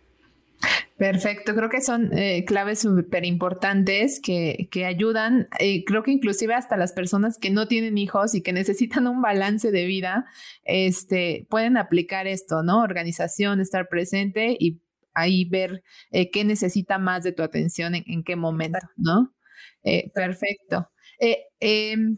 Perfecto, 0.97 1.53
creo 1.53 1.69
que 1.69 1.81
son 1.81 2.17
eh, 2.17 2.45
claves 2.45 2.79
súper 2.79 3.25
importantes 3.25 4.21
que, 4.23 4.69
que, 4.71 4.85
ayudan, 4.85 5.49
eh, 5.59 5.83
creo 5.83 6.03
que 6.03 6.11
inclusive 6.11 6.53
hasta 6.53 6.77
las 6.77 6.93
personas 6.93 7.37
que 7.37 7.49
no 7.49 7.67
tienen 7.67 7.97
hijos 7.97 8.33
y 8.33 8.41
que 8.41 8.53
necesitan 8.53 9.05
un 9.07 9.21
balance 9.21 9.71
de 9.71 9.85
vida, 9.85 10.25
este, 10.63 11.47
pueden 11.49 11.75
aplicar 11.75 12.27
esto, 12.27 12.63
¿no? 12.63 12.81
Organización, 12.81 13.59
estar 13.59 13.89
presente 13.89 14.55
y 14.57 14.81
ahí 15.13 15.43
ver 15.43 15.83
eh, 16.11 16.31
qué 16.31 16.45
necesita 16.45 16.97
más 16.97 17.23
de 17.23 17.33
tu 17.33 17.43
atención 17.43 17.93
en, 17.95 18.23
qué 18.23 18.37
momento, 18.37 18.79
¿no? 18.95 19.33
perfecto. 20.13 20.89
Em, 21.59 22.17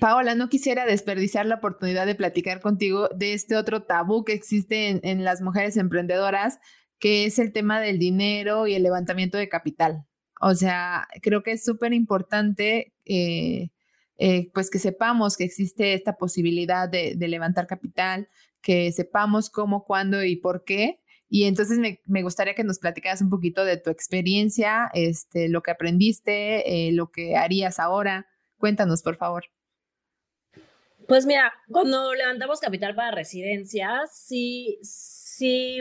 Paola, 0.00 0.34
no 0.34 0.48
quisiera 0.48 0.84
desperdiciar 0.84 1.46
la 1.46 1.56
oportunidad 1.56 2.06
de 2.06 2.14
platicar 2.14 2.60
contigo 2.60 3.08
de 3.16 3.32
este 3.32 3.56
otro 3.56 3.84
tabú 3.84 4.24
que 4.24 4.32
existe 4.32 4.88
en, 4.88 5.00
en 5.04 5.24
las 5.24 5.40
mujeres 5.40 5.76
emprendedoras, 5.76 6.58
que 7.04 7.26
es 7.26 7.38
el 7.38 7.52
tema 7.52 7.82
del 7.82 7.98
dinero 7.98 8.66
y 8.66 8.72
el 8.72 8.82
levantamiento 8.82 9.36
de 9.36 9.50
capital. 9.50 10.06
O 10.40 10.54
sea, 10.54 11.06
creo 11.20 11.42
que 11.42 11.52
es 11.52 11.62
súper 11.62 11.92
importante 11.92 12.94
eh, 13.04 13.68
eh, 14.16 14.50
pues 14.54 14.70
que 14.70 14.78
sepamos 14.78 15.36
que 15.36 15.44
existe 15.44 15.92
esta 15.92 16.16
posibilidad 16.16 16.88
de, 16.88 17.14
levantar 17.28 17.66
capital, 17.66 18.30
que 18.62 18.90
sepamos 18.90 19.50
cómo, 19.50 19.84
cuándo 19.84 20.24
y 20.24 20.36
por 20.36 20.64
qué. 20.64 21.02
Y 21.28 21.44
entonces 21.44 21.78
me, 22.06 22.22
gustaría 22.22 22.54
que 22.54 22.64
nos 22.64 22.78
platicaras 22.78 23.20
un 23.20 23.28
poquito 23.28 23.66
de 23.66 23.76
tu 23.76 23.90
experiencia, 23.90 24.90
este, 24.94 25.50
lo 25.50 25.62
que 25.62 25.72
aprendiste, 25.72 26.86
eh, 26.88 26.92
lo 26.92 27.10
que 27.10 27.36
harías 27.36 27.80
ahora. 27.80 28.28
Cuéntanos, 28.56 29.02
por 29.02 29.16
favor. 29.16 29.44
Pues 31.06 31.26
mira, 31.26 31.52
cuando 31.68 32.14
levantamos 32.14 32.60
capital 32.60 32.94
para 32.94 33.10
residencias, 33.10 34.10
sí, 34.16 34.78
sí 34.80 35.23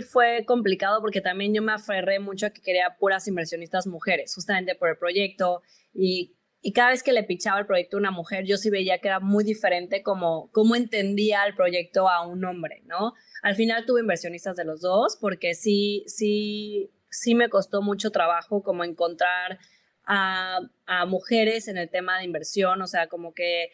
fue 0.10 0.46
complicado 0.46 1.02
porque 1.02 1.22
también 1.22 1.54
yo 1.54 1.62
me 1.62 1.74
aferré 1.74 2.20
mucho 2.20 2.48
a 2.48 2.50
que 2.52 2.62
quería 2.62 2.96
puras 3.00 3.28
inversionistas 3.28 3.88
mujeres, 3.88 4.34
justamente 4.34 4.76
por 4.76 4.90
el 4.90 4.98
proyecto 4.98 5.62
y 5.94 6.36
y 6.66 6.72
cada 6.72 6.92
vez 6.92 7.04
que 7.04 7.12
le 7.12 7.24
pichaba 7.24 7.60
el 7.60 7.66
proyecto 7.66 7.98
a 7.98 8.00
una 8.00 8.10
mujer, 8.10 8.46
yo 8.46 8.56
sí 8.56 8.70
veía 8.70 9.00
que 9.00 9.10
era 9.10 9.20
muy 9.20 9.44
diferente 9.44 10.02
como 10.02 10.50
cómo 10.54 10.78
entendía 10.78 11.44
el 11.44 11.56
proyecto 11.56 12.10
a 12.10 12.26
un 12.26 12.46
hombre, 12.46 12.82
¿no? 12.86 13.14
Al 13.42 13.56
final 13.56 13.86
tuve 13.86 14.00
inversionistas 14.00 14.56
de 14.56 14.64
los 14.64 14.80
dos 14.80 15.18
porque 15.20 15.56
sí, 15.56 16.06
sí, 16.08 16.90
sí 17.10 17.36
me 17.36 17.50
costó 17.50 17.82
mucho 17.82 18.12
trabajo 18.12 18.64
como 18.64 18.86
encontrar 18.86 19.60
a, 20.06 20.62
mujeres 21.06 21.68
en 21.68 21.78
el 21.78 21.90
tema 21.90 22.18
de 22.18 22.24
inversión, 22.24 22.82
o 22.82 22.88
sea, 22.88 23.08
como 23.08 23.34
que 23.34 23.72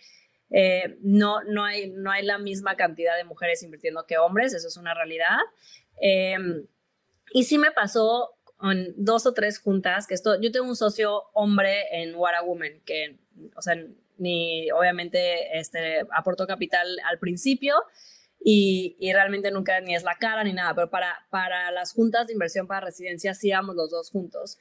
eh, 0.51 0.97
no, 1.01 1.43
no, 1.43 1.63
hay, 1.63 1.89
no 1.91 2.11
hay 2.11 2.25
la 2.25 2.37
misma 2.37 2.75
cantidad 2.75 3.15
de 3.15 3.23
mujeres 3.23 3.63
invirtiendo 3.63 4.05
que 4.05 4.17
hombres, 4.17 4.53
eso 4.53 4.67
es 4.67 4.77
una 4.77 4.93
realidad. 4.93 5.37
Em, 6.01 6.65
y 7.33 7.43
sí 7.43 7.57
me 7.57 7.71
pasó 7.71 8.35
en 8.61 8.93
dos 8.97 9.25
o 9.25 9.33
tres 9.33 9.59
juntas, 9.59 10.07
que 10.07 10.15
esto, 10.15 10.39
yo 10.41 10.51
tengo 10.51 10.67
un 10.67 10.75
socio 10.75 11.23
hombre 11.33 11.85
en 11.91 12.15
What 12.15 12.33
a 12.35 12.41
Woman, 12.43 12.81
que, 12.85 13.19
o 13.55 13.61
sea, 13.61 13.75
ni 14.17 14.69
obviamente 14.71 15.57
este, 15.57 16.01
aportó 16.11 16.45
capital 16.45 16.87
al 17.09 17.19
principio 17.19 17.75
y, 18.43 18.97
y, 18.99 19.13
realmente 19.13 19.49
nunca 19.51 19.79
ni 19.79 19.95
es 19.95 20.03
la 20.03 20.15
cara 20.15 20.43
ni 20.43 20.53
nada, 20.53 20.73
pero 20.75 20.89
para, 20.89 21.25
para 21.29 21.71
las 21.71 21.93
juntas 21.93 22.27
de 22.27 22.33
inversión 22.33 22.67
para 22.67 22.81
residencia 22.81 23.33
sí 23.33 23.49
íbamos 23.49 23.75
los 23.75 23.91
dos 23.91 24.09
juntos. 24.11 24.57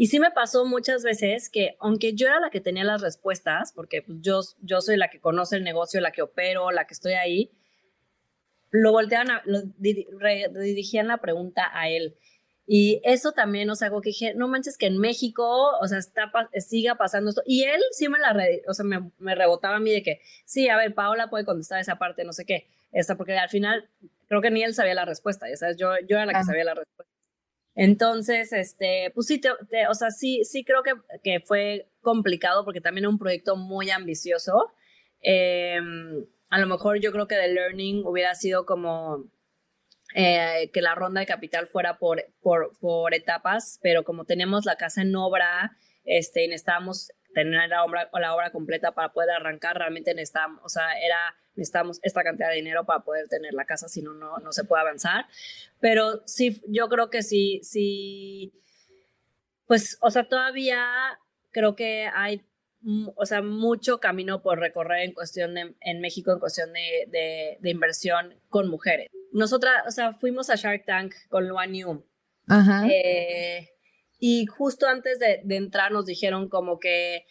Y 0.00 0.06
sí 0.06 0.18
me 0.18 0.30
pasó 0.30 0.64
muchas 0.64 1.02
veces 1.02 1.50
que, 1.50 1.76
aunque 1.78 2.14
yo 2.14 2.26
era 2.26 2.40
la 2.40 2.48
que 2.48 2.62
tenía 2.62 2.84
las 2.84 3.02
respuestas, 3.02 3.70
porque 3.74 4.00
pues, 4.00 4.16
yo, 4.22 4.40
yo 4.62 4.80
soy 4.80 4.96
la 4.96 5.10
que 5.10 5.20
conoce 5.20 5.56
el 5.56 5.62
negocio, 5.62 6.00
la 6.00 6.10
que 6.10 6.22
opero, 6.22 6.70
la 6.70 6.86
que 6.86 6.94
estoy 6.94 7.12
ahí, 7.12 7.50
lo 8.70 8.92
volteaban, 8.92 9.30
a, 9.30 9.42
lo 9.44 9.60
dirigían 9.76 11.06
la 11.06 11.18
pregunta 11.18 11.70
a 11.74 11.90
él. 11.90 12.16
Y 12.66 13.02
eso 13.04 13.32
también, 13.32 13.68
o 13.68 13.74
sea, 13.74 13.88
algo 13.88 14.00
que 14.00 14.08
dije, 14.08 14.32
no 14.32 14.48
manches 14.48 14.78
que 14.78 14.86
en 14.86 14.96
México, 14.96 15.76
o 15.78 15.86
sea, 15.86 15.98
está, 15.98 16.32
siga 16.66 16.94
pasando 16.94 17.28
esto. 17.28 17.42
Y 17.44 17.64
él 17.64 17.82
sí 17.90 18.08
me 18.08 18.18
la, 18.18 18.34
o 18.68 18.72
sea, 18.72 18.86
me, 18.86 19.10
me, 19.18 19.34
rebotaba 19.34 19.76
a 19.76 19.80
mí 19.80 19.90
de 19.90 20.02
que, 20.02 20.22
sí, 20.46 20.66
a 20.70 20.78
ver, 20.78 20.94
Paola 20.94 21.28
puede 21.28 21.44
contestar 21.44 21.78
esa 21.78 21.96
parte, 21.96 22.24
no 22.24 22.32
sé 22.32 22.46
qué. 22.46 22.68
Esta, 22.90 23.18
porque 23.18 23.36
al 23.36 23.50
final 23.50 23.90
creo 24.28 24.40
que 24.40 24.50
ni 24.50 24.62
él 24.62 24.72
sabía 24.72 24.94
la 24.94 25.04
respuesta, 25.04 25.46
ya 25.46 25.56
sabes, 25.58 25.76
yo, 25.76 25.90
yo 26.08 26.16
era 26.16 26.24
la 26.24 26.38
que 26.38 26.44
sabía 26.44 26.64
la 26.64 26.72
respuesta. 26.72 27.19
Entonces, 27.74 28.52
este, 28.52 29.12
pues 29.14 29.26
sí, 29.26 29.40
o 29.88 29.94
sea, 29.94 30.10
sí, 30.10 30.44
sí 30.44 30.64
creo 30.64 30.82
que, 30.82 30.92
que 31.22 31.40
fue 31.40 31.88
complicado 32.00 32.64
porque 32.64 32.80
también 32.80 33.04
es 33.04 33.10
un 33.10 33.18
proyecto 33.18 33.56
muy 33.56 33.90
ambicioso. 33.90 34.72
Em, 35.20 36.26
a 36.50 36.58
lo 36.58 36.66
mejor 36.66 37.00
yo 37.00 37.12
creo 37.12 37.28
que 37.28 37.36
The 37.36 37.48
Learning 37.48 38.04
hubiera 38.04 38.34
sido 38.34 38.66
como 38.66 39.30
eh, 40.14 40.70
que 40.72 40.82
la 40.82 40.94
ronda 40.94 41.20
de 41.20 41.26
capital 41.26 41.68
fuera 41.68 41.98
por, 41.98 42.24
por, 42.40 42.76
por, 42.80 43.14
etapas, 43.14 43.78
pero 43.82 44.02
como 44.02 44.24
teníamos 44.24 44.64
la 44.64 44.76
casa 44.76 45.02
en 45.02 45.14
obra 45.14 45.76
este, 46.04 46.44
y 46.44 46.48
necesitábamos 46.48 47.12
tener 47.32 47.68
la 47.68 47.84
obra, 47.84 48.10
la 48.12 48.34
obra 48.34 48.50
completa 48.50 48.92
para 48.92 49.12
poder 49.12 49.30
arrancar, 49.30 49.78
realmente 49.78 50.12
necesitábamos, 50.14 50.60
o 50.64 50.68
sea, 50.68 50.98
era, 51.00 51.36
necesitamos 51.54 51.98
esta 52.02 52.22
cantidad 52.22 52.48
de 52.48 52.56
dinero 52.56 52.84
para 52.84 53.00
poder 53.00 53.28
tener 53.28 53.54
la 53.54 53.64
casa, 53.64 53.88
si 53.88 54.02
no, 54.02 54.12
no, 54.14 54.52
se 54.52 54.64
puede 54.64 54.82
avanzar. 54.82 55.26
Pero 55.80 56.22
sí, 56.26 56.62
yo 56.68 56.88
creo 56.88 57.10
que 57.10 57.22
sí, 57.22 57.60
sí, 57.62 58.52
pues, 59.66 59.98
o 60.00 60.10
sea, 60.10 60.28
todavía 60.28 60.86
creo 61.52 61.76
que 61.76 62.08
hay 62.14 62.44
o 63.14 63.26
sea, 63.26 63.42
mucho 63.42 64.00
camino 64.00 64.42
por 64.42 64.58
recorrer 64.58 65.04
en 65.04 65.12
cuestión 65.12 65.54
de, 65.54 65.74
en 65.80 66.00
México, 66.00 66.32
en 66.32 66.38
cuestión 66.38 66.72
de, 66.72 67.58
de, 67.60 67.70
inversión 67.70 68.34
con 68.48 68.68
mujeres. 68.68 69.08
Nosotras, 69.32 69.82
o 69.86 69.90
sea, 69.90 70.14
fuimos 70.14 70.48
a 70.50 70.56
Shark 70.56 70.84
Tank 70.86 71.12
con 71.28 71.46
Luan 71.46 71.74
Yu. 71.74 72.04
Eh, 72.90 73.68
y 74.18 74.46
justo 74.46 74.86
antes 74.86 75.18
de, 75.18 75.42
entrar 75.54 75.92
nos 75.92 76.06
dijeron 76.06 76.48
como 76.48 76.78
que, 76.80 77.26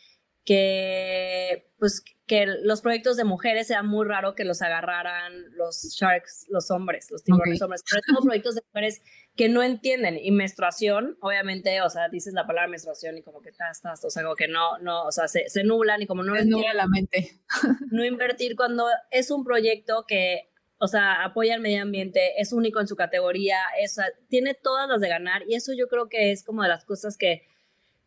que, 0.45 1.71
pues, 1.77 2.03
que 2.29 2.45
los 2.45 2.81
proyectos 2.81 3.17
de 3.17 3.23
mujeres 3.23 3.69
era 3.71 3.81
muy 3.81 4.05
raro 4.05 4.35
que 4.35 4.45
los 4.45 4.61
agarraran 4.61 5.33
los 5.55 5.95
sharks, 5.95 6.45
los 6.49 6.69
hombres, 6.69 7.09
los 7.09 7.23
tiburones 7.23 7.61
hombres, 7.61 7.83
pero 7.89 8.01
todos 8.07 8.25
proyectos 8.25 8.55
de 8.55 8.61
mujeres 8.71 9.01
que 9.35 9.49
no 9.49 9.63
entienden. 9.63 10.17
Y 10.21 10.31
menstruación, 10.31 11.17
obviamente, 11.21 11.81
o 11.81 11.89
sea, 11.89 12.07
dices 12.09 12.33
la 12.33 12.45
palabra 12.45 12.69
menstruación 12.69 13.17
y 13.17 13.23
como 13.23 13.41
que 13.41 13.49
estás, 13.49 13.77
estás, 13.77 14.05
o 14.05 14.09
sea, 14.09 14.23
como 14.23 14.35
que 14.35 14.47
no, 14.47 14.77
no, 14.77 15.05
o 15.05 15.11
sea, 15.11 15.27
se, 15.27 15.49
se 15.49 15.63
nublan 15.63 16.01
y 16.01 16.07
como 16.07 16.23
no 16.23 16.35
se 16.35 16.45
nubla 16.45 16.73
la 16.73 16.87
mente. 16.87 17.39
no 17.91 18.05
invertir 18.05 18.55
cuando 18.55 18.85
es 19.09 19.31
un 19.31 19.43
proyecto 19.43 20.05
que, 20.07 20.51
o 20.77 20.87
sea, 20.87 21.23
apoya 21.23 21.55
al 21.55 21.61
medio 21.61 21.81
ambiente, 21.81 22.39
es 22.39 22.53
único 22.53 22.79
en 22.79 22.87
su 22.87 22.95
categoría, 22.95 23.57
es, 23.79 23.97
tiene 24.29 24.53
todas 24.53 24.87
las 24.87 25.01
de 25.01 25.09
ganar 25.09 25.43
y 25.47 25.55
eso 25.55 25.73
yo 25.73 25.87
creo 25.87 26.09
que 26.09 26.31
es 26.31 26.43
como 26.43 26.61
de 26.61 26.69
las 26.69 26.85
cosas 26.85 27.17
que 27.17 27.47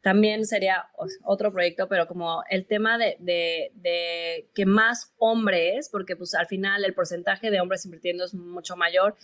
también 0.02 0.44
sería 0.46 0.88
otro 1.24 1.52
proyecto, 1.52 1.88
pero 1.88 2.08
como 2.08 2.42
el 2.50 2.66
tema 2.66 2.98
de, 2.98 3.16
de, 3.20 4.48
que 4.52 4.66
más 4.66 5.12
hombres, 5.16 5.88
porque 5.88 6.16
pues 6.16 6.34
al 6.34 6.46
final 6.48 6.84
el 6.84 6.92
porcentaje 6.92 7.50
de 7.50 7.60
hombres 7.60 7.84
invirtiendo 7.84 8.24
es 8.24 8.34
mucho 8.34 8.76
mayor, 8.76 9.14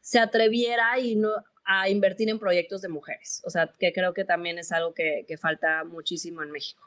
se 0.00 0.18
atreviera 0.18 0.98
y 0.98 1.14
no, 1.14 1.30
a 1.64 1.88
invertir 1.88 2.28
en 2.28 2.40
proyectos 2.40 2.82
de 2.82 2.88
mujeres. 2.88 3.42
O 3.46 3.50
sea, 3.50 3.72
que 3.78 3.92
creo 3.92 4.12
que 4.12 4.24
también 4.24 4.58
es 4.58 4.72
algo 4.72 4.92
que, 4.92 5.24
falta 5.40 5.84
muchísimo 5.84 6.42
en 6.42 6.50
México. 6.50 6.82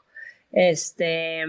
Este, 0.52 1.44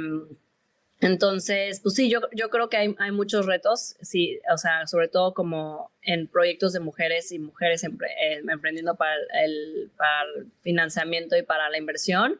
entonces, 1.01 1.79
pues 1.79 1.95
sí, 1.95 2.09
yo, 2.09 2.19
yo 2.33 2.49
creo 2.49 2.69
que 2.69 2.75
hay, 2.75 2.95
hay, 2.99 3.11
muchos 3.11 3.45
retos, 3.45 3.95
sí, 4.01 4.39
o 4.53 4.57
sea, 4.57 4.85
sobre 4.85 5.07
todo 5.07 5.33
como 5.33 5.91
en 6.01 6.27
proyectos 6.27 6.73
de 6.73 6.81
mujeres 6.81 7.31
y 7.31 7.39
mujeres 7.39 7.85
eh, 7.85 8.41
emprendiendo 8.49 8.95
para 8.95 9.15
el, 9.45 9.91
para 9.95 10.23
el, 10.35 10.51
financiamiento 10.61 11.37
y 11.37 11.43
para 11.43 11.69
la 11.69 11.77
inversión, 11.77 12.37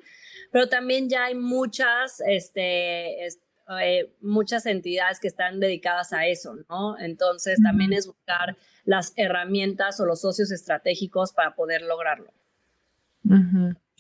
pero 0.52 0.68
también 0.68 1.08
ya 1.08 1.26
hay 1.26 1.36
muchas, 1.36 2.22
este, 2.28 3.28
eh, 3.28 4.14
muchas 4.20 4.66
entidades 4.66 5.22
que 5.22 5.30
están 5.30 5.62
dedicadas 5.62 6.12
a 6.12 6.28
eso, 6.28 6.58
¿no? 6.70 7.00
Entonces, 7.00 7.60
también 7.64 7.94
es 7.94 8.08
buscar 8.08 8.58
las 8.84 9.14
herramientas 9.16 10.02
o 10.02 10.06
los 10.06 10.20
socios 10.20 10.52
estratégicos 10.52 11.32
para 11.32 11.56
poder 11.56 11.84
lograrlo. 11.84 12.34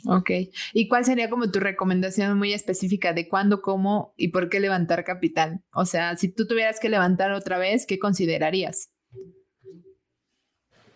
Ok. 0.05 0.31
¿Y 0.73 0.87
cuál 0.87 1.05
sería 1.05 1.29
como 1.29 1.51
tu 1.51 1.59
recomendación 1.59 2.37
muy 2.37 2.53
específica 2.53 3.13
de 3.13 3.27
cuándo, 3.27 3.61
cómo 3.61 4.13
y 4.17 4.29
por 4.29 4.49
qué 4.49 4.59
levantar 4.59 5.03
capital? 5.03 5.61
O 5.73 5.85
sea, 5.85 6.15
si 6.17 6.29
tú 6.29 6.47
tuvieras 6.47 6.79
que 6.79 6.89
levantar 6.89 7.31
otra 7.31 7.57
vez, 7.57 7.85
¿qué 7.85 7.99
considerarías? 7.99 8.91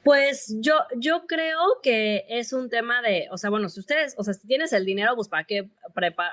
Pues 0.03 0.53
yo, 0.59 0.73
yo 0.97 1.27
creo 1.27 1.59
que 1.81 2.25
es 2.27 2.51
un 2.51 2.69
tema 2.69 3.01
de, 3.01 3.29
o 3.31 3.37
sea, 3.37 3.49
bueno, 3.49 3.69
si 3.69 3.79
ustedes, 3.79 4.15
o 4.17 4.23
sea, 4.23 4.33
si 4.33 4.45
tienes 4.45 4.73
el 4.73 4.83
dinero, 4.83 5.15
pues 5.15 5.29
para 5.29 5.45
qué, 5.45 5.69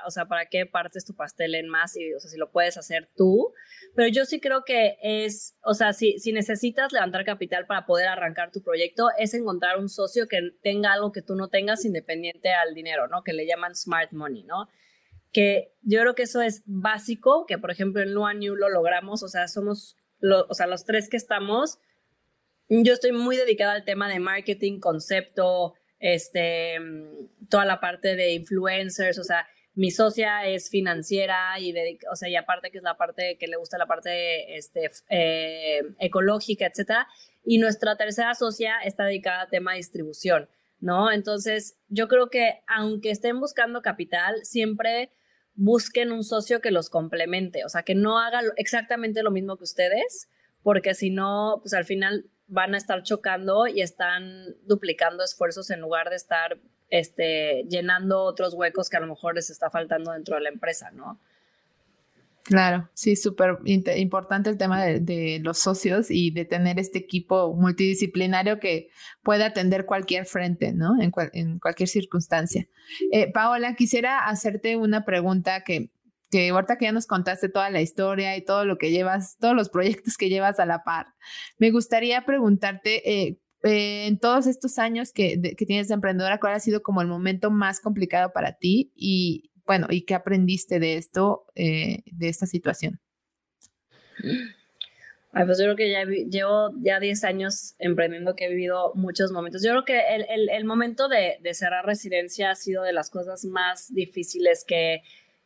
o 0.05 0.11
sea, 0.11 0.25
para 0.25 0.47
qué 0.47 0.65
partes 0.65 1.05
tu 1.05 1.15
pastel 1.15 1.55
en 1.55 1.69
más 1.69 1.95
y, 1.95 2.13
o 2.13 2.19
sea, 2.19 2.29
si 2.29 2.37
lo 2.37 2.51
puedes 2.51 2.75
hacer 2.75 3.09
tú. 3.15 3.53
Pero 3.95 4.09
yo 4.09 4.25
sí 4.25 4.41
creo 4.41 4.65
que 4.65 4.97
es, 5.01 5.57
o 5.63 5.73
sea, 5.73 5.93
si, 5.93 6.19
si 6.19 6.33
necesitas 6.33 6.91
levantar 6.91 7.23
capital 7.23 7.65
para 7.65 7.85
poder 7.85 8.09
arrancar 8.09 8.51
tu 8.51 8.61
proyecto, 8.61 9.07
es 9.17 9.33
encontrar 9.33 9.79
un 9.79 9.87
socio 9.87 10.27
que 10.27 10.51
tenga 10.61 10.91
algo 10.91 11.13
que 11.13 11.21
tú 11.21 11.35
no 11.35 11.47
tengas 11.47 11.85
independiente 11.85 12.51
al 12.51 12.73
dinero, 12.73 13.07
¿no? 13.07 13.23
Que 13.23 13.31
le 13.31 13.47
llaman 13.47 13.73
smart 13.73 14.11
money, 14.11 14.43
¿no? 14.43 14.67
Que 15.31 15.71
yo 15.81 16.01
creo 16.01 16.13
que 16.13 16.23
eso 16.23 16.41
es 16.41 16.63
básico, 16.65 17.45
que 17.45 17.57
por 17.57 17.71
ejemplo 17.71 18.01
en 18.01 18.13
Luan 18.13 18.39
New 18.39 18.53
lo 18.53 18.67
logramos, 18.67 19.23
o 19.23 19.29
sea, 19.29 19.47
somos, 19.47 19.95
o 20.49 20.53
sea, 20.53 20.67
los 20.67 20.83
tres 20.83 21.07
que 21.07 21.15
estamos 21.15 21.79
yo 22.71 22.93
estoy 22.93 23.11
muy 23.11 23.35
dedicada 23.35 23.73
al 23.73 23.83
tema 23.83 24.07
de 24.07 24.19
marketing, 24.19 24.79
concepto, 24.79 25.73
este, 25.99 26.77
toda 27.49 27.65
la 27.65 27.81
parte 27.81 28.15
de 28.15 28.33
influencers, 28.33 29.19
o 29.19 29.23
sea, 29.23 29.45
mi 29.73 29.91
socia 29.91 30.45
es 30.45 30.69
financiera 30.69 31.59
y, 31.59 31.73
o 32.11 32.15
sea, 32.15 32.29
y 32.29 32.35
aparte 32.35 32.71
que 32.71 32.77
es 32.77 32.83
la 32.83 32.97
parte 32.97 33.37
que 33.37 33.47
le 33.47 33.57
gusta 33.57 33.77
la 33.77 33.87
parte 33.87 34.57
este, 34.57 34.89
eh, 35.09 35.81
ecológica, 35.99 36.65
etcétera. 36.65 37.07
Y 37.43 37.57
nuestra 37.57 37.97
tercera 37.97 38.33
socia 38.35 38.75
está 38.83 39.05
dedicada 39.05 39.43
al 39.43 39.49
tema 39.49 39.71
de 39.71 39.77
distribución, 39.77 40.49
¿no? 40.79 41.11
Entonces, 41.11 41.77
yo 41.87 42.07
creo 42.07 42.29
que 42.29 42.61
aunque 42.67 43.11
estén 43.11 43.39
buscando 43.39 43.81
capital, 43.81 44.43
siempre 44.43 45.11
busquen 45.55 46.11
un 46.11 46.23
socio 46.23 46.61
que 46.61 46.71
los 46.71 46.89
complemente, 46.89 47.65
o 47.65 47.69
sea, 47.69 47.83
que 47.83 47.95
no 47.95 48.19
haga 48.19 48.41
exactamente 48.57 49.23
lo 49.23 49.31
mismo 49.31 49.57
que 49.57 49.63
ustedes, 49.63 50.29
porque 50.63 50.93
si 50.93 51.09
no, 51.09 51.59
pues 51.61 51.73
al 51.73 51.85
final 51.85 52.29
van 52.51 52.75
a 52.75 52.77
estar 52.77 53.01
chocando 53.01 53.65
y 53.65 53.81
están 53.81 54.55
duplicando 54.67 55.23
esfuerzos 55.23 55.71
en 55.71 55.79
lugar 55.79 56.09
de 56.09 56.17
estar 56.17 56.59
este, 56.89 57.63
llenando 57.69 58.21
otros 58.23 58.53
huecos 58.53 58.89
que 58.89 58.97
a 58.97 58.99
lo 58.99 59.07
mejor 59.07 59.35
les 59.35 59.49
está 59.49 59.69
faltando 59.69 60.11
dentro 60.11 60.35
de 60.35 60.41
la 60.41 60.49
empresa, 60.49 60.91
¿no? 60.91 61.17
Claro, 62.43 62.89
sí, 62.93 63.15
súper 63.15 63.59
importante 63.65 64.49
el 64.49 64.57
tema 64.57 64.83
de, 64.83 65.39
los 65.41 65.59
socios 65.59 66.09
y 66.09 66.31
de 66.31 66.43
tener 66.43 66.79
este 66.79 66.97
equipo 66.97 67.53
multidisciplinario 67.53 68.59
que 68.59 68.89
pueda 69.23 69.45
atender 69.45 69.85
cualquier 69.85 70.25
frente, 70.25 70.73
¿no? 70.73 70.99
En, 70.99 71.13
en 71.33 71.59
cualquier 71.59 71.87
circunstancia. 71.87 72.67
Eh, 73.11 73.31
Paola, 73.31 73.75
quisiera 73.75 74.27
hacerte 74.27 74.75
una 74.75 75.05
pregunta 75.05 75.63
que 75.63 75.91
que 76.31 76.49
ahorita 76.49 76.77
que 76.77 76.85
ya 76.85 76.91
nos 76.91 77.05
contaste 77.05 77.49
toda 77.49 77.69
la 77.69 77.81
historia 77.81 78.35
y 78.37 78.43
todo 78.43 78.65
lo 78.65 78.77
que 78.77 78.89
llevas, 78.89 79.37
todos 79.39 79.55
los 79.55 79.69
proyectos 79.69 80.17
que 80.17 80.29
llevas 80.29 80.59
a 80.59 80.65
la 80.65 80.83
par, 80.83 81.07
me 81.59 81.71
gustaría 81.71 82.25
preguntarte, 82.25 83.09
eh, 83.09 83.37
eh, 83.63 84.07
en 84.07 84.17
todos 84.17 84.47
estos 84.47 84.79
años 84.79 85.11
que, 85.11 85.39
que, 85.55 85.65
tienes 85.65 85.89
de 85.89 85.93
emprendedora, 85.93 86.39
¿cuál 86.39 86.53
ha 86.53 86.59
sido 86.59 86.81
como 86.81 87.01
el 87.01 87.07
momento 87.07 87.51
más 87.51 87.79
complicado 87.79 88.31
para 88.33 88.53
ti 88.53 88.91
y 88.95 89.51
bueno, 89.67 89.87
¿y 89.89 90.03
qué 90.03 90.15
aprendiste 90.15 90.79
de 90.79 90.97
esto, 90.97 91.45
eh, 91.53 91.99
de 92.05 92.29
esta 92.29 92.47
situación? 92.47 92.99
Ay, 95.33 95.45
pues 95.45 95.59
yo 95.59 95.65
creo 95.65 95.75
que 95.75 95.91
ya 95.91 96.03
llevo 96.03 96.71
ya 96.81 96.99
10 96.99 97.23
años 97.23 97.75
emprendiendo 97.77 98.35
que 98.35 98.45
he 98.45 98.49
vivido 98.49 98.93
muchos 98.95 99.31
momentos. 99.31 99.63
Yo 99.63 99.71
creo 99.71 99.85
que 99.85 100.15
el, 100.15 100.25
el, 100.29 100.49
el 100.49 100.65
momento 100.65 101.07
de, 101.07 101.37
de, 101.41 101.53
cerrar 101.53 101.85
residencia 101.85 102.51
ha 102.51 102.55
sido 102.55 102.83
de 102.83 102.91
las 102.91 103.09
cosas 103.09 103.45
más 103.45 103.93
difíciles 103.93 104.65
que, 104.67 105.03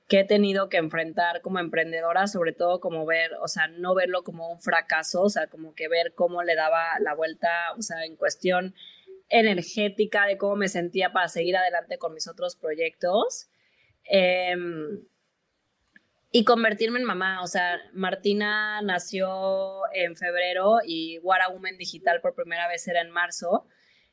que 0.08 0.20
he 0.20 0.24
tenido 0.24 0.70
que 0.70 0.78
enfrentar 0.78 1.42
como 1.42 1.60
emprendedora, 1.60 2.28
sobre 2.28 2.54
todo 2.54 2.80
como 2.80 3.06
ver, 3.06 3.32
o 3.42 3.48
sea, 3.48 3.68
no 3.68 3.96
verlo 3.96 4.24
como 4.24 4.52
un 4.52 4.62
fracaso, 4.62 5.24
o 5.24 5.30
sea, 5.30 5.48
como 5.48 5.74
que 5.74 5.88
ver 5.88 6.14
cómo 6.14 6.44
le 6.44 6.56
daba 6.56 7.00
la 7.00 7.16
vuelta, 7.16 7.74
o 7.78 7.82
sea, 7.82 8.06
en 8.06 8.16
cuestión 8.16 8.76
energética 9.30 10.28
de 10.28 10.38
cómo 10.38 10.56
me 10.56 10.68
sentía 10.68 11.12
para 11.12 11.28
seguir 11.28 11.58
adelante 11.58 11.98
con 11.98 12.14
mis 12.14 12.28
otros 12.28 12.56
proyectos. 12.56 13.50
Eh, 14.10 14.56
y 16.36 16.44
convertirme 16.44 17.00
en 17.00 17.06
mamá. 17.06 17.42
O 17.42 17.48
sea, 17.48 17.80
Martina 17.94 18.82
nació 18.82 19.84
en 19.94 20.18
febrero 20.18 20.80
y 20.86 21.18
What 21.20 21.40
Woman 21.54 21.78
Digital 21.78 22.20
por 22.20 22.36
primera 22.36 22.68
vez 22.68 22.86
era 22.90 23.00
en 23.00 23.10
marzo. 23.10 23.66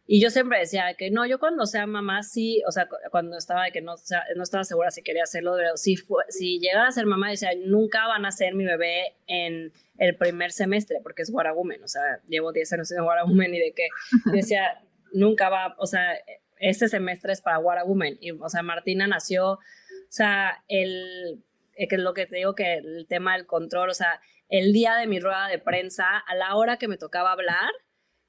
Y 0.06 0.20
yo 0.20 0.30
siempre 0.30 0.58
decía 0.58 0.94
que 0.98 1.10
no, 1.10 1.26
yo 1.26 1.38
cuando 1.38 1.64
sea 1.64 1.86
mamá 1.86 2.22
sí, 2.22 2.62
o 2.66 2.72
sea, 2.72 2.88
cuando 3.10 3.38
estaba 3.38 3.64
de 3.64 3.72
que 3.72 3.80
no, 3.80 3.94
no 4.36 4.42
estaba 4.42 4.64
segura 4.64 4.90
si 4.90 5.02
quería 5.02 5.22
hacerlo, 5.22 5.54
pero 5.56 5.76
si, 5.76 5.96
fue, 5.96 6.24
si 6.28 6.58
llegara 6.58 6.88
a 6.88 6.92
ser 6.92 7.06
mamá, 7.06 7.30
decía, 7.30 7.50
nunca 7.64 8.06
van 8.08 8.26
a 8.26 8.32
ser 8.32 8.54
mi 8.54 8.64
bebé 8.64 9.14
en 9.26 9.72
el 9.98 10.16
primer 10.16 10.50
semestre, 10.50 10.98
porque 11.02 11.22
es 11.22 11.30
Woman, 11.30 11.82
o 11.84 11.88
sea, 11.88 12.20
llevo 12.28 12.52
10 12.52 12.72
años 12.72 12.90
en 12.90 13.04
Woman 13.04 13.54
y 13.54 13.60
de 13.60 13.72
que 13.72 13.88
decía, 14.32 14.82
nunca 15.12 15.48
va, 15.48 15.76
o 15.78 15.86
sea, 15.86 16.18
ese 16.58 16.88
semestre 16.88 17.32
es 17.32 17.40
para 17.40 17.58
Woman. 17.58 18.16
Y, 18.20 18.32
o 18.32 18.48
sea, 18.48 18.62
Martina 18.62 19.06
nació, 19.06 19.52
o 19.52 19.60
sea, 20.08 20.64
el 20.68 21.44
eh, 21.74 21.88
que 21.88 21.96
es 21.96 22.02
lo 22.02 22.14
que 22.14 22.26
te 22.26 22.36
digo 22.36 22.54
que 22.54 22.74
el 22.74 23.06
tema 23.08 23.36
del 23.36 23.46
control, 23.46 23.90
o 23.90 23.94
sea, 23.94 24.20
el 24.48 24.72
día 24.72 24.94
de 24.94 25.06
mi 25.06 25.20
rueda 25.20 25.48
de 25.48 25.58
prensa, 25.58 26.18
a 26.18 26.34
la 26.34 26.54
hora 26.56 26.76
que 26.76 26.88
me 26.88 26.98
tocaba 26.98 27.32
hablar, 27.32 27.70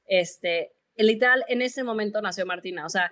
este, 0.05 0.72
literal, 0.97 1.43
en 1.47 1.61
ese 1.61 1.83
momento 1.83 2.21
nació 2.21 2.45
Martina, 2.45 2.85
o 2.85 2.89
sea, 2.89 3.11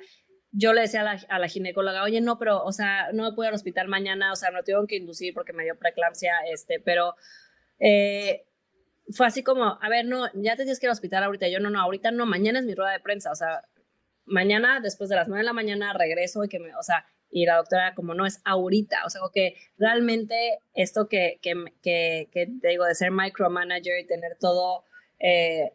yo 0.51 0.73
le 0.73 0.82
decía 0.82 1.01
a 1.01 1.39
la, 1.39 1.47
ginecóloga, 1.47 2.03
oye, 2.03 2.19
no, 2.19 2.38
pero, 2.38 2.63
o 2.63 2.71
sea, 2.73 3.11
no 3.13 3.23
me 3.23 3.34
puedo 3.34 3.47
ir 3.47 3.49
al 3.49 3.55
hospital 3.55 3.88
mañana, 3.88 4.34
o 4.34 4.36
sea, 4.36 4.51
me 4.51 4.61
tuvieron 4.61 4.86
que 4.86 4.97
inducir 4.97 5.34
porque 5.34 5.53
me 5.53 5.63
dio 5.63 5.77
preeclampsia, 5.77 6.34
este, 6.51 6.79
pero 6.79 7.15
eh, 7.79 8.45
fue 9.11 9.27
así 9.27 9.43
como, 9.43 9.79
a 9.82 9.89
ver, 9.89 10.05
no, 10.05 10.27
ya 10.34 10.55
te 10.55 10.63
tienes 10.63 10.79
que 10.79 10.88
ir 10.88 10.89
al 10.89 10.93
hospital 10.93 11.23
ahorita, 11.23 11.47
yo 11.47 11.59
no, 11.59 11.69
no, 11.69 11.79
ahorita 11.82 12.11
no, 12.11 12.25
mañana 12.25 12.59
es 12.59 12.65
mi 12.65 12.75
rueda 12.75 12.91
de 12.91 12.99
prensa, 12.99 13.32
o 13.32 13.36
sea, 13.36 13.63
mañana 14.25 14.79
después 14.82 15.09
de 15.09 15.15
las 15.15 15.27
nueve 15.27 15.41
de 15.41 15.45
la 15.45 15.53
mañana 15.53 15.93
regreso 15.93 16.43
y 16.43 16.49
que 16.49 16.59
me, 16.59 16.75
o 16.75 16.84
sea, 16.84 17.05
y 17.29 17.45
la 17.45 17.55
doctora 17.55 17.95
como 17.95 18.13
no 18.13 18.25
es 18.25 18.41
ahorita, 18.43 19.05
o 19.05 19.09
sea, 19.09 19.21
que 19.34 19.55
realmente 19.77 20.59
esto 20.73 21.07
que, 21.07 21.39
que, 21.41 21.53
que, 21.82 22.29
que 22.32 22.47
te 22.61 22.67
digo 22.67 22.86
de 22.86 22.93
ser 22.93 23.11
micromanager 23.11 23.99
y 23.99 24.05
tener 24.05 24.38
todo 24.38 24.84
eh, 25.19 25.71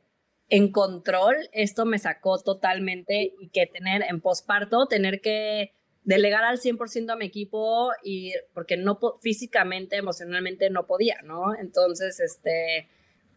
en 0.49 0.71
control, 0.71 1.37
esto 1.53 1.85
me 1.85 1.99
sacó 1.99 2.39
totalmente 2.39 3.35
y 3.41 3.49
que 3.49 3.67
tener 3.67 4.03
en 4.03 4.21
posparto, 4.21 4.87
tener 4.87 5.21
que 5.21 5.73
delegar 6.05 6.45
al 6.45 6.59
100% 6.59 7.13
a 7.13 7.17
mi 7.17 7.27
equipo 7.27 7.91
y 8.05 8.33
porque 8.55 8.77
no 8.77 8.99
físicamente, 9.21 9.97
emocionalmente 9.97 10.71
no 10.71 10.87
podía, 10.87 11.21
¿no? 11.25 11.55
Entonces, 11.59 12.21
este, 12.21 12.89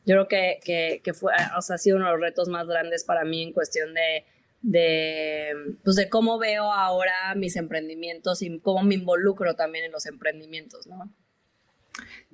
yo 0.05 0.25
creo 0.25 0.27
que, 0.27 1.01
que, 1.03 1.13
fue, 1.13 1.33
o 1.57 1.61
sea, 1.61 1.75
ha 1.75 1.79
sido 1.79 1.97
uno 1.97 2.05
de 2.05 2.11
los 2.11 2.21
retos 2.21 2.47
más 2.47 2.67
grandes 2.67 3.03
para 3.03 3.25
mí 3.25 3.41
en 3.41 3.53
cuestión 3.53 3.93
de 3.93 4.25
de, 4.61 5.75
pues 5.83 5.95
de 5.95 6.09
cómo 6.09 6.37
veo 6.37 6.71
ahora 6.71 7.33
mis 7.35 7.55
emprendimientos 7.55 8.41
y 8.41 8.59
cómo 8.59 8.83
me 8.83 8.95
involucro 8.95 9.55
también 9.55 9.85
en 9.85 9.91
los 9.91 10.05
emprendimientos, 10.05 10.87
¿no? 10.87 11.13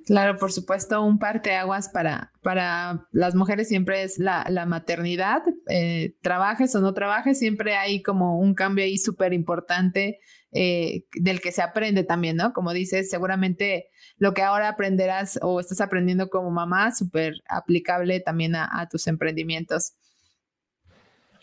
Claro, 0.06 0.38
por 0.38 0.52
supuesto, 0.52 1.02
un 1.02 1.18
parteaguas 1.18 1.88
para, 1.88 2.32
para 2.40 3.08
las 3.10 3.34
mujeres 3.34 3.68
siempre 3.68 4.04
es 4.04 4.18
la, 4.18 4.46
la 4.48 4.64
maternidad. 4.64 5.42
Eh, 5.68 6.14
trabajes 6.20 6.72
o 6.76 6.80
no 6.80 6.94
trabajes, 6.94 7.40
siempre 7.40 7.74
hay 7.74 8.02
como 8.02 8.38
un 8.38 8.54
cambio 8.54 8.84
ahí 8.84 8.98
súper 8.98 9.32
importante 9.32 10.20
eh, 10.52 11.06
del 11.14 11.40
que 11.40 11.50
se 11.50 11.60
aprende 11.60 12.04
también, 12.04 12.36
¿no? 12.36 12.52
Como 12.52 12.72
dices, 12.72 13.10
seguramente 13.10 13.88
lo 14.16 14.32
que 14.32 14.42
ahora 14.42 14.68
aprenderás 14.68 15.40
o 15.42 15.58
estás 15.58 15.80
aprendiendo 15.80 16.30
como 16.30 16.52
mamá, 16.52 16.94
súper 16.94 17.34
aplicable 17.48 18.20
también 18.20 18.54
a 18.54 18.88
tus 18.88 19.08
emprendimientos. 19.08 19.94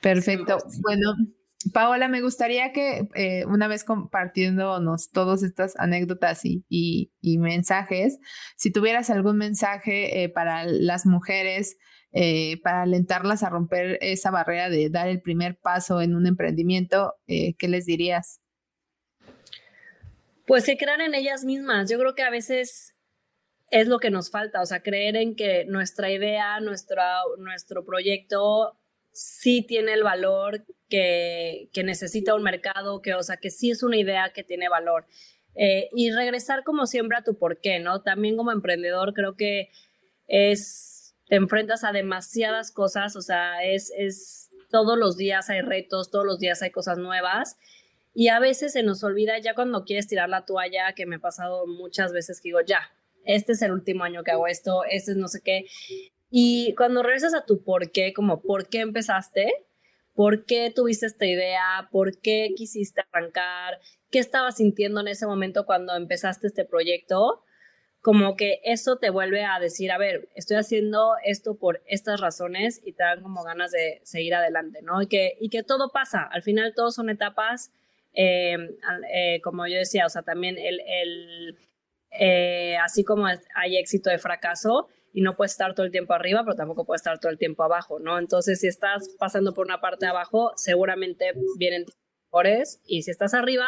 Perfecto. 0.02 0.58
Bueno, 0.82 1.16
Paola, 1.72 2.08
me 2.08 2.22
gustaría 2.22 2.72
que 2.74 3.08
eh, 3.16 3.46
una 3.46 3.68
vez 3.68 3.84
compartiéndonos 3.84 5.12
todas 5.12 5.44
estas 5.44 5.78
anécdotas 5.78 6.42
y, 6.44 7.10
mensajes, 7.22 8.20
si 8.58 8.72
tuvieras 8.72 9.10
algún 9.10 9.38
mensaje 9.38 10.24
eh, 10.24 10.30
para 10.30 10.66
las 10.66 11.06
mujeres, 11.06 11.78
eh, 12.12 12.60
para 12.64 12.84
alentarlas 12.84 13.44
a 13.44 13.50
romper 13.50 13.98
esa 14.02 14.32
barrera 14.32 14.70
de 14.70 14.90
dar 14.90 15.08
el 15.08 15.22
primer 15.22 15.58
paso 15.58 16.02
en 16.02 16.16
un 16.16 16.28
emprendimiento, 16.28 17.14
¿qué 17.26 17.68
les 17.68 17.86
dirías? 17.86 18.42
Pues 20.46 20.66
que 20.66 20.78
crean 20.78 21.02
en 21.02 21.16
ellas 21.16 21.46
mismas. 21.46 21.90
Yo 21.90 21.98
creo 21.98 22.16
que 22.16 22.24
a 22.24 22.30
veces 22.30 22.96
es 23.72 23.88
lo 23.88 24.00
que 24.00 24.12
nos 24.12 24.30
falta, 24.30 24.62
o 24.62 24.66
sea, 24.66 24.84
creer 24.84 25.16
en 25.16 25.36
que 25.36 25.66
nuestra 25.66 26.12
idea, 26.12 26.60
nuestro 26.60 27.86
proyecto 27.86 28.78
sí 29.14 29.62
tiene 29.62 29.94
el 29.94 30.04
valor 30.04 30.66
que, 30.90 31.70
necesita 31.84 32.36
un 32.36 32.44
mercado, 32.44 33.02
que, 33.02 33.14
o 33.14 33.24
sea, 33.24 33.38
que 33.38 33.50
sí 33.50 33.72
es 33.72 33.84
una 33.84 33.98
idea 33.98 34.32
que 34.34 34.44
tiene 34.44 34.70
valor. 34.70 35.06
Eh, 35.56 35.90
y 35.96 36.12
regresar 36.12 36.64
como 36.64 36.88
siempre 36.88 37.18
a 37.18 37.24
tu 37.24 37.38
por 37.38 37.62
qué, 37.62 37.80
¿no? 37.80 38.02
También 38.02 38.36
como 38.36 38.52
emprendedor 38.52 39.14
creo 39.14 39.36
que 39.36 39.70
es, 40.28 41.16
te 41.28 41.36
enfrentas 41.36 41.84
a 41.84 41.92
demasiadas 41.92 42.72
cosas, 42.72 43.16
o 43.16 43.22
sea, 43.22 43.64
es, 43.64 43.92
es, 43.96 44.50
todos 44.72 44.98
los 44.98 45.16
días 45.16 45.50
hay 45.50 45.62
retos, 45.62 46.10
todos 46.10 46.26
los 46.26 46.40
días 46.40 46.62
hay 46.62 46.72
cosas 46.72 46.98
nuevas. 46.98 47.58
Y 48.16 48.28
a 48.28 48.40
veces 48.40 48.74
se 48.74 48.84
nos 48.84 49.04
olvida 49.04 49.40
ya 49.40 49.56
cuando 49.56 49.86
quieres 49.86 50.08
tirar 50.08 50.30
la 50.30 50.46
toalla, 50.46 50.94
que 50.94 51.06
me 51.06 51.16
ha 51.16 51.20
pasado 51.20 51.66
muchas 51.66 52.14
veces 52.14 52.42
que 52.42 52.50
digo, 52.50 52.62
ya, 52.62 52.92
este 53.26 53.54
es 53.54 53.62
el 53.62 53.72
último 53.72 54.04
año 54.04 54.24
que 54.24 54.32
hago 54.32 54.48
esto, 54.48 54.84
este 54.90 55.12
es 55.12 55.18
no 55.18 55.28
sé 55.28 55.42
qué. 55.42 55.66
Y 56.36 56.74
cuando 56.74 57.04
regresas 57.04 57.36
a 57.36 57.46
tu 57.46 57.64
por 57.64 57.92
qué, 57.92 58.12
como 58.12 58.42
por 58.42 58.68
qué 58.68 58.80
empezaste, 58.80 59.54
por 60.16 60.46
qué 60.46 60.74
tuviste 60.76 61.06
esta 61.06 61.28
idea, 61.28 61.90
por 61.92 62.20
qué 62.22 62.50
quisiste 62.58 63.04
arrancar, 63.12 63.80
qué 64.10 64.18
estabas 64.18 64.58
sintiendo 64.58 65.02
en 65.02 65.10
ese 65.10 65.28
momento 65.28 65.68
cuando 65.68 65.96
empezaste 65.96 66.48
este 66.48 66.66
proyecto, 66.66 67.44
como 68.02 68.36
que 68.36 68.62
eso 68.64 68.98
te 68.98 69.12
vuelve 69.12 69.46
a 69.46 69.60
decir, 69.60 69.92
a 69.92 70.00
ver, 70.00 70.28
estoy 70.34 70.58
haciendo 70.58 71.18
esto 71.24 71.54
por 71.60 71.84
estas 71.86 72.20
razones 72.20 72.82
y 72.84 72.94
te 72.94 73.04
dan 73.04 73.22
como 73.22 73.44
ganas 73.44 73.70
de 73.70 74.02
seguir 74.04 74.34
adelante, 74.34 74.80
¿no? 74.82 75.04
Y 75.04 75.08
que, 75.08 75.38
y 75.40 75.50
que 75.50 75.62
todo 75.62 75.92
pasa, 75.92 76.24
al 76.24 76.42
final 76.42 76.74
todos 76.76 76.96
son 76.96 77.12
etapas, 77.12 77.72
eh, 78.16 78.58
eh, 79.14 79.40
como 79.44 79.68
yo 79.68 79.78
decía, 79.78 80.08
o 80.08 80.10
sea, 80.10 80.24
también 80.24 80.58
el, 80.58 80.80
el 80.80 81.60
eh, 82.10 82.76
así 82.78 83.04
como 83.04 83.28
hay 83.28 83.78
éxito 83.78 84.10
de 84.10 84.18
fracaso, 84.18 84.90
y 85.14 85.22
no 85.22 85.36
puedes 85.36 85.52
estar 85.52 85.76
todo 85.76 85.86
el 85.86 85.92
tiempo 85.92 86.14
arriba, 86.14 86.44
pero 86.44 86.56
tampoco 86.56 86.86
puedes 86.86 87.02
estar 87.02 87.20
todo 87.20 87.32
el 87.32 87.38
tiempo 87.38 87.64
abajo, 87.64 88.00
¿no? 88.00 88.18
Entonces, 88.18 88.60
si 88.60 88.68
estás 88.68 89.10
pasando 89.20 89.54
por 89.54 89.66
una 89.66 89.80
parte 89.80 90.06
de 90.06 90.10
abajo, 90.10 90.52
seguramente 90.56 91.34
vienen 91.58 91.86
mejores 92.26 92.82
y 92.86 93.04
si 93.04 93.12
estás 93.12 93.36
arriba, 93.36 93.68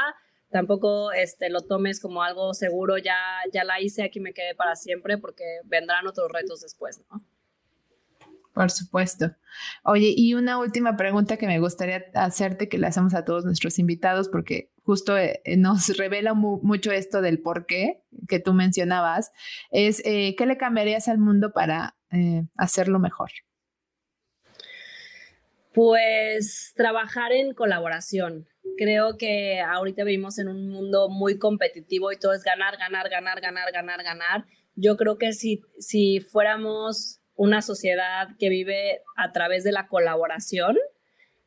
tampoco 0.49 1.11
este, 1.11 1.49
lo 1.49 1.61
tomes 1.61 1.99
como 2.01 2.23
algo 2.23 2.53
seguro, 2.53 2.97
ya, 2.97 3.15
ya 3.53 3.63
la 3.63 3.79
hice, 3.79 4.03
aquí 4.03 4.19
me 4.19 4.33
quedé 4.33 4.55
para 4.55 4.75
siempre, 4.75 5.19
porque 5.19 5.43
vendrán 5.65 6.07
otros 6.07 6.31
retos 6.31 6.61
después, 6.61 7.01
¿no? 7.11 7.23
Por 8.53 8.71
supuesto. 8.71 9.35
Oye, 9.83 10.13
y 10.15 10.33
una 10.33 10.57
última 10.57 10.95
pregunta 10.95 11.35
que 11.35 11.45
me 11.45 11.59
gustaría 11.59 12.05
hacerte, 12.13 12.69
que 12.69 12.77
le 12.77 12.87
hacemos 12.87 13.13
a 13.13 13.25
todos 13.25 13.43
nuestros 13.43 13.79
invitados, 13.79 14.29
porque 14.29 14.71
justo 14.85 15.17
eh, 15.17 15.41
nos 15.57 15.87
revela 15.97 16.33
mucho 16.33 16.91
esto 16.91 17.21
del 17.21 17.41
por 17.41 17.65
qué 17.65 18.03
que 18.29 18.39
tú 18.39 18.53
mencionabas, 18.53 19.31
es 19.71 20.01
eh, 20.05 20.35
¿qué 20.37 20.45
le 20.45 20.57
cambiarías 20.57 21.07
al 21.07 21.17
mundo 21.17 21.51
para 21.51 21.95
eh, 22.11 22.43
hacerlo 22.55 22.99
mejor? 22.99 23.31
Pues 25.73 26.71
trabajar 26.77 27.33
en 27.33 27.53
colaboración. 27.53 28.47
Creo 28.77 29.17
que 29.17 29.59
ahorita 29.59 30.05
vivimos 30.05 30.39
en 30.39 30.47
un 30.47 30.69
mundo 30.69 31.09
muy 31.09 31.37
competitivo 31.37 32.13
y 32.13 32.17
todo 32.17 32.33
es 32.33 32.43
ganar, 32.43 32.77
ganar, 32.77 33.09
ganar, 33.09 33.41
ganar, 33.41 33.71
ganar, 33.73 34.03
ganar. 34.03 34.45
Yo 34.75 34.95
creo 34.95 35.17
que 35.17 35.33
si, 35.33 35.61
si 35.77 36.21
fuéramos 36.21 37.19
una 37.35 37.61
sociedad 37.61 38.29
que 38.39 38.47
vive 38.47 39.01
a 39.17 39.33
través 39.33 39.65
de 39.65 39.73
la 39.73 39.87
colaboración, 39.87 40.77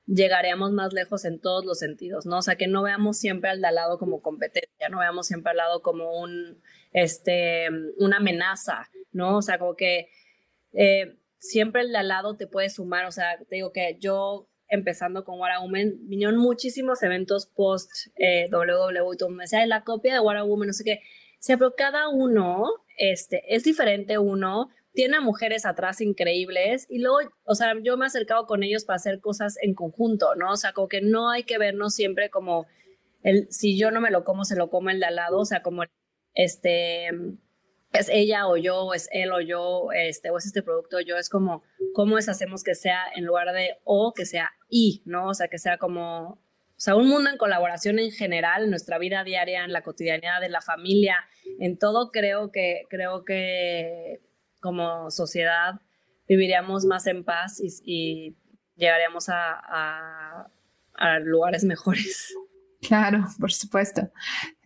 llegaríamos 0.08 0.72
más 0.72 0.92
lejos 0.92 1.24
en 1.24 1.38
todos 1.38 1.64
los 1.64 1.78
sentidos, 1.78 2.26
¿no? 2.26 2.38
O 2.38 2.42
sea, 2.42 2.56
que 2.56 2.66
no 2.66 2.82
veamos 2.82 3.18
siempre 3.18 3.50
al 3.50 3.60
de 3.60 3.68
al 3.68 3.74
lado 3.74 3.98
como 3.98 4.22
competencia, 4.22 4.88
no 4.90 4.98
veamos 4.98 5.26
siempre 5.26 5.50
al 5.50 5.58
lado 5.58 5.82
como 5.82 6.18
un, 6.18 6.60
este, 6.92 7.68
una 7.98 8.16
amenaza, 8.16 8.88
¿no? 9.12 9.36
O 9.36 9.42
sea, 9.42 9.58
como 9.58 9.76
que 9.76 10.08
eh, 10.72 11.18
siempre 11.38 11.82
el 11.82 11.92
de 11.92 11.98
al 11.98 12.08
lado 12.08 12.36
te 12.36 12.46
puede 12.46 12.70
sumar, 12.70 13.04
o 13.04 13.12
sea, 13.12 13.38
te 13.38 13.56
digo 13.56 13.72
que 13.72 13.98
yo 14.00 14.48
empezando 14.68 15.24
con 15.24 15.38
What 15.38 15.50
a 15.50 15.60
Woman, 15.60 15.94
vinieron 16.08 16.36
muchísimos 16.36 17.02
eventos 17.02 17.46
post 17.46 17.90
eh, 18.16 18.48
WW 18.50 19.12
y 19.12 19.16
todo 19.16 19.30
me 19.30 19.44
decía, 19.44 19.64
la 19.66 19.84
copia 19.84 20.14
de 20.14 20.20
What 20.20 20.36
a 20.36 20.44
Woman, 20.44 20.68
no 20.68 20.72
sé 20.72 20.84
qué. 20.84 21.00
O 21.34 21.40
sea, 21.40 21.56
pero 21.56 21.74
cada 21.76 22.08
uno 22.08 22.64
este, 22.96 23.42
es 23.54 23.64
diferente 23.64 24.18
uno, 24.18 24.70
tiene 24.92 25.20
mujeres 25.20 25.66
atrás 25.66 26.00
increíbles 26.00 26.86
y 26.88 26.98
luego, 26.98 27.30
o 27.44 27.54
sea, 27.54 27.74
yo 27.82 27.96
me 27.96 28.04
he 28.04 28.08
acercado 28.08 28.46
con 28.46 28.62
ellos 28.62 28.84
para 28.84 28.96
hacer 28.96 29.20
cosas 29.20 29.56
en 29.62 29.74
conjunto, 29.74 30.34
¿no? 30.34 30.52
O 30.52 30.56
sea, 30.56 30.72
como 30.72 30.88
que 30.88 31.00
no 31.00 31.30
hay 31.30 31.44
que 31.44 31.58
vernos 31.58 31.94
siempre 31.94 32.30
como 32.30 32.66
el, 33.22 33.46
si 33.50 33.78
yo 33.78 33.90
no 33.90 34.00
me 34.00 34.10
lo 34.10 34.24
como, 34.24 34.44
se 34.44 34.56
lo 34.56 34.70
come 34.70 34.92
el 34.92 35.00
de 35.00 35.06
al 35.06 35.16
lado, 35.16 35.38
o 35.38 35.44
sea, 35.44 35.62
como 35.62 35.84
este, 36.34 37.08
es 37.92 38.08
ella 38.10 38.46
o 38.46 38.56
yo, 38.56 38.84
o 38.84 38.94
es 38.94 39.08
él 39.12 39.32
o 39.32 39.40
yo, 39.40 39.88
este, 39.92 40.30
o 40.30 40.38
es 40.38 40.46
este 40.46 40.62
producto 40.62 40.98
o 40.98 41.00
yo, 41.00 41.16
es 41.16 41.28
como, 41.28 41.62
¿cómo 41.94 42.18
es 42.18 42.28
hacemos 42.28 42.62
que 42.62 42.74
sea 42.74 43.04
en 43.14 43.24
lugar 43.24 43.52
de 43.52 43.76
o, 43.84 44.12
que 44.14 44.26
sea 44.26 44.50
y, 44.68 45.02
¿no? 45.04 45.28
O 45.28 45.34
sea, 45.34 45.48
que 45.48 45.58
sea 45.58 45.78
como, 45.78 46.30
o 46.78 46.80
sea, 46.80 46.94
un 46.94 47.08
mundo 47.08 47.30
en 47.30 47.38
colaboración 47.38 47.98
en 47.98 48.12
general, 48.12 48.64
en 48.64 48.70
nuestra 48.70 48.98
vida 48.98 49.24
diaria, 49.24 49.64
en 49.64 49.72
la 49.72 49.82
cotidianidad 49.82 50.40
de 50.40 50.48
la 50.48 50.60
familia, 50.60 51.16
en 51.58 51.78
todo 51.78 52.10
creo 52.10 52.52
que, 52.52 52.82
creo 52.88 53.24
que 53.24 54.20
como 54.60 55.10
sociedad 55.10 55.80
viviríamos 56.28 56.84
más 56.84 57.06
en 57.06 57.24
paz 57.24 57.60
y, 57.84 58.36
llegaríamos 58.76 59.28
a, 59.28 60.46
lugares 61.24 61.64
mejores. 61.64 62.32
Claro, 62.80 63.24
por 63.40 63.50
supuesto. 63.50 64.08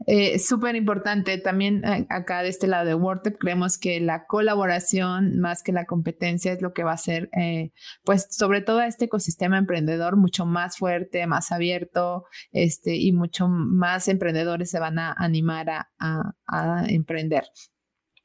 Eh, 0.07 0.39
Súper 0.39 0.77
importante 0.77 1.39
también 1.39 1.83
eh, 1.83 2.07
acá 2.11 2.43
de 2.43 2.51
este 2.51 2.67
lado 2.67 2.85
de 2.85 2.95
WordTap, 2.95 3.39
creemos 3.39 3.79
que 3.79 4.01
la 4.01 4.27
colaboración 4.27 5.39
más 5.41 5.63
que 5.63 5.73
la 5.73 5.87
competencia 5.87 6.53
es 6.53 6.61
lo 6.61 6.75
que 6.75 6.85
va 6.85 6.91
a 6.91 6.95
hacer, 6.95 7.31
eh, 7.35 7.73
pues 8.05 8.29
sobre 8.31 8.61
todo 8.61 8.83
este 8.83 9.07
ecosistema 9.07 9.57
emprendedor 9.57 10.17
mucho 10.17 10.45
más 10.45 10.77
fuerte, 10.77 11.27
más 11.27 11.53
abierto, 11.53 12.27
este, 12.51 12.97
y 12.97 13.13
mucho 13.13 13.49
más 13.49 14.09
emprendedores 14.09 14.71
se 14.71 14.79
van 14.79 14.99
a 14.99 15.15
animar 15.17 15.71
a 15.71 16.85
emprender. 16.89 17.45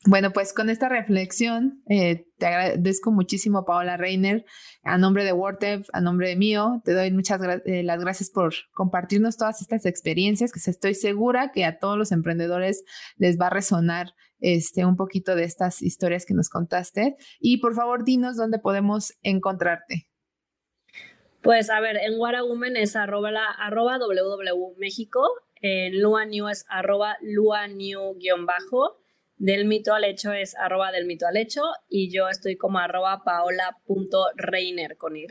Bueno, 0.10 0.32
pues 0.32 0.54
con 0.54 0.70
esta 0.70 0.88
reflexión, 0.88 1.84
eh, 1.90 2.28
te 2.38 2.46
agradezco 2.46 3.12
muchísimo, 3.12 3.66
Paola 3.66 3.98
Reiner, 3.98 4.46
a 4.84 4.98
nombre 4.98 5.26
de 5.26 5.34
WordTev, 5.34 5.84
a 5.92 6.00
nombre 6.00 6.30
de 6.30 6.38
mío, 6.38 6.82
te 6.86 6.94
doy 6.94 7.12
muchas 7.12 7.42
eh, 7.66 7.84
las 7.84 8.00
gracias 8.00 8.30
por 8.30 8.54
compartirnos 8.74 9.36
todas 9.36 9.62
estas 9.62 9.86
experiencias, 9.86 10.54
que 10.54 10.62
estoy 10.72 10.94
segura 10.94 11.52
que 11.52 11.66
a 11.66 11.78
todos 11.78 11.98
los 11.98 12.14
emprendedores 12.14 12.86
les 13.18 13.38
va 13.38 13.48
a 13.48 13.50
resonar 13.50 14.14
este, 14.40 14.86
un 14.86 14.96
poquito 14.96 15.36
de 15.36 15.44
estas 15.44 15.82
historias 15.82 16.26
que 16.26 16.34
nos 16.34 16.48
contaste. 16.48 17.18
Y 17.42 17.58
por 17.58 17.76
favor, 17.76 18.06
dinos 18.06 18.38
dónde 18.38 18.60
podemos 18.60 19.12
encontrarte. 19.24 20.08
Pues 21.42 21.70
a 21.70 21.82
ver, 21.82 21.98
en 21.98 22.18
Women 22.18 22.78
es 22.78 22.96
arroba, 22.96 23.32
la, 23.32 23.44
arroba 23.60 23.98
www.méxico, 23.98 25.20
en 25.60 26.02
Luanew 26.02 26.48
es 26.48 26.66
arroba 26.70 27.18
luanew-bajo, 27.22 29.02
del 29.38 29.66
mito 29.66 29.94
al 29.94 30.04
hecho 30.04 30.34
es 30.34 30.56
arroba 30.56 30.92
del 30.92 31.06
mito 31.06 31.28
al 31.28 31.38
hecho 31.38 31.62
y 31.90 32.12
yo 32.12 32.30
estoy 32.30 32.58
como 32.58 32.80
arroba 32.80 33.24
paola.reiner 33.24 34.98
con 34.98 35.16
Y. 35.16 35.28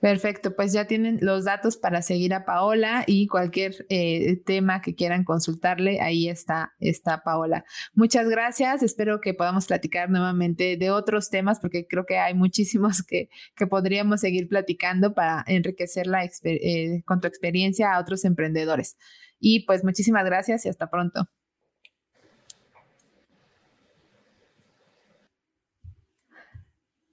Perfecto, 0.00 0.56
pues 0.56 0.72
ya 0.72 0.86
tienen 0.86 1.18
los 1.20 1.44
datos 1.44 1.76
para 1.76 2.00
seguir 2.00 2.32
a 2.32 2.46
Paola 2.46 3.04
y 3.06 3.26
cualquier 3.26 3.84
eh, 3.90 4.40
tema 4.46 4.80
que 4.80 4.94
quieran 4.94 5.24
consultarle, 5.24 6.00
ahí 6.00 6.26
está, 6.30 6.72
está 6.78 7.22
Paola. 7.22 7.66
Muchas 7.92 8.26
gracias, 8.26 8.82
espero 8.82 9.20
que 9.20 9.34
podamos 9.34 9.66
platicar 9.66 10.08
nuevamente 10.08 10.78
de 10.78 10.90
otros 10.90 11.28
temas 11.28 11.60
porque 11.60 11.86
creo 11.86 12.06
que 12.06 12.16
hay 12.16 12.32
muchísimos 12.32 13.02
que, 13.02 13.28
que 13.54 13.66
podríamos 13.66 14.22
seguir 14.22 14.48
platicando 14.48 15.12
para 15.12 15.44
enriquecer 15.46 16.06
la 16.06 16.24
eh, 16.24 17.02
con 17.04 17.20
tu 17.20 17.28
experiencia 17.28 17.92
a 17.92 18.00
otros 18.00 18.24
emprendedores. 18.24 18.96
Y 19.38 19.66
pues 19.66 19.84
muchísimas 19.84 20.24
gracias 20.24 20.64
y 20.64 20.70
hasta 20.70 20.88
pronto. 20.88 21.28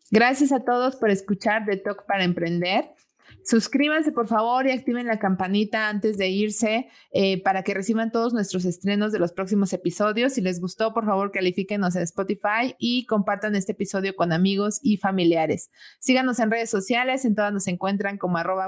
Gracias 0.09 0.51
a 0.51 0.63
todos 0.63 0.95
por 0.95 1.09
escuchar 1.09 1.65
The 1.65 1.77
Talk 1.77 2.05
para 2.05 2.23
Emprender. 2.23 2.85
Suscríbanse 3.43 4.11
por 4.11 4.27
favor 4.27 4.67
y 4.67 4.71
activen 4.71 5.07
la 5.07 5.19
campanita 5.19 5.89
antes 5.89 6.17
de 6.17 6.29
irse 6.29 6.89
eh, 7.11 7.41
para 7.41 7.63
que 7.63 7.73
reciban 7.73 8.11
todos 8.11 8.33
nuestros 8.33 8.65
estrenos 8.65 9.11
de 9.11 9.19
los 9.19 9.31
próximos 9.31 9.71
episodios. 9.73 10.33
Si 10.33 10.41
les 10.41 10.59
gustó, 10.59 10.93
por 10.93 11.05
favor, 11.05 11.31
califíquenos 11.31 11.95
en 11.95 12.03
Spotify 12.03 12.75
y 12.77 13.05
compartan 13.05 13.55
este 13.55 13.71
episodio 13.71 14.15
con 14.15 14.33
amigos 14.33 14.79
y 14.83 14.97
familiares. 14.97 15.71
Síganos 15.99 16.39
en 16.39 16.51
redes 16.51 16.69
sociales, 16.69 17.25
en 17.25 17.35
todas 17.35 17.53
nos 17.53 17.67
encuentran 17.67 18.17
como 18.17 18.37
arroba 18.37 18.67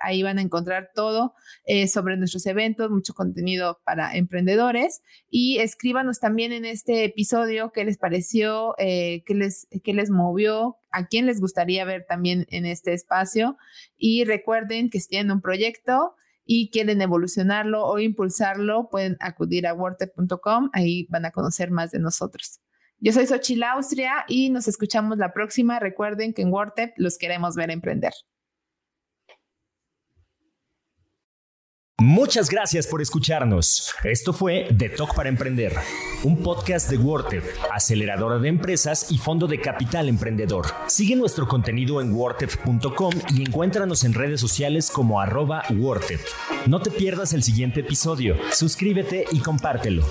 ahí 0.00 0.22
van 0.22 0.38
a 0.38 0.42
encontrar 0.42 0.90
todo 0.94 1.34
eh, 1.64 1.88
sobre 1.88 2.16
nuestros 2.16 2.46
eventos, 2.46 2.90
mucho 2.90 3.14
contenido 3.14 3.80
para 3.84 4.16
emprendedores 4.16 5.02
y 5.30 5.58
escríbanos 5.58 6.20
también 6.20 6.52
en 6.52 6.64
este 6.64 7.04
episodio 7.04 7.72
qué 7.72 7.84
les 7.84 7.98
pareció, 7.98 8.74
eh, 8.78 9.22
qué, 9.26 9.34
les, 9.34 9.68
qué 9.84 9.94
les 9.94 10.10
movió, 10.10 10.76
a 10.90 11.06
quién 11.06 11.26
les 11.26 11.40
gustaría 11.40 11.84
ver 11.84 12.06
también 12.08 12.46
en 12.50 12.66
este 12.66 12.92
espacio. 12.92 13.56
Y 13.96 14.24
recuerden 14.24 14.90
que 14.90 15.00
si 15.00 15.08
tienen 15.08 15.30
un 15.30 15.40
proyecto 15.40 16.14
y 16.44 16.70
quieren 16.70 17.02
evolucionarlo 17.02 17.84
o 17.84 17.98
impulsarlo, 17.98 18.88
pueden 18.90 19.16
acudir 19.20 19.66
a 19.66 19.74
wortep.com, 19.74 20.70
ahí 20.72 21.06
van 21.10 21.24
a 21.24 21.32
conocer 21.32 21.70
más 21.70 21.90
de 21.90 21.98
nosotros. 21.98 22.60
Yo 22.98 23.12
soy 23.12 23.26
Xochitl 23.26 23.62
Austria 23.64 24.24
y 24.26 24.48
nos 24.50 24.68
escuchamos 24.68 25.18
la 25.18 25.32
próxima. 25.32 25.78
Recuerden 25.80 26.32
que 26.32 26.42
en 26.42 26.52
WordTep 26.52 26.94
los 26.96 27.18
queremos 27.18 27.54
ver 27.54 27.70
emprender. 27.70 28.12
Muchas 31.98 32.50
gracias 32.50 32.86
por 32.86 33.00
escucharnos. 33.00 33.94
Esto 34.04 34.34
fue 34.34 34.68
The 34.76 34.90
Talk 34.90 35.14
para 35.14 35.30
Emprender, 35.30 35.72
un 36.24 36.42
podcast 36.42 36.90
de 36.90 36.98
WordTech, 36.98 37.42
aceleradora 37.72 38.38
de 38.38 38.48
empresas 38.48 39.10
y 39.10 39.16
fondo 39.16 39.46
de 39.46 39.62
capital 39.62 40.10
emprendedor. 40.10 40.66
Sigue 40.88 41.16
nuestro 41.16 41.48
contenido 41.48 42.02
en 42.02 42.12
wordtech.com 42.12 43.14
y 43.34 43.40
encuéntranos 43.40 44.04
en 44.04 44.12
redes 44.12 44.42
sociales 44.42 44.90
como 44.90 45.22
arroba 45.22 45.62
No 46.66 46.82
te 46.82 46.90
pierdas 46.90 47.32
el 47.32 47.42
siguiente 47.42 47.80
episodio, 47.80 48.36
suscríbete 48.52 49.24
y 49.32 49.40
compártelo. 49.40 50.04